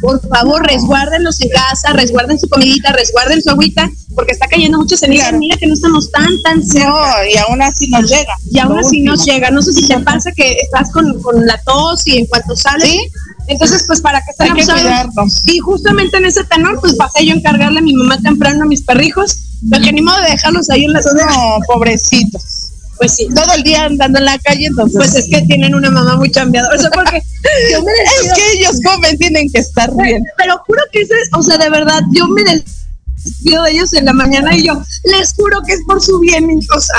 Por 0.00 0.20
favor, 0.28 0.66
resguárdenlos 0.66 1.40
en 1.40 1.50
casa, 1.50 1.92
resguarden 1.92 2.38
su 2.38 2.48
comidita, 2.48 2.92
resguarden 2.92 3.42
su 3.42 3.50
agüita, 3.50 3.90
porque 4.14 4.32
está 4.32 4.46
cayendo 4.46 4.78
mucha 4.78 4.96
ceniza. 4.96 5.24
Claro. 5.24 5.38
Mira 5.38 5.56
que 5.56 5.66
no 5.66 5.74
estamos 5.74 6.10
tan, 6.10 6.30
tan 6.42 6.64
cerca. 6.64 6.88
No, 6.88 7.04
y 7.32 7.36
aún 7.36 7.62
así 7.62 7.88
nos 7.88 8.08
llega. 8.08 8.34
Y 8.50 8.58
aún 8.58 8.78
así 8.78 9.00
nos 9.02 9.24
llega. 9.24 9.50
No 9.50 9.62
sé 9.62 9.72
si 9.72 9.86
te 9.86 9.98
pasa 10.00 10.32
que 10.32 10.52
estás 10.62 10.90
con, 10.90 11.20
con 11.22 11.46
la 11.46 11.60
tos 11.62 12.06
y 12.06 12.18
en 12.18 12.26
cuanto 12.26 12.56
sales. 12.56 12.88
Sí. 12.88 13.10
Entonces, 13.48 13.84
pues 13.86 14.00
para 14.00 14.20
que 14.20 14.30
estén 14.30 14.54
cuidarnos. 14.54 15.42
Y 15.46 15.58
justamente 15.58 16.16
en 16.18 16.26
ese 16.26 16.44
tenor, 16.44 16.80
pues 16.80 16.94
pasé 16.94 17.26
yo 17.26 17.34
a 17.34 17.36
encargarle 17.36 17.80
a 17.80 17.82
mi 17.82 17.94
mamá 17.94 18.18
temprano 18.18 18.62
a 18.64 18.66
mis 18.66 18.82
perrijos. 18.82 19.38
Porque 19.70 19.92
ni 19.92 20.00
modo 20.00 20.16
de 20.22 20.30
dejarlos 20.30 20.70
ahí 20.70 20.84
en 20.84 20.92
la 20.92 21.02
zona. 21.02 21.26
No, 21.26 21.58
pobrecitos. 21.66 22.59
Pues 23.00 23.16
sí. 23.16 23.26
Todo 23.34 23.50
el 23.54 23.62
día 23.62 23.84
andando 23.84 24.18
en 24.18 24.26
la 24.26 24.38
calle, 24.38 24.66
entonces. 24.66 24.94
Pues 24.98 25.14
es 25.14 25.26
que 25.30 25.40
tienen 25.46 25.74
una 25.74 25.88
mamá 25.90 26.16
muy 26.16 26.30
chambeadora. 26.30 26.76
O 26.76 26.78
sea, 26.78 26.90
porque 26.90 27.22
yo 27.72 27.82
me 27.82 27.92
es 28.26 28.32
que 28.34 28.52
ellos 28.58 28.78
comen, 28.84 29.16
tienen 29.16 29.50
que 29.50 29.58
estar 29.60 29.90
bien. 29.96 30.22
Pero 30.36 30.58
juro 30.66 30.82
que 30.92 31.00
ese 31.00 31.14
es, 31.14 31.30
o 31.32 31.42
sea, 31.42 31.56
de 31.56 31.70
verdad, 31.70 32.02
yo 32.12 32.28
me 32.28 32.44
despido 32.44 33.62
de 33.62 33.70
ellos 33.70 33.94
en 33.94 34.04
la 34.04 34.12
mañana 34.12 34.54
y 34.54 34.66
yo 34.66 34.82
les 35.04 35.32
juro 35.32 35.62
que 35.66 35.72
es 35.72 35.80
por 35.86 36.02
su 36.02 36.18
bien, 36.20 36.46
o 36.76 36.80
sea, 36.80 36.96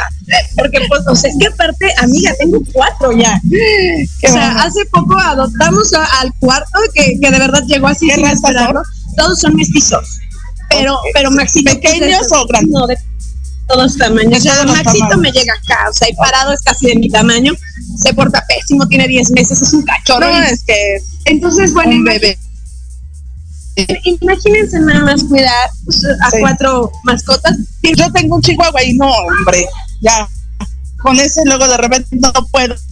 porque 0.58 0.80
pues, 0.88 1.02
o 1.08 1.16
sea, 1.16 1.30
es 1.30 1.38
que 1.40 1.46
aparte, 1.48 1.94
amiga, 2.00 2.34
tengo 2.40 2.60
cuatro 2.74 3.12
ya. 3.12 3.40
Qué 3.48 4.08
o 4.28 4.32
sea, 4.32 4.54
bueno. 4.54 4.62
hace 4.62 4.86
poco 4.92 5.20
adoptamos 5.20 5.94
a- 5.94 6.22
al 6.22 6.34
cuarto 6.40 6.80
que, 6.96 7.20
que 7.22 7.30
de 7.30 7.38
verdad 7.40 7.62
llegó 7.68 7.88
así 7.88 8.08
¿Qué 8.08 8.16
sin 8.16 8.24
raza 8.24 8.36
esperarlo. 8.36 8.82
Todos 9.18 9.40
son 9.40 9.56
mestizos. 9.56 10.18
Pero, 10.72 10.98
pero 11.14 11.30
Maxito. 11.32 11.72
¿qué 11.80 11.88
es 11.90 11.94
¿Pequeños 12.00 12.32
o 12.32 12.48
grandes? 12.48 12.72
No, 12.72 12.88
de 12.88 12.98
todos 13.72 13.98
tamaños. 13.98 14.40
O 14.40 14.42
sea, 14.42 14.64
Maxito 14.66 15.18
me 15.18 15.32
llega 15.32 15.54
acá, 15.54 15.90
o 15.90 15.94
sea, 15.94 16.10
y 16.10 16.14
parado 16.16 16.54
es 16.54 16.62
casi 16.62 16.88
de 16.88 16.96
mi 16.96 17.10
tamaño. 17.10 17.54
Se 17.98 18.14
porta 18.14 18.44
pésimo, 18.48 18.88
tiene 18.88 19.08
10 19.08 19.32
meses, 19.32 19.62
es 19.62 19.74
un 19.74 19.84
cachorro. 19.84 20.28
No, 20.32 20.40
y- 20.40 20.52
es 20.52 20.64
que 20.64 20.98
entonces, 21.26 21.74
bueno, 21.74 21.92
un 21.92 22.04
bebé. 22.04 22.38
Imagínense 24.04 24.80
nada 24.80 25.00
más 25.06 25.24
cuidar 25.24 25.70
pues, 25.86 26.02
a 26.06 26.30
Sí. 26.30 26.38
cuatro 26.42 26.92
mascotas. 27.04 27.58
Yo 27.98 28.12
tengo 28.12 28.36
un 28.36 28.42
chihuahua 28.42 28.84
y 28.84 28.94
no, 28.94 29.10
hombre, 29.10 29.66
ya. 30.02 30.28
Con 31.02 31.20
ese 31.20 31.42
luego 31.46 31.68
de 31.68 31.78
repente 31.78 32.10
no 32.18 32.32
puedo. 32.52 32.76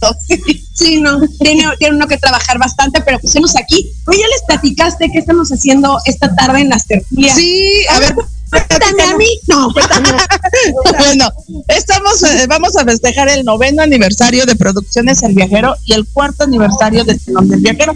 Sí, 0.80 0.98
no, 0.98 1.20
tiene, 1.40 1.64
tiene 1.78 1.94
uno 1.96 2.06
que 2.08 2.16
trabajar 2.16 2.58
bastante, 2.58 3.02
pero 3.02 3.18
pues 3.18 3.36
hemos 3.36 3.54
aquí. 3.54 3.92
Oye, 4.06 4.18
ya 4.20 4.26
les 4.28 4.42
platicaste 4.46 5.10
qué 5.12 5.18
estamos 5.18 5.50
haciendo 5.50 5.98
esta 6.06 6.34
tarde 6.34 6.60
en 6.62 6.70
las 6.70 6.86
tertulias. 6.86 7.36
Sí, 7.36 7.84
a 7.90 7.98
ver, 8.00 8.14
Cuéntame 8.50 9.02
a 9.02 9.16
mí. 9.16 9.26
No, 9.48 9.68
bueno, 10.98 11.30
estamos, 11.68 12.22
eh, 12.24 12.46
vamos 12.48 12.76
a 12.76 12.84
festejar 12.84 13.28
el 13.28 13.44
noveno 13.44 13.82
aniversario 13.82 14.44
de 14.46 14.56
Producciones 14.56 15.22
El 15.22 15.34
Viajero 15.34 15.76
y 15.84 15.92
el 15.92 16.06
cuarto 16.06 16.44
aniversario 16.44 17.04
de 17.04 17.16
Telón 17.16 17.48
del 17.48 17.60
Viajero. 17.60 17.94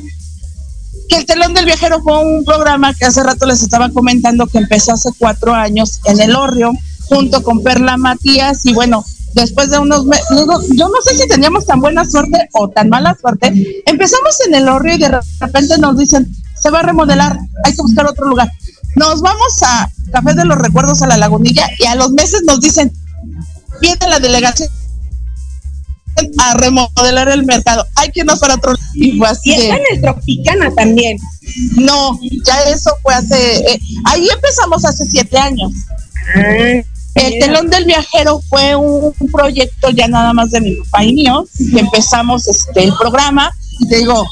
Que 1.08 1.16
el 1.16 1.26
Telón 1.26 1.54
del 1.54 1.66
Viajero 1.66 2.00
fue 2.02 2.18
un 2.24 2.44
programa 2.44 2.94
que 2.94 3.04
hace 3.04 3.22
rato 3.22 3.46
les 3.46 3.62
estaba 3.62 3.90
comentando 3.90 4.46
que 4.46 4.58
empezó 4.58 4.92
hace 4.92 5.10
cuatro 5.18 5.52
años 5.52 6.00
en 6.04 6.20
el 6.20 6.34
Orrio, 6.34 6.72
junto 7.06 7.42
con 7.42 7.62
Perla 7.62 7.96
Matías, 7.96 8.64
y 8.64 8.72
bueno, 8.72 9.04
después 9.34 9.70
de 9.70 9.78
unos 9.78 10.06
meses, 10.06 10.26
yo 10.30 10.88
no 10.88 11.02
sé 11.04 11.16
si 11.18 11.28
teníamos 11.28 11.66
tan 11.66 11.80
buena 11.80 12.08
suerte 12.08 12.48
o 12.52 12.70
tan 12.70 12.88
mala 12.88 13.16
suerte, 13.20 13.82
empezamos 13.84 14.36
en 14.46 14.54
el 14.54 14.68
Orrio 14.68 14.94
y 14.94 14.98
de 14.98 15.20
repente 15.40 15.76
nos 15.78 15.98
dicen, 15.98 16.34
se 16.58 16.70
va 16.70 16.78
a 16.80 16.82
remodelar, 16.84 17.38
hay 17.64 17.74
que 17.74 17.82
buscar 17.82 18.06
otro 18.06 18.26
lugar. 18.26 18.50
Nos 18.96 19.20
vamos 19.20 19.62
a 19.62 19.90
Café 20.14 20.34
de 20.34 20.44
los 20.44 20.56
Recuerdos 20.56 21.02
a 21.02 21.08
la 21.08 21.16
Lagunilla 21.16 21.68
y 21.78 21.86
a 21.86 21.96
los 21.96 22.12
meses 22.12 22.42
nos 22.46 22.60
dicen, 22.60 22.92
viene 23.80 24.06
la 24.08 24.20
delegación 24.20 24.68
a 26.38 26.54
remodelar 26.54 27.28
el 27.30 27.44
mercado. 27.44 27.84
Hay 27.96 28.12
que 28.12 28.20
irnos 28.20 28.38
para 28.38 28.54
otro. 28.54 28.74
Y 28.94 29.18
fue 29.18 29.26
así 29.26 29.50
Y 29.50 29.54
está 29.54 29.74
de, 29.74 29.80
en 29.80 29.96
el 29.96 30.00
Tropicana 30.00 30.70
también. 30.76 31.18
no, 31.76 32.16
ya 32.46 32.62
eso 32.70 32.90
fue 33.02 33.12
hace, 33.12 33.56
eh, 33.56 33.80
ahí 34.04 34.28
empezamos 34.28 34.84
hace 34.84 35.04
siete 35.06 35.36
años. 35.36 35.72
El 37.16 37.38
telón 37.40 37.68
del 37.68 37.84
viajero 37.84 38.40
fue 38.48 38.76
un, 38.76 39.12
un 39.18 39.30
proyecto 39.32 39.90
ya 39.90 40.06
nada 40.06 40.32
más 40.32 40.52
de 40.52 40.60
mi 40.60 40.76
papá 40.76 41.04
y 41.04 41.12
mío, 41.12 41.44
que 41.72 41.80
empezamos 41.80 42.46
este, 42.46 42.84
el 42.84 42.94
programa, 42.96 43.52
y 43.80 43.88
te 43.88 43.96
digo, 43.96 44.24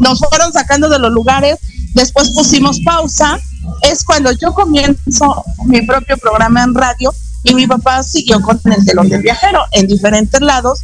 nos 0.00 0.18
fueron 0.18 0.52
sacando 0.52 0.88
de 0.88 0.98
los 0.98 1.12
lugares, 1.12 1.58
después 1.94 2.30
pusimos 2.30 2.80
pausa, 2.84 3.40
es 3.82 4.04
cuando 4.04 4.32
yo 4.32 4.52
comienzo 4.54 5.44
mi 5.66 5.82
propio 5.82 6.16
programa 6.18 6.62
en 6.64 6.74
radio 6.74 7.12
y 7.42 7.54
mi 7.54 7.66
papá 7.66 8.02
siguió 8.02 8.40
con 8.40 8.60
el 8.64 8.84
telón 8.84 9.08
del 9.08 9.22
viajero 9.22 9.60
en 9.72 9.86
diferentes 9.86 10.40
lados 10.40 10.80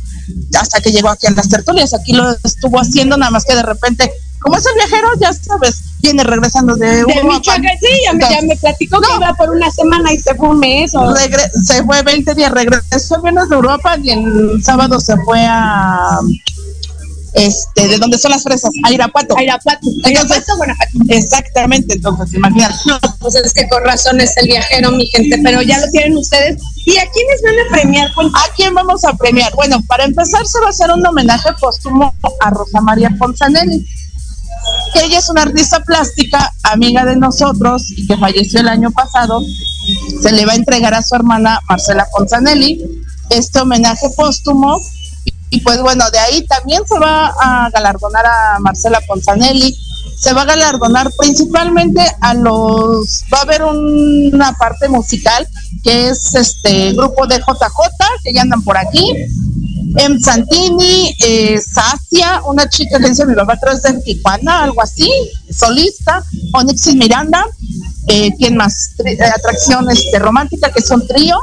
hasta 0.59 0.81
que 0.81 0.91
llegó 0.91 1.09
aquí 1.11 1.27
a 1.27 1.31
las 1.31 1.49
tertulias, 1.49 1.93
aquí 1.95 2.13
lo 2.13 2.31
estuvo 2.43 2.79
haciendo 2.81 3.17
nada 3.17 3.31
más 3.31 3.45
que 3.45 3.55
de 3.55 3.63
repente, 3.63 4.11
como 4.41 4.57
es 4.57 4.65
el 4.67 4.75
viajero, 4.75 5.09
ya 5.21 5.33
sabes, 5.33 5.83
viene 6.01 6.25
regresando 6.25 6.75
de, 6.77 6.87
De 6.97 7.05
Uruapan. 7.05 7.29
Michoacán, 7.29 7.63
sí, 7.81 7.89
ya 8.05 8.13
me, 8.15 8.21
ya 8.21 8.43
me 8.43 8.57
platicó 8.57 9.01
que 9.01 9.09
iba 9.17 9.35
por 9.35 9.51
una 9.51 9.71
semana 9.71 10.13
y 10.13 10.19
se 10.19 10.35
fue 10.35 10.49
un 10.49 10.59
mes. 10.59 10.95
o- 10.95 11.15
se 11.65 11.85
fue 11.85 12.03
20 12.03 12.35
días, 12.35 12.51
regresó 12.51 13.17
el 13.17 13.23
viernes 13.23 13.49
de 13.51 13.55
Europa 13.55 13.97
y 14.03 14.11
el 14.11 14.63
sábado 14.65 14.99
se 14.99 15.17
fue 15.19 15.45
a 15.47 16.19
este, 17.37 17.87
de 17.87 17.99
donde 17.99 18.19
son 18.19 18.31
las 18.31 18.43
fresas, 18.43 18.71
a 18.85 18.93
Irapuato. 18.93 19.37
A 19.37 19.43
Irapuato, 19.43 19.87
Entonces, 20.05 20.45
Guanajuato. 20.57 20.91
Exactamente, 21.09 21.95
entonces, 21.95 22.35
imagínate. 22.35 22.75
No, 22.87 22.99
pues 23.21 23.35
es 23.37 23.53
que 23.53 23.69
con 23.69 23.85
razón 23.85 24.21
es 24.21 24.37
el 24.39 24.47
viajero, 24.47 24.91
mi 24.93 25.07
gente, 25.07 25.39
pero 25.45 25.63
ya 25.63 25.79
lo 25.79 25.91
tienen 25.91 26.17
ustedes. 26.17 26.61
¿Y 26.87 26.97
a 26.97 27.05
quiénes 27.11 27.43
van 27.43 27.55
a 27.55 27.71
premiar? 27.71 28.09
¿A 28.09 28.55
quién 28.57 28.75
vamos 28.75 29.05
a 29.05 29.13
premiar? 29.15 29.53
Bueno, 29.55 29.83
para 29.87 30.05
empezar 30.05 30.47
se 30.47 30.61
va 30.61 30.67
a 30.67 30.71
hacer 30.71 30.91
un 30.91 31.07
homenaje 31.07 31.51
póstumo 31.61 32.15
a 32.41 32.51
Rosa 32.51 32.81
María 32.81 33.11
Ponzanelli. 33.19 33.87
que 34.95 35.01
Ella 35.05 35.19
es 35.19 35.29
una 35.29 35.43
artista 35.43 35.81
plástica, 35.81 36.53
amiga 36.63 37.05
de 37.05 37.17
nosotros 37.17 37.85
y 37.91 38.07
que 38.07 38.17
falleció 38.17 38.61
el 38.61 38.69
año 38.69 38.91
pasado. 38.93 39.43
Se 40.23 40.33
le 40.33 40.47
va 40.47 40.53
a 40.53 40.57
entregar 40.57 40.95
a 40.95 41.03
su 41.03 41.15
hermana 41.15 41.61
Marcela 41.69 42.07
Ponzanelli 42.11 43.05
este 43.31 43.61
homenaje 43.61 44.09
póstumo. 44.17 44.81
Y 45.51 45.61
pues 45.61 45.81
bueno, 45.81 46.11
de 46.11 46.19
ahí 46.19 46.47
también 46.47 46.83
se 46.87 46.99
va 46.99 47.29
a 47.41 47.71
galardonar 47.71 48.27
a 48.27 48.59
Marcela 48.61 49.01
Ponzanelli. 49.07 49.77
Se 50.19 50.33
va 50.33 50.43
a 50.43 50.47
galardonar 50.47 51.11
principalmente 51.19 52.01
a 52.21 52.35
los. 52.35 53.25
Va 53.33 53.39
a 53.39 53.43
haber 53.43 53.63
una 53.63 54.53
parte 54.59 54.89
musical 54.89 55.47
que 55.83 56.09
es 56.09 56.35
este 56.35 56.93
grupo 56.93 57.27
de 57.27 57.37
JJ, 57.37 58.05
que 58.25 58.33
ya 58.33 58.43
andan 58.43 58.63
por 58.63 58.77
aquí. 58.77 59.05
Em 59.99 60.21
Santini, 60.21 61.15
eh, 61.25 61.59
Sacia, 61.59 62.43
una 62.45 62.69
chica 62.69 62.99
que 62.99 63.09
dice 63.09 63.25
mi 63.25 63.35
papá 63.35 63.57
creo 63.59 63.73
es 63.73 63.83
de 63.83 63.95
Tijuana, 64.03 64.65
algo 64.65 64.83
así, 64.83 65.09
solista, 65.51 66.23
Onixis 66.53 66.95
Miranda, 66.97 67.47
eh, 68.09 68.31
¿quién 68.37 68.57
más? 68.57 68.91
Eh, 69.05 69.17
atracción 69.23 69.91
este, 69.91 70.19
romántica, 70.19 70.71
que 70.71 70.83
son 70.83 71.07
trío, 71.07 71.39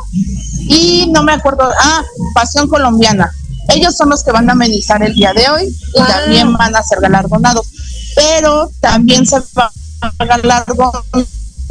y 0.68 1.10
no 1.12 1.24
me 1.24 1.34
acuerdo, 1.34 1.64
ah, 1.64 2.04
Pasión 2.36 2.68
Colombiana. 2.68 3.32
Ellos 3.70 3.96
son 3.96 4.10
los 4.10 4.24
que 4.24 4.32
van 4.32 4.50
a 4.50 4.54
amenizar 4.54 5.02
el 5.04 5.14
día 5.14 5.34
de 5.34 5.50
hoy 5.50 5.64
y 5.96 6.00
Ah. 6.00 6.08
también 6.08 6.54
van 6.54 6.76
a 6.76 6.84
ser 6.84 7.00
galardonados, 7.02 7.68
pero 8.16 8.70
también 8.80 9.26
se 9.26 9.38
va 9.58 9.72
a 10.02 10.26
galardonar 10.26 11.04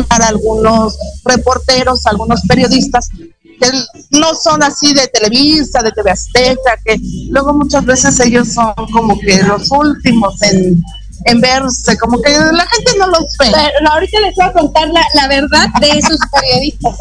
a 0.08 0.26
algunos 0.28 0.96
reporteros, 1.24 2.06
algunos 2.06 2.40
periodistas 2.48 3.08
que 3.60 3.70
no 4.18 4.34
son 4.34 4.62
así 4.62 4.92
de 4.94 5.06
Televisa, 5.08 5.82
de 5.82 5.92
TV 5.92 6.10
Azteca, 6.10 6.76
que 6.84 6.98
luego 7.28 7.52
muchas 7.52 7.84
veces 7.84 8.18
ellos 8.20 8.48
son 8.54 8.72
como 8.92 9.18
que 9.20 9.42
los 9.44 9.70
últimos 9.70 10.40
en, 10.42 10.82
en 11.26 11.40
verse, 11.40 11.96
como 11.98 12.20
que 12.20 12.30
la 12.30 12.66
gente 12.66 12.92
no 12.98 13.06
los 13.08 13.36
ve. 13.38 13.52
Pero 13.52 13.92
ahorita 13.92 14.18
les 14.20 14.34
voy 14.34 14.46
a 14.46 14.52
contar 14.52 14.88
la, 14.88 15.02
la 15.14 15.28
verdad 15.28 15.66
de 15.80 15.90
esos 15.90 16.18
periodistas. 16.32 16.96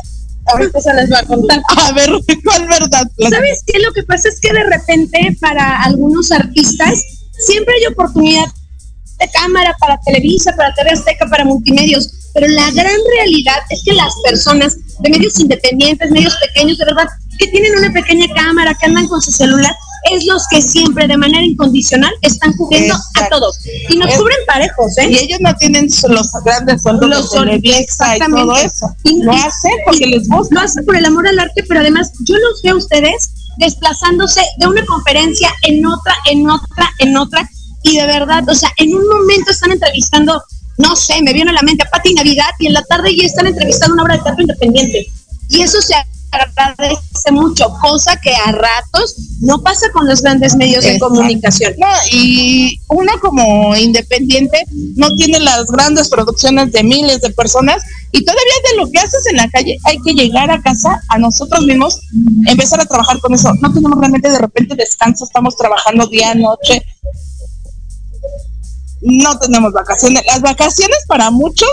Ahorita 0.45 0.81
se 0.81 0.93
les 0.93 1.09
voy 1.09 1.19
a 1.19 1.23
contar. 1.23 1.61
A 1.77 1.91
ver, 1.93 2.09
¿cuál 2.43 2.67
verdad? 2.67 3.09
¿Sabes 3.29 3.63
qué? 3.65 3.79
Lo 3.79 3.91
que 3.93 4.03
pasa 4.03 4.29
es 4.29 4.39
que 4.39 4.53
de 4.53 4.63
repente 4.63 5.37
para 5.39 5.83
algunos 5.83 6.31
artistas 6.31 7.03
siempre 7.45 7.73
hay 7.75 7.91
oportunidad 7.91 8.45
de 9.19 9.29
cámara 9.29 9.75
para 9.79 9.99
Televisa, 10.01 10.55
para 10.55 10.73
TV 10.73 10.91
Azteca, 10.91 11.27
para 11.27 11.45
multimedios, 11.45 12.11
pero 12.33 12.47
la 12.47 12.69
gran 12.71 12.95
realidad 13.17 13.57
es 13.69 13.81
que 13.83 13.93
las 13.93 14.13
personas 14.23 14.75
de 14.99 15.09
medios 15.09 15.39
independientes, 15.39 16.11
medios 16.11 16.35
pequeños, 16.37 16.77
de 16.77 16.85
verdad, 16.85 17.07
que 17.37 17.47
tienen 17.47 17.77
una 17.77 17.91
pequeña 17.91 18.27
cámara, 18.33 18.75
que 18.79 18.85
andan 18.85 19.07
con 19.07 19.21
su 19.21 19.31
celular, 19.31 19.73
es 20.11 20.25
los 20.25 20.43
que 20.49 20.61
siempre 20.61 21.07
de 21.07 21.15
manera 21.17 21.43
incondicional 21.43 22.11
están 22.21 22.53
cubriendo 22.57 22.95
a 22.95 23.29
todos. 23.29 23.59
Y 23.89 23.97
nos 23.97 24.09
Es- 24.09 24.17
cubren 24.17 24.37
parejos, 24.47 24.97
¿eh? 24.97 25.09
Y 25.11 25.17
ellos 25.17 25.39
no 25.41 25.53
tienen 25.55 25.87
los 26.09 26.31
grandes 26.43 26.81
sueldos 26.81 27.09
Los 27.09 27.31
de 27.31 27.39
Televisa 27.39 28.15
y 28.15 28.19
todo 28.19 28.55
exactamente. 28.55 28.65
eso. 28.65 28.95
Y- 29.03 29.23
Lo 29.23 29.31
hacen 29.31 29.71
porque 29.85 30.07
les 30.07 30.27
gusta. 30.27 30.55
Lo 30.55 30.61
hacen 30.61 30.85
por 30.85 30.95
el 30.95 31.05
amor 31.05 31.27
al 31.27 31.37
arte, 31.39 31.63
pero 31.67 31.81
además 31.81 32.11
yo 32.25 32.35
los 32.35 32.61
veo 32.63 32.73
a 32.75 32.77
ustedes 32.77 33.29
desplazándose 33.57 34.41
de 34.57 34.67
una 34.67 34.83
conferencia 34.85 35.49
en 35.63 35.85
otra, 35.85 36.15
en 36.31 36.49
otra, 36.49 36.89
en 36.99 37.17
otra, 37.17 37.47
y 37.83 37.97
de 37.97 38.05
verdad, 38.07 38.43
o 38.49 38.55
sea, 38.55 38.69
en 38.77 38.93
un 38.95 39.07
momento 39.07 39.51
están 39.51 39.71
entrevistando, 39.71 40.41
no 40.81 40.95
sé, 40.95 41.21
me 41.21 41.33
viene 41.33 41.51
a 41.51 41.53
la 41.53 41.61
mente 41.61 41.83
a 41.83 41.89
Pati 41.89 42.13
Navidad, 42.13 42.49
y 42.59 42.67
en 42.67 42.73
la 42.73 42.83
tarde 42.83 43.15
ya 43.15 43.25
están 43.25 43.47
entrevistando 43.47 43.93
una 43.93 44.03
obra 44.03 44.17
de 44.17 44.23
teatro 44.23 44.41
independiente. 44.41 45.07
Y 45.49 45.61
eso 45.61 45.81
se 45.81 45.93
agradece 46.31 47.31
mucho, 47.31 47.67
cosa 47.81 48.17
que 48.21 48.33
a 48.33 48.51
ratos 48.53 49.15
no 49.41 49.61
pasa 49.61 49.87
con 49.91 50.07
los 50.07 50.21
grandes 50.21 50.55
medios 50.55 50.83
de 50.83 50.97
comunicación. 50.97 51.73
No, 51.77 51.87
y 52.11 52.79
uno 52.87 53.11
como 53.19 53.75
independiente 53.75 54.65
no 54.95 55.13
tiene 55.15 55.39
las 55.39 55.65
grandes 55.67 56.09
producciones 56.09 56.71
de 56.71 56.83
miles 56.83 57.21
de 57.21 57.31
personas 57.31 57.83
y 58.13 58.23
todavía 58.23 58.53
de 58.71 58.77
lo 58.77 58.89
que 58.89 58.99
haces 58.99 59.25
en 59.27 59.37
la 59.37 59.49
calle 59.49 59.77
hay 59.83 59.97
que 60.05 60.13
llegar 60.13 60.49
a 60.51 60.61
casa 60.61 61.01
a 61.09 61.17
nosotros 61.17 61.65
mismos, 61.65 61.99
empezar 62.45 62.79
a 62.79 62.85
trabajar 62.85 63.19
con 63.19 63.33
eso. 63.33 63.53
No 63.61 63.73
tenemos 63.73 63.99
realmente 63.99 64.31
de 64.31 64.39
repente 64.39 64.75
descanso, 64.75 65.25
estamos 65.25 65.57
trabajando 65.57 66.07
día, 66.07 66.33
noche. 66.33 66.81
No 69.01 69.37
tenemos 69.39 69.73
vacaciones. 69.73 70.23
Las 70.27 70.41
vacaciones 70.41 70.97
para 71.07 71.31
muchos 71.31 71.69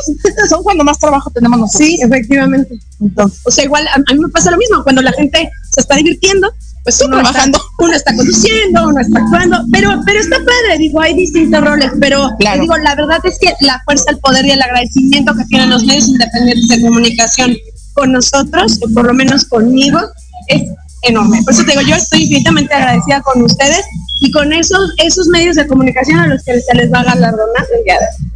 son 0.48 0.62
cuando 0.62 0.82
más 0.84 0.98
trabajo 0.98 1.30
tenemos 1.30 1.58
nosotros. 1.60 1.86
Sí, 1.86 1.98
efectivamente. 2.02 2.78
Entonces, 3.00 3.40
O 3.44 3.50
sea, 3.50 3.64
igual 3.64 3.86
a, 3.88 3.94
a 3.94 4.14
mí 4.14 4.20
me 4.20 4.28
pasa 4.28 4.50
lo 4.50 4.56
mismo, 4.56 4.82
cuando 4.82 5.02
la 5.02 5.12
gente 5.12 5.50
se 5.72 5.80
está 5.80 5.96
divirtiendo, 5.96 6.50
pues 6.84 7.00
uno 7.02 7.18
trabajando. 7.18 7.58
Está, 7.58 7.68
uno 7.84 7.92
está 7.94 8.16
conduciendo, 8.16 8.88
uno 8.88 9.00
está 9.00 9.18
actuando, 9.20 9.58
pero, 9.70 10.00
pero 10.06 10.20
está 10.20 10.36
padre, 10.38 10.78
digo, 10.78 11.00
hay 11.02 11.14
distintos 11.14 11.60
roles, 11.62 11.90
pero 12.00 12.30
Claro. 12.38 12.62
digo, 12.62 12.76
la 12.78 12.94
verdad 12.94 13.18
es 13.24 13.38
que 13.38 13.52
la 13.60 13.78
fuerza, 13.84 14.10
el 14.10 14.18
poder 14.20 14.46
y 14.46 14.52
el 14.52 14.62
agradecimiento 14.62 15.34
que 15.34 15.44
tienen 15.44 15.68
los 15.68 15.84
medios 15.84 16.08
independientes 16.08 16.68
de 16.68 16.80
comunicación 16.80 17.56
con 17.92 18.12
nosotros, 18.12 18.78
o 18.82 18.94
por 18.94 19.04
lo 19.06 19.12
menos 19.12 19.44
conmigo, 19.44 19.98
es 20.46 20.62
enorme. 21.02 21.42
Por 21.42 21.52
eso 21.52 21.62
te 21.64 21.72
digo, 21.72 21.82
yo 21.82 21.94
estoy 21.96 22.22
infinitamente 22.22 22.72
agradecida 22.72 23.20
con 23.22 23.42
ustedes 23.42 23.84
y 24.20 24.30
con 24.30 24.52
esos, 24.52 24.92
esos 24.98 25.28
medios 25.28 25.56
de 25.56 25.66
comunicación 25.66 26.18
a 26.18 26.26
los 26.26 26.42
que 26.42 26.60
se 26.60 26.74
les 26.74 26.92
va 26.92 27.00
a 27.00 27.04
galardonar. 27.04 27.66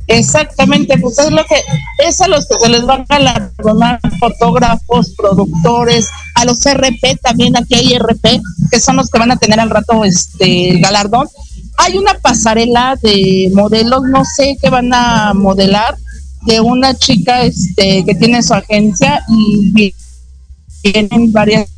Exactamente, 0.06 0.98
pues 0.98 1.18
es 1.18 1.30
lo 1.30 1.44
que 1.44 1.56
es 2.06 2.20
a 2.20 2.28
los 2.28 2.46
que 2.46 2.58
se 2.58 2.68
les 2.68 2.86
va 2.86 2.94
a 2.94 3.04
galardonar 3.08 4.00
fotógrafos, 4.18 5.14
productores, 5.16 6.08
a 6.34 6.44
los 6.44 6.60
RP 6.64 7.18
también 7.22 7.56
aquí 7.56 7.74
hay 7.74 7.98
RP 7.98 8.40
que 8.70 8.80
son 8.80 8.96
los 8.96 9.08
que 9.10 9.18
van 9.18 9.30
a 9.30 9.36
tener 9.36 9.60
al 9.60 9.70
rato 9.70 10.04
este 10.04 10.78
galardón. 10.80 11.28
Hay 11.78 11.96
una 11.96 12.14
pasarela 12.14 12.98
de 13.02 13.50
modelos, 13.54 14.02
no 14.04 14.24
sé 14.24 14.56
qué 14.60 14.70
van 14.70 14.92
a 14.92 15.32
modelar 15.34 15.96
de 16.46 16.60
una 16.60 16.94
chica 16.94 17.42
este 17.42 18.04
que 18.04 18.14
tiene 18.14 18.42
su 18.42 18.54
agencia 18.54 19.22
y 19.28 19.92
vienen 20.82 21.32
varias 21.32 21.68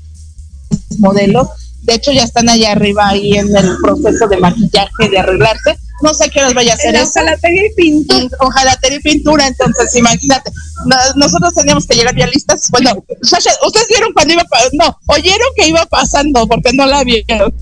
modelos. 0.99 1.49
De 1.85 1.95
hecho, 1.95 2.13
ya 2.13 2.25
están 2.25 2.49
allá 2.49 2.73
arriba 2.73 3.09
ahí 3.09 3.35
en 3.35 3.55
el 3.57 3.77
proceso 3.83 4.27
de 4.29 4.37
maquillaje, 4.39 5.09
de 5.11 5.19
arreglarse. 5.19 5.77
No 6.03 6.13
sé 6.13 6.29
qué 6.31 6.41
horas 6.41 6.55
vaya 6.55 6.73
a 6.73 6.75
hacer 6.75 6.95
En 6.95 7.03
eso. 7.03 7.21
y 7.23 7.75
pintura. 7.77 8.37
Hojalatería 8.41 8.99
y 8.99 9.03
pintura, 9.03 9.47
entonces 9.47 9.95
imagínate. 9.97 10.51
No- 10.87 10.97
nosotros 11.17 11.55
teníamos 11.55 11.87
que 11.87 11.95
llegar 11.97 12.17
ya 12.17 12.27
listas. 12.27 12.69
Bueno, 12.71 12.91
Sasha, 13.23 13.51
ustedes 13.67 13.89
vieron 13.89 14.13
cuando 14.13 14.35
iba, 14.35 14.43
no, 14.73 14.99
oyeron 15.07 15.49
que 15.57 15.69
iba 15.69 15.87
pasando 15.87 16.47
porque 16.49 16.73
no 16.73 16.87
la 16.87 17.05
vieron. 17.05 17.55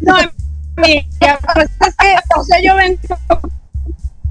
No, 0.00 0.16
mira, 0.76 1.38
pues 1.54 1.70
es 1.86 1.94
que, 1.96 2.14
o 2.36 2.44
sea, 2.44 2.60
yo 2.62 2.74
vengo 2.76 2.98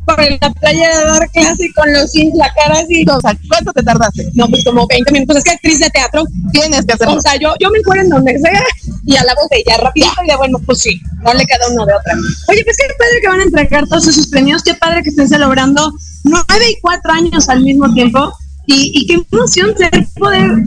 por 0.06 0.20
la 0.20 0.49
playa 0.51 0.97
de 0.97 1.06
dar 1.06 1.30
clase 1.32 1.66
y 1.66 1.74
con 1.74 1.91
los 1.91 2.12
jeans, 2.14 2.36
la 2.36 2.51
cara 2.54 2.80
así. 2.80 3.06
O 3.10 3.22
sea, 3.22 3.38
¿cuánto 3.47 3.72
te 3.74 3.84
tardaste? 3.84 4.30
No, 4.34 4.47
pues 4.47 4.64
como 4.64 4.88
20 4.88 5.12
minutos. 5.12 5.38
Es 5.38 5.43
que 5.43 5.51
actriz 5.51 5.80
de 5.80 5.89
teatro, 5.89 6.24
Tienes 6.51 6.86
que 6.86 6.93
hacerlo. 6.93 7.16
o 7.16 7.22
sea, 7.22 7.36
yo, 7.38 7.54
yo 7.60 7.70
me 7.72 7.80
encuentro 7.80 8.04
en 8.04 8.10
donde 8.10 8.39
sea 8.39 8.64
y 9.06 9.16
a 9.16 9.24
la 9.24 9.34
botella 9.36 9.78
rapidito 9.78 10.12
y 10.24 10.28
de 10.28 10.36
bueno, 10.36 10.60
pues 10.66 10.80
sí, 10.80 11.01
no 11.24 11.34
le 11.34 11.45
queda 11.45 11.68
uno 11.72 11.86
de 11.86 11.93
otra. 11.93 12.14
Oye, 12.47 12.64
pues 12.64 12.78
qué 12.78 12.93
padre 12.97 13.22
que 13.22 13.28
van 13.28 13.39
a 13.39 13.43
entregar 13.43 13.88
todos 13.88 14.08
esos 14.08 14.28
premios, 14.28 14.64
qué 14.64 14.74
padre 14.76 15.04
que 15.04 15.10
estén 15.10 15.28
celebrando 15.28 15.93
nueve 16.24 16.70
y 16.70 16.80
cuatro 16.82 17.12
años 17.12 17.49
al 17.49 17.62
mismo 17.64 17.93
tiempo 17.93 18.34
y, 18.66 18.91
y 18.93 19.08
qué 19.08 19.22
emoción 19.32 19.76
ser 19.78 20.08
poder 20.18 20.64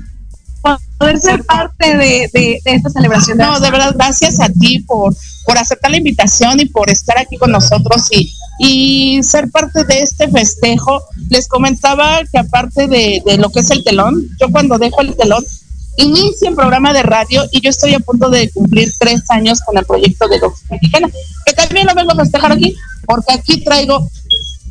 poder 0.99 1.19
ser 1.19 1.45
parte 1.45 1.97
de, 1.97 2.31
de, 2.33 2.61
de 2.65 2.73
esta 2.73 2.91
celebración. 2.91 3.39
No, 3.39 3.61
de 3.61 3.71
verdad, 3.71 3.95
gracias 3.95 4.41
a 4.41 4.49
ti 4.49 4.81
por, 4.81 5.15
por 5.45 5.59
aceptar 5.59 5.91
la 5.91 5.99
invitación 5.99 6.61
y 6.61 6.67
por 6.67 6.91
estar 6.91 7.19
aquí 7.19 7.37
con 7.37 7.51
nosotros 7.51 8.09
y, 8.11 8.33
y 8.59 9.23
ser 9.23 9.51
parte 9.51 9.85
de 9.85 10.01
este 10.01 10.29
festejo. 10.29 11.03
Les 11.29 11.49
comentaba 11.49 12.21
que 12.31 12.39
aparte 12.39 12.89
de, 12.89 13.23
de 13.25 13.39
lo 13.39 13.51
que 13.51 13.61
es 13.61 13.71
el 13.71 13.85
telón, 13.85 14.29
yo 14.41 14.51
cuando 14.51 14.79
dejo 14.79 15.01
el 15.01 15.15
telón, 15.17 15.45
inicio 15.99 16.49
en 16.49 16.57
programa 16.57 16.93
de 16.93 17.03
radio 17.03 17.45
y 17.51 17.63
yo 17.63 17.71
estoy 17.71 17.95
a 17.95 18.01
punto 18.01 18.29
de 18.29 18.51
cumplir 18.51 18.93
tres 18.99 19.23
años 19.31 19.61
con 19.61 19.79
el 19.79 19.85
proyecto 19.87 20.29
de 20.29 20.39
Dosis 20.39 20.71
Mexicana, 20.71 21.09
que 21.45 21.53
también 21.55 21.87
lo 21.87 21.95
vengo 21.95 22.13
a 22.13 22.17
festejar 22.17 22.53
aquí, 22.53 22.75
porque 23.07 23.33
aquí 23.33 23.65
traigo 23.65 24.07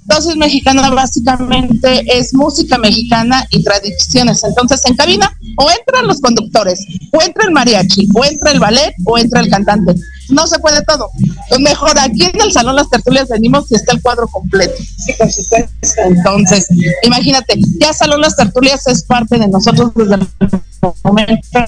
Dosis 0.04 0.36
Mexicana 0.36 0.88
básicamente 0.92 2.04
es 2.16 2.32
música 2.36 2.78
mexicana 2.78 3.48
y 3.50 3.64
tradiciones. 3.64 4.44
Entonces, 4.44 4.86
en 4.86 4.96
cabina 4.96 5.36
o 5.58 5.70
entran 5.70 6.08
los 6.08 6.20
conductores, 6.20 6.86
o 7.12 7.22
entra 7.22 7.46
el 7.46 7.52
mariachi, 7.52 8.08
o 8.14 8.26
entra 8.26 8.52
el 8.52 8.60
ballet, 8.60 8.94
o 9.06 9.18
entra 9.18 9.42
el 9.42 9.50
cantante. 9.50 9.96
No 10.30 10.48
se 10.48 10.60
puede 10.60 10.82
todo. 10.84 11.10
Pues 11.50 11.62
mejor 11.62 11.98
aquí 12.00 12.26
en 12.26 12.42
el 12.42 12.52
Salón 12.52 12.76
Las 12.76 12.90
Tertulias 12.90 13.30
venimos 13.30 13.72
y 13.72 13.76
está 13.76 13.94
el 13.94 14.02
cuadro 14.02 14.28
completo. 14.28 14.74
Sí, 14.98 15.14
por 15.18 15.32
supuesto. 15.32 15.70
Entonces, 16.06 16.68
imagínate, 17.04 17.60
ya 17.80 17.94
Salón 17.94 18.22
Las 18.22 18.36
Tertulias 18.36 18.86
es 18.88 19.04
parte 19.04 19.38
de 19.38 19.48
nosotros 19.48 19.92
desde 19.96 20.16
el 20.16 20.28
momento 21.04 21.60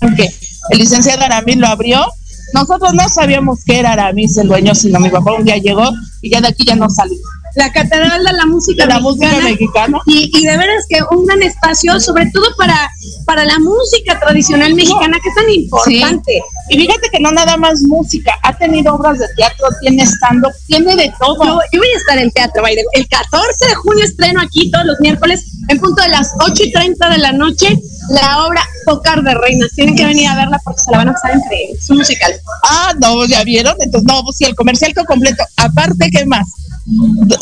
en 0.00 0.16
que 0.16 0.28
el 0.70 0.78
licenciado 0.78 1.24
Aramis 1.24 1.56
lo 1.56 1.66
abrió. 1.66 2.04
Nosotros 2.52 2.94
no 2.94 3.08
sabíamos 3.08 3.64
que 3.64 3.78
era 3.78 3.92
Aramis 3.92 4.36
el 4.36 4.48
dueño, 4.48 4.74
sino 4.74 5.00
mi 5.00 5.08
papá 5.08 5.32
un 5.32 5.44
día 5.44 5.56
llegó 5.56 5.90
y 6.22 6.30
ya 6.30 6.40
de 6.40 6.48
aquí 6.48 6.64
ya 6.64 6.76
no 6.76 6.88
salió. 6.90 7.18
La 7.56 7.72
Catedral 7.72 8.24
de 8.24 8.32
la 8.32 8.46
Música 8.46 8.86
De 8.86 8.92
la 8.94 9.00
Mexicana. 9.00 9.32
música 9.32 9.48
mexicana. 9.48 9.98
Y, 10.06 10.30
y 10.34 10.44
de 10.44 10.56
veras 10.56 10.84
que 10.88 10.98
un 11.10 11.26
gran 11.26 11.42
espacio, 11.42 12.00
sobre 12.00 12.30
todo 12.32 12.44
para, 12.56 12.90
para 13.26 13.44
la 13.44 13.58
música 13.58 14.18
tradicional 14.18 14.74
mexicana, 14.74 15.18
que 15.22 15.28
es 15.28 15.34
tan 15.34 15.50
importante. 15.50 16.42
Y 16.68 16.78
fíjate 16.78 17.08
que 17.10 17.20
no 17.20 17.30
nada 17.32 17.56
más 17.56 17.82
música, 17.82 18.34
ha 18.42 18.56
tenido 18.56 18.94
obras 18.94 19.18
de 19.18 19.26
teatro, 19.36 19.68
tiene 19.80 20.04
stand-up, 20.04 20.52
tiene 20.66 20.96
de 20.96 21.12
todo. 21.18 21.44
Yo, 21.44 21.58
yo 21.72 21.80
voy 21.80 21.88
a 21.94 21.98
estar 21.98 22.18
en 22.18 22.30
teatro. 22.30 22.64
El 22.92 23.08
14 23.08 23.66
de 23.66 23.74
junio 23.74 24.04
estreno 24.04 24.40
aquí 24.40 24.70
todos 24.70 24.86
los 24.86 25.00
miércoles, 25.00 25.44
en 25.68 25.78
punto 25.78 26.02
de 26.02 26.08
las 26.08 26.32
8 26.40 26.62
y 26.64 26.72
30 26.72 27.10
de 27.10 27.18
la 27.18 27.32
noche, 27.32 27.78
la 28.10 28.44
obra 28.44 28.62
Tocar 28.86 29.22
de 29.22 29.34
Reinas. 29.34 29.70
Tienen 29.74 29.96
que 29.96 30.04
venir 30.04 30.28
a 30.28 30.36
verla 30.36 30.60
porque 30.64 30.80
se 30.82 30.90
la 30.90 30.98
van 30.98 31.08
a 31.08 31.12
pasar. 31.12 31.32
Es 31.72 31.88
un 31.90 31.98
musical. 31.98 32.32
Ah, 32.64 32.92
no, 33.00 33.24
ya 33.26 33.44
vieron. 33.44 33.74
Entonces, 33.80 34.06
no, 34.06 34.22
pues 34.22 34.36
sí, 34.36 34.44
el 34.44 34.54
comercial 34.54 34.92
todo 34.94 35.04
completo. 35.04 35.44
Aparte, 35.56 36.10
¿qué 36.10 36.24
más? 36.26 36.46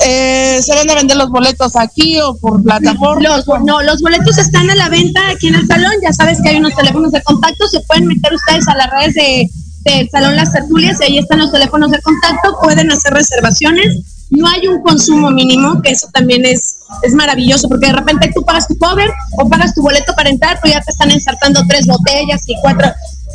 Eh, 0.04 0.60
¿Se 0.62 0.74
van 0.74 0.88
a 0.88 0.94
vender 0.94 1.16
los 1.16 1.30
boletos 1.30 1.74
aquí 1.76 2.20
o 2.20 2.36
por 2.36 2.62
plataforma? 2.62 3.36
Los, 3.36 3.46
no, 3.64 3.82
los 3.82 4.00
boletos 4.00 4.38
están 4.38 4.70
a 4.70 4.74
la 4.74 4.88
venta 4.88 5.20
aquí 5.30 5.48
en 5.48 5.56
el 5.56 5.66
salón. 5.66 5.92
Ya 6.02 6.12
sabes 6.12 6.38
que 6.42 6.50
hay 6.50 6.56
unos 6.56 6.74
teléfonos 6.74 7.12
de 7.12 7.22
contacto. 7.22 7.66
Se 7.68 7.80
pueden 7.80 8.06
meter 8.06 8.32
ustedes 8.32 8.68
a 8.68 8.76
las 8.76 8.90
redes 8.90 9.14
de, 9.14 9.50
del 9.84 10.08
Salón 10.10 10.36
Las 10.36 10.52
Tertulias 10.52 10.98
y 11.00 11.04
ahí 11.04 11.18
están 11.18 11.38
los 11.38 11.52
teléfonos 11.52 11.90
de 11.90 12.00
contacto, 12.00 12.58
pueden 12.62 12.90
hacer 12.90 13.12
reservaciones. 13.12 13.98
No 14.30 14.48
hay 14.48 14.66
un 14.66 14.80
consumo 14.82 15.30
mínimo, 15.30 15.82
que 15.82 15.90
eso 15.90 16.08
también 16.12 16.46
es, 16.46 16.78
es 17.02 17.12
maravilloso, 17.12 17.68
porque 17.68 17.88
de 17.88 17.92
repente 17.92 18.30
tú 18.34 18.42
pagas 18.42 18.66
tu 18.66 18.78
cover 18.78 19.10
o 19.38 19.48
pagas 19.48 19.74
tu 19.74 19.82
boleto 19.82 20.14
para 20.14 20.30
entrar, 20.30 20.58
pero 20.62 20.74
ya 20.74 20.80
te 20.80 20.90
están 20.90 21.10
ensartando 21.10 21.62
tres 21.68 21.86
botellas 21.86 22.42
y 22.46 22.54
cuatro. 22.62 22.88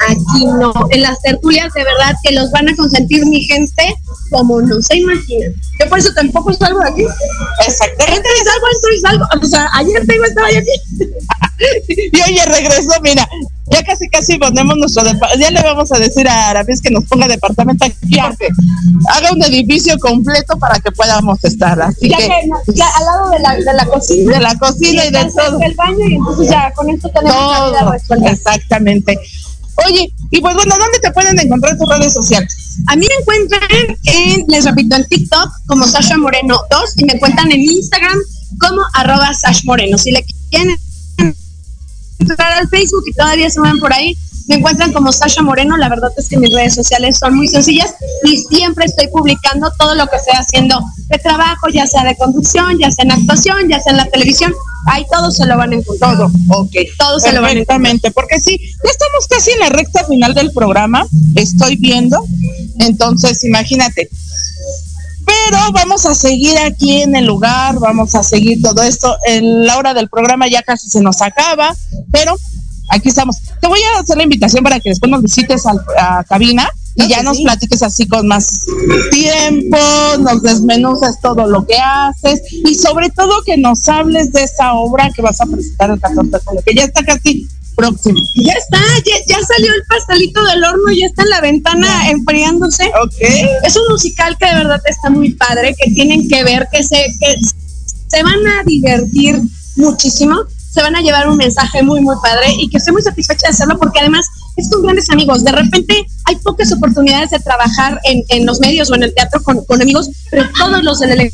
Aquí 0.10 0.46
no, 0.46 0.72
en 0.92 1.02
las 1.02 1.20
tertulias 1.22 1.74
de 1.74 1.84
verdad 1.84 2.16
que 2.24 2.34
los 2.34 2.52
van 2.52 2.70
a 2.70 2.76
consentir 2.76 3.26
mi 3.26 3.42
gente 3.44 3.96
como 4.30 4.62
no 4.62 4.82
se 4.82 4.98
imaginan. 4.98 5.54
Yo 5.80 5.90
por 5.90 6.00
eso 6.00 6.12
tampoco 6.14 6.54
salgo 6.54 6.80
de 6.82 6.90
aquí. 6.90 7.04
Exactamente. 7.66 8.28
Y 8.42 8.46
salgo, 8.46 8.66
entro 8.74 8.94
y 8.94 9.00
salgo. 9.00 9.26
O 9.42 9.46
sea, 9.48 9.70
ayer 9.74 10.06
tengo 10.08 10.24
estaba 10.26 10.52
yo 10.52 10.60
aquí. 10.60 10.70
Y 11.60 12.22
oye, 12.22 12.46
regreso, 12.46 12.92
mira, 13.02 13.28
ya 13.72 13.84
casi 13.84 14.08
casi 14.10 14.38
ponemos 14.38 14.78
nuestro 14.78 15.02
ya 15.40 15.50
le 15.50 15.60
vamos 15.64 15.92
a 15.92 15.98
decir 15.98 16.28
a 16.30 16.50
Arabis 16.52 16.84
que 16.84 16.92
nos 16.92 17.06
ponga 17.06 17.28
departamento 17.28 17.84
aquí, 17.84 18.20
haga 18.20 19.32
un 19.32 19.44
edificio 19.44 19.98
completo 19.98 20.56
para 20.60 20.80
que 20.80 20.92
podamos 20.92 21.44
estar. 21.44 21.82
Así 21.82 22.10
Ya 22.10 22.18
que, 22.18 22.28
que 22.28 22.48
no, 22.48 22.58
ya 22.76 22.86
al 23.00 23.06
lado 23.06 23.30
de 23.32 23.40
la, 23.40 23.56
de 23.56 23.74
la 23.74 23.86
cocina. 23.88 24.34
de 24.38 24.40
la 24.44 24.56
cocina 24.56 25.06
y 25.06 25.12
de 25.12 25.22
está 25.22 25.46
todo. 25.48 25.60
El 25.62 25.74
baño 25.74 26.06
y 26.08 26.14
entonces 26.14 26.48
ya 26.48 26.72
con 26.76 26.90
esto 26.92 27.10
tenemos 27.10 27.52
la 27.52 27.66
vida 27.70 27.80
Todo, 27.80 27.92
resuelta. 27.94 28.30
exactamente. 28.30 29.20
Oye, 29.86 30.12
y 30.32 30.42
pues 30.42 30.56
bueno, 30.56 30.76
¿dónde 30.78 31.00
te 31.00 31.12
pueden 31.12 31.40
encontrar 31.40 31.78
tus 31.78 31.88
redes 31.90 32.14
sociales? 32.14 32.56
A 32.88 32.96
mí 32.96 33.06
me 33.08 33.22
encuentran 33.22 33.98
en, 34.06 34.46
les 34.48 34.66
repito, 34.66 34.96
en 34.96 35.08
TikTok 35.08 35.52
como 35.68 35.88
Sasha 35.88 36.18
Moreno 36.18 36.60
2 36.70 36.82
y 36.98 37.06
me 37.06 37.14
encuentran 37.14 37.52
en 37.52 37.62
Instagram 37.62 38.18
como 38.60 38.82
arroba 38.94 39.34
Sash 39.34 39.64
Moreno. 39.66 39.98
Si 39.98 40.12
le 40.12 40.26
quieren 40.50 40.76
entrar 42.20 42.54
al 42.54 42.70
Facebook 42.70 43.04
y 43.08 43.14
todavía 43.14 43.50
se 43.50 43.60
mueven 43.60 43.80
por 43.80 43.94
ahí, 43.94 44.18
me 44.48 44.56
encuentran 44.56 44.94
como 44.94 45.12
Sasha 45.12 45.42
Moreno. 45.42 45.78
La 45.78 45.90
verdad 45.90 46.10
es 46.18 46.30
que 46.30 46.38
mis 46.38 46.54
redes 46.54 46.76
sociales 46.76 47.18
son 47.18 47.36
muy 47.36 47.48
sencillas 47.48 47.94
y 48.24 48.38
siempre 48.38 48.86
estoy 48.86 49.08
publicando 49.08 49.72
todo 49.78 49.96
lo 49.96 50.08
que 50.08 50.16
estoy 50.16 50.36
haciendo 50.38 50.80
de 51.08 51.18
trabajo, 51.20 51.68
ya 51.74 51.86
sea 51.86 52.04
de 52.04 52.16
conducción, 52.16 52.78
ya 52.80 52.92
sea 52.92 53.04
en 53.04 53.12
actuación, 53.12 53.70
ya 53.70 53.80
sea 53.80 53.92
en 53.92 53.98
la 53.98 54.06
televisión. 54.06 54.54
Ahí 54.88 55.06
todo 55.12 55.32
se 55.32 55.46
lo 55.46 55.58
van 55.58 55.74
a 55.74 55.76
encontrar. 55.76 56.16
Todo, 56.16 56.32
ok. 56.50 56.72
Todo 56.98 57.20
se 57.20 57.34
lo 57.34 57.42
van 57.42 57.50
a 57.50 57.52
encontrar. 57.52 57.82
Perfectamente, 57.82 58.12
porque 58.12 58.40
sí, 58.40 58.58
ya 58.58 58.90
estamos 58.90 59.28
casi 59.30 59.52
en 59.52 59.60
la 59.60 59.70
recta 59.70 60.06
final 60.06 60.34
del 60.34 60.52
programa, 60.52 61.06
estoy 61.36 61.76
viendo, 61.76 62.24
entonces 62.80 63.44
imagínate. 63.44 64.10
Pero 65.26 65.58
vamos 65.74 66.06
a 66.06 66.16
seguir 66.16 66.58
aquí 66.60 67.02
en 67.02 67.16
el 67.18 67.26
lugar, 67.26 67.80
vamos 67.80 68.16
a 68.16 68.24
seguir 68.24 68.62
todo 68.62 68.82
esto. 68.82 69.14
En 69.28 69.66
la 69.66 69.78
hora 69.78 69.94
del 69.94 70.08
programa 70.08 70.48
ya 70.48 70.64
casi 70.64 70.90
se 70.90 71.02
nos 71.02 71.22
acaba, 71.22 71.76
pero 72.12 72.38
aquí 72.90 73.10
estamos. 73.10 73.38
Te 73.62 73.68
voy 73.68 73.80
a 73.96 74.00
hacer 74.00 74.18
la 74.18 74.24
invitación 74.24 74.64
para 74.64 74.80
que 74.80 74.90
después 74.90 75.10
nos 75.12 75.22
visites 75.22 75.66
al- 75.66 75.84
a, 76.00 76.24
cabina 76.24 76.70
y 76.96 77.08
ya 77.08 77.22
nos 77.24 77.38
sí. 77.38 77.44
platiques 77.44 77.84
así 77.84 78.08
con 78.08 78.28
más 78.28 78.66
tiempo, 79.12 79.78
nos 80.20 80.42
desmenuzas 80.42 81.20
todo 81.22 81.48
lo 81.48 81.66
que 81.66 81.76
haces 81.78 82.42
y 82.52 82.76
sobre 82.76 83.10
todo 83.10 83.44
que 83.46 83.58
nos 83.58 83.88
hables 83.88 84.32
de 84.34 84.44
esa 84.44 84.74
obra 84.74 85.12
que 85.16 85.22
vas 85.22 85.40
a 85.42 85.46
presentar 85.46 85.92
el 85.92 86.00
14 86.00 86.32
de 86.32 86.40
julio, 86.44 86.62
que 86.66 86.74
ya 86.74 86.84
está 86.86 87.04
casi 87.04 87.48
próximo. 87.76 88.20
Ya 88.36 88.54
está, 88.54 88.80
ya, 89.06 89.16
ya 89.28 89.46
salió 89.46 89.72
el 89.72 89.84
pastelito 89.88 90.44
del 90.44 90.64
horno, 90.64 90.92
ya 91.00 91.06
está 91.06 91.22
en 91.22 91.30
la 91.30 91.42
ventana 91.42 92.10
enfriándose. 92.10 92.86
Ok. 93.04 93.14
Es 93.64 93.76
un 93.76 93.84
musical 93.92 94.36
que 94.40 94.48
de 94.48 94.56
verdad 94.56 94.82
está 94.86 95.12
muy 95.12 95.34
padre, 95.34 95.76
que 95.80 95.92
tienen 95.92 96.28
que 96.28 96.44
ver, 96.44 96.68
que 96.72 96.84
se, 96.84 96.96
que 97.20 97.36
se 98.08 98.24
van 98.24 98.48
a 98.48 98.64
divertir 98.66 99.40
muchísimo, 99.76 100.38
se 100.78 100.84
van 100.84 100.96
a 100.96 101.02
llevar 101.02 101.28
un 101.28 101.38
mensaje 101.38 101.82
muy, 101.82 102.02
muy 102.02 102.16
padre 102.22 102.54
y 102.56 102.70
que 102.70 102.78
estoy 102.78 102.94
muy 102.94 103.02
satisfecha 103.02 103.48
de 103.48 103.50
hacerlo 103.52 103.80
porque 103.80 104.00
además 104.00 104.28
es 104.58 104.70
con 104.70 104.84
grandes 104.84 105.10
amigos. 105.10 105.44
De 105.44 105.52
repente 105.52 106.06
hay 106.26 106.36
pocas 106.36 106.72
oportunidades 106.72 107.32
de 107.32 107.40
trabajar 107.40 108.00
en, 108.04 108.24
en 108.30 108.46
los 108.46 108.60
medios 108.60 108.92
o 108.92 108.96
en 108.96 109.02
el 109.02 109.16
teatro 109.16 109.42
con, 109.42 109.66
con 109.66 109.82
amigos, 109.82 110.08
pero 110.30 110.48
todos 110.56 110.84
los 110.84 111.00
del 111.00 111.32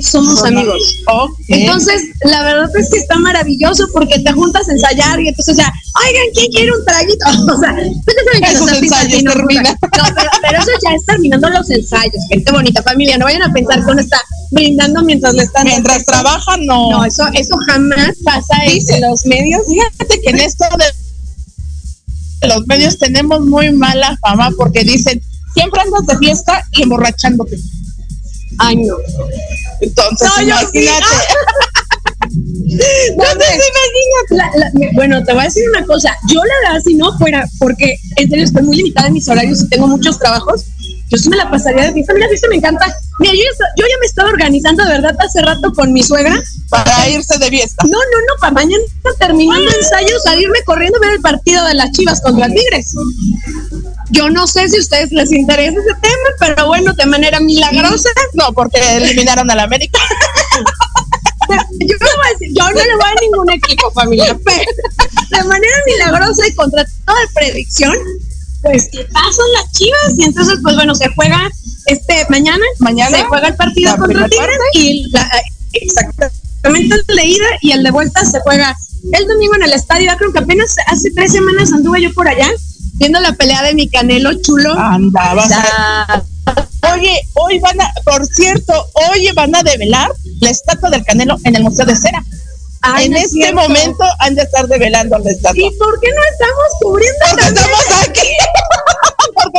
somos 0.00 0.44
amigos. 0.44 1.02
Entonces, 1.48 2.02
la 2.22 2.42
verdad 2.42 2.70
es 2.76 2.90
que 2.90 2.98
está 2.98 3.18
maravilloso 3.18 3.86
porque 3.92 4.18
te 4.20 4.32
juntas 4.32 4.68
a 4.68 4.72
ensayar 4.72 5.20
y 5.20 5.28
entonces 5.28 5.56
ya, 5.56 5.72
oigan, 6.06 6.22
¿quién 6.34 6.50
quiere 6.52 6.72
un 6.72 6.84
traguito? 6.84 7.26
O 7.58 7.60
sea, 7.60 7.72
ustedes 7.72 8.24
saben 8.24 8.42
que 8.42 8.52
los 8.52 8.72
ensayos 8.72 9.22
no 9.24 9.32
pero, 9.32 10.04
pero 10.42 10.58
eso 10.58 10.70
ya 10.84 10.94
es 10.94 11.04
terminando 11.06 11.50
los 11.50 11.70
ensayos. 11.70 12.14
Gente 12.28 12.52
bonita, 12.52 12.82
familia, 12.82 13.18
no 13.18 13.24
vayan 13.24 13.42
a 13.42 13.52
pensar 13.52 13.84
que 13.84 13.90
uno 13.90 14.00
está 14.00 14.20
brindando 14.50 15.02
mientras 15.02 15.34
le 15.34 15.42
están... 15.42 15.64
Mientras 15.64 16.04
trabajan, 16.04 16.64
no. 16.66 16.90
No, 16.90 17.04
eso, 17.04 17.26
eso 17.32 17.56
jamás 17.66 18.16
pasa 18.24 18.64
en 18.64 19.00
los 19.00 19.24
medios. 19.26 19.62
Fíjate 19.66 20.20
que 20.20 20.30
en 20.30 20.38
esto 20.38 20.64
de 22.40 22.48
los 22.48 22.66
medios 22.66 22.98
tenemos 22.98 23.40
muy 23.40 23.72
mala 23.72 24.16
fama 24.20 24.50
porque 24.56 24.84
dicen, 24.84 25.20
siempre 25.54 25.80
andas 25.80 26.06
de 26.06 26.18
fiesta 26.18 26.62
y 26.72 26.82
emborrachándote. 26.82 27.58
No. 28.58 28.96
Entonces, 29.80 30.28
No, 30.28 30.42
yo 30.42 30.56
sí. 30.72 30.78
imagínate. 30.78 31.06
Entonces, 33.08 33.54
imagínate. 33.54 34.30
La- 34.30 34.50
la- 34.56 34.70
bueno, 34.94 35.22
te 35.24 35.32
voy 35.32 35.42
a 35.42 35.44
decir 35.44 35.64
una 35.70 35.84
cosa. 35.86 36.14
Yo, 36.28 36.40
la 36.44 36.54
verdad, 36.68 36.82
si 36.84 36.94
no 36.94 37.16
fuera, 37.18 37.46
porque 37.58 37.96
en 38.16 38.28
serio 38.28 38.44
estoy 38.44 38.62
muy 38.62 38.76
limitada 38.76 39.08
en 39.08 39.14
mis 39.14 39.28
horarios 39.28 39.62
y 39.62 39.68
tengo 39.68 39.86
muchos 39.86 40.18
trabajos, 40.18 40.64
yo 41.10 41.16
sí 41.16 41.30
me 41.30 41.36
la 41.36 41.50
pasaría 41.50 41.84
de 41.84 41.92
fiesta. 41.94 42.12
Mira, 42.14 42.28
fiesta 42.28 42.48
me 42.48 42.56
encanta. 42.56 42.86
Mira, 43.20 43.32
yo 43.32 43.40
ya, 43.40 43.66
yo 43.76 43.84
ya 43.88 43.94
me 44.00 44.06
estaba 44.06 44.28
organizando 44.28 44.84
de 44.84 44.90
verdad 44.90 45.16
hace 45.20 45.40
rato 45.42 45.72
con 45.72 45.92
mi 45.92 46.02
suegra. 46.02 46.42
Para 46.68 47.08
irse 47.08 47.38
de 47.38 47.48
fiesta. 47.48 47.82
No, 47.84 47.96
no, 47.98 48.18
no, 48.28 48.40
para 48.40 48.52
mañana 48.52 48.82
terminando 49.18 49.70
ensayo, 49.74 50.18
salirme 50.22 50.58
corriendo 50.66 50.98
a 50.98 51.00
ver 51.00 51.12
el 51.14 51.20
partido 51.20 51.64
de 51.64 51.74
las 51.74 51.90
Chivas 51.92 52.20
contra 52.20 52.46
Tigres. 52.48 52.94
Yo 54.10 54.30
no 54.30 54.46
sé 54.46 54.68
si 54.68 54.76
a 54.76 54.80
ustedes 54.80 55.12
les 55.12 55.32
interesa 55.32 55.78
ese 55.78 55.94
tema, 56.00 56.28
pero 56.40 56.66
bueno, 56.66 56.92
de 56.94 57.06
manera 57.06 57.40
milagrosa. 57.40 58.08
No, 58.34 58.52
porque 58.52 58.78
eliminaron 58.96 59.50
al 59.50 59.60
América. 59.60 59.98
Yo 61.48 61.96
no, 62.00 62.06
voy 62.16 62.26
a 62.26 62.32
decir, 62.32 62.48
yo 62.54 62.64
no 62.64 62.74
le 62.74 62.96
voy 62.96 63.04
a 63.04 63.20
ningún 63.22 63.50
equipo, 63.50 63.90
familia, 63.92 64.38
pero 64.44 64.70
de 65.30 65.44
manera 65.44 65.74
milagrosa 65.86 66.46
y 66.46 66.54
contra 66.54 66.84
toda 67.06 67.18
predicción, 67.34 67.96
pues 68.62 68.88
que 68.92 69.04
pasan 69.04 69.46
las 69.54 69.72
chivas 69.72 70.18
y 70.18 70.24
entonces, 70.24 70.58
pues 70.62 70.74
bueno, 70.76 70.94
se 70.94 71.08
juega 71.14 71.50
este 71.86 72.26
mañana, 72.28 72.64
Mañana, 72.80 73.16
se 73.16 73.24
juega 73.24 73.48
el 73.48 73.56
partido 73.56 73.96
contra 73.96 74.28
Tigres 74.28 74.58
y 74.74 75.10
la, 75.10 75.30
exactamente 75.72 76.96
el 76.96 77.16
de 77.16 77.26
ida 77.26 77.46
y 77.62 77.72
el 77.72 77.82
de 77.82 77.90
vuelta 77.92 78.24
se 78.26 78.40
juega 78.40 78.76
el 79.12 79.26
domingo 79.26 79.54
en 79.54 79.62
el 79.62 79.72
estadio. 79.72 80.12
Creo 80.18 80.32
que 80.32 80.40
apenas 80.40 80.76
hace 80.86 81.10
tres 81.12 81.32
semanas 81.32 81.72
anduve 81.72 82.02
yo 82.02 82.12
por 82.12 82.28
allá 82.28 82.50
viendo 82.98 83.20
la 83.20 83.32
pelea 83.32 83.62
de 83.62 83.74
mi 83.74 83.88
Canelo 83.88 84.32
chulo. 84.42 84.78
Anda, 84.78 85.34
vas 85.34 85.52
a... 85.52 85.54
Ya. 86.12 86.24
Oye, 86.94 87.20
hoy 87.34 87.58
van 87.58 87.80
a, 87.80 87.92
por 88.04 88.24
cierto, 88.26 88.72
hoy 89.10 89.28
van 89.34 89.54
a 89.54 89.62
develar 89.62 90.10
la 90.40 90.50
estatua 90.50 90.90
del 90.90 91.04
Canelo 91.04 91.36
en 91.44 91.56
el 91.56 91.62
Museo 91.64 91.84
de 91.84 91.96
Cera. 91.96 92.22
Ay, 92.80 93.06
en 93.06 93.12
no 93.12 93.18
este 93.18 93.30
cierto. 93.30 93.56
momento 93.60 94.04
han 94.20 94.34
de 94.36 94.42
estar 94.42 94.66
develando 94.68 95.18
la 95.18 95.30
estatua. 95.30 95.60
¿Y 95.66 95.70
por 95.76 96.00
qué 96.00 96.08
no 96.14 96.22
estamos 96.32 96.66
cubriendo 96.80 97.18
Porque 97.28 97.42
también? 97.44 97.64
estamos 97.64 98.08
aquí. 98.08 98.28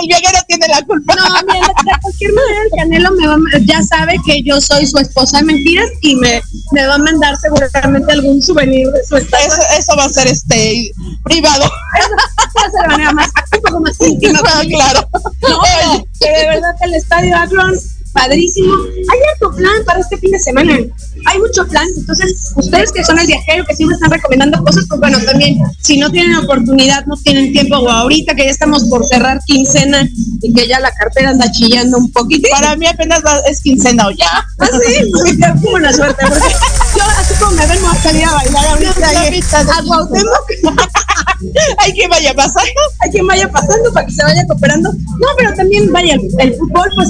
El 0.02 0.08
viajero 0.08 0.40
tiene 0.48 0.68
la 0.68 0.82
culpa. 0.84 1.16
No, 1.16 1.24
mira, 1.54 1.68
de 1.68 2.02
cualquier 2.02 2.34
manera 2.34 2.60
el 2.64 2.70
Canelo 2.78 3.12
me 3.12 3.28
va, 3.28 3.34
a- 3.36 3.60
ya 3.66 3.82
sabe 3.84 4.16
que 4.26 4.42
yo 4.44 4.60
soy 4.62 4.86
su 4.86 4.98
esposa 4.98 5.40
de 5.40 5.46
mentiras 5.46 5.90
y 6.02 6.16
me, 6.16 6.42
me 6.72 6.86
va 6.88 6.96
a 6.96 7.00
mandar 7.00 7.36
seguramente 7.38 8.12
algún 8.12 8.42
souvenir 8.42 8.88
de 8.92 9.04
su 9.06 9.18
estatua. 9.18 9.46
Eso, 9.48 9.62
eso 9.78 9.96
va 9.98 10.06
a 10.06 10.10
ser 10.10 10.28
este 10.28 10.92
privado. 11.24 11.64
va 11.66 12.64
a 12.66 12.72
ser 12.72 12.82
de 12.82 12.88
manera 12.88 13.14
más, 13.14 13.28
un 13.56 13.62
poco 13.62 13.80
más 13.82 14.00
íntima. 14.02 14.40
Ah, 14.52 14.62
claro. 14.68 15.08
No, 15.14 15.60
pero, 15.62 16.06
pero 16.20 16.40
de 16.40 16.46
verdad 16.48 16.70
que 16.80 16.86
el 16.86 16.94
estadio 16.96 17.36
Akron, 17.38 17.74
padrísimo. 18.14 18.74
Hay 18.84 19.20
harto 19.34 19.56
plan 19.56 19.84
para 19.86 20.00
este 20.00 20.18
fin 20.18 20.32
de 20.32 20.40
semana. 20.40 20.78
Hay 21.26 21.40
mucho 21.40 21.66
plan. 21.68 21.86
Entonces, 21.98 22.52
ustedes 22.56 22.92
que 22.92 23.04
son 23.04 23.20
el 23.20 23.28
viajero, 23.28 23.66
que 23.66 23.76
siempre 23.76 23.96
están 23.96 24.12
recomendando 24.12 24.64
cosas, 24.64 24.86
pues 24.88 25.00
bueno, 25.00 25.18
también, 25.26 25.60
si 25.82 25.98
no 25.98 26.10
tienen 26.10 26.36
oportunidad, 26.38 27.06
no 27.06 27.16
tienen 27.18 27.52
tiempo, 27.52 27.78
o 27.78 27.90
ahorita 27.90 28.36
que 28.36 28.46
ya 28.46 28.52
estamos 28.52 28.86
por 28.86 29.06
cerrar 29.06 29.40
quincena 29.46 30.08
y 30.42 30.54
que 30.54 30.68
ya 30.68 30.80
la 30.80 30.92
cartera 30.92 31.32
anda 31.32 31.52
chillando 31.52 31.98
un 31.98 32.12
poquito. 32.12 32.48
Para 32.52 32.76
mí 32.76 32.86
apenas 32.88 33.22
va- 33.26 33.40
es 33.50 33.62
quincena 33.62 34.08
o 34.08 34.12
ya. 34.12 34.46
Ah, 34.60 34.68
sí, 34.86 35.10
pues, 35.12 35.62
buena 35.62 35.94
suerte, 35.94 36.26
porque 36.28 36.54
yo 36.98 37.04
así 37.18 37.34
como 37.40 37.52
me 37.52 37.66
ven, 37.68 37.82
me 37.82 37.88
voy 37.88 37.98
a 37.98 38.02
salir 38.02 38.24
a 38.26 38.34
bailar 38.34 38.66
ahorita 38.68 39.64
de 39.64 39.72
a 39.72 39.84
Cuauhtémoc. 39.84 40.52
Hay 41.78 41.94
que 41.94 42.08
vaya 42.08 42.34
pasando. 42.34 42.70
Hay 43.00 43.10
quien 43.12 43.26
vaya 43.28 43.50
pasando 43.50 43.92
para 43.94 44.06
que 44.06 44.12
se 44.14 44.24
vaya 44.24 44.46
cooperando. 44.48 44.92
No, 44.92 45.28
pero 45.38 45.54
también 45.54 45.92
vaya, 45.92 46.16
el, 46.16 46.22
el 46.40 46.54
fútbol, 46.56 46.90
pues 46.96 47.10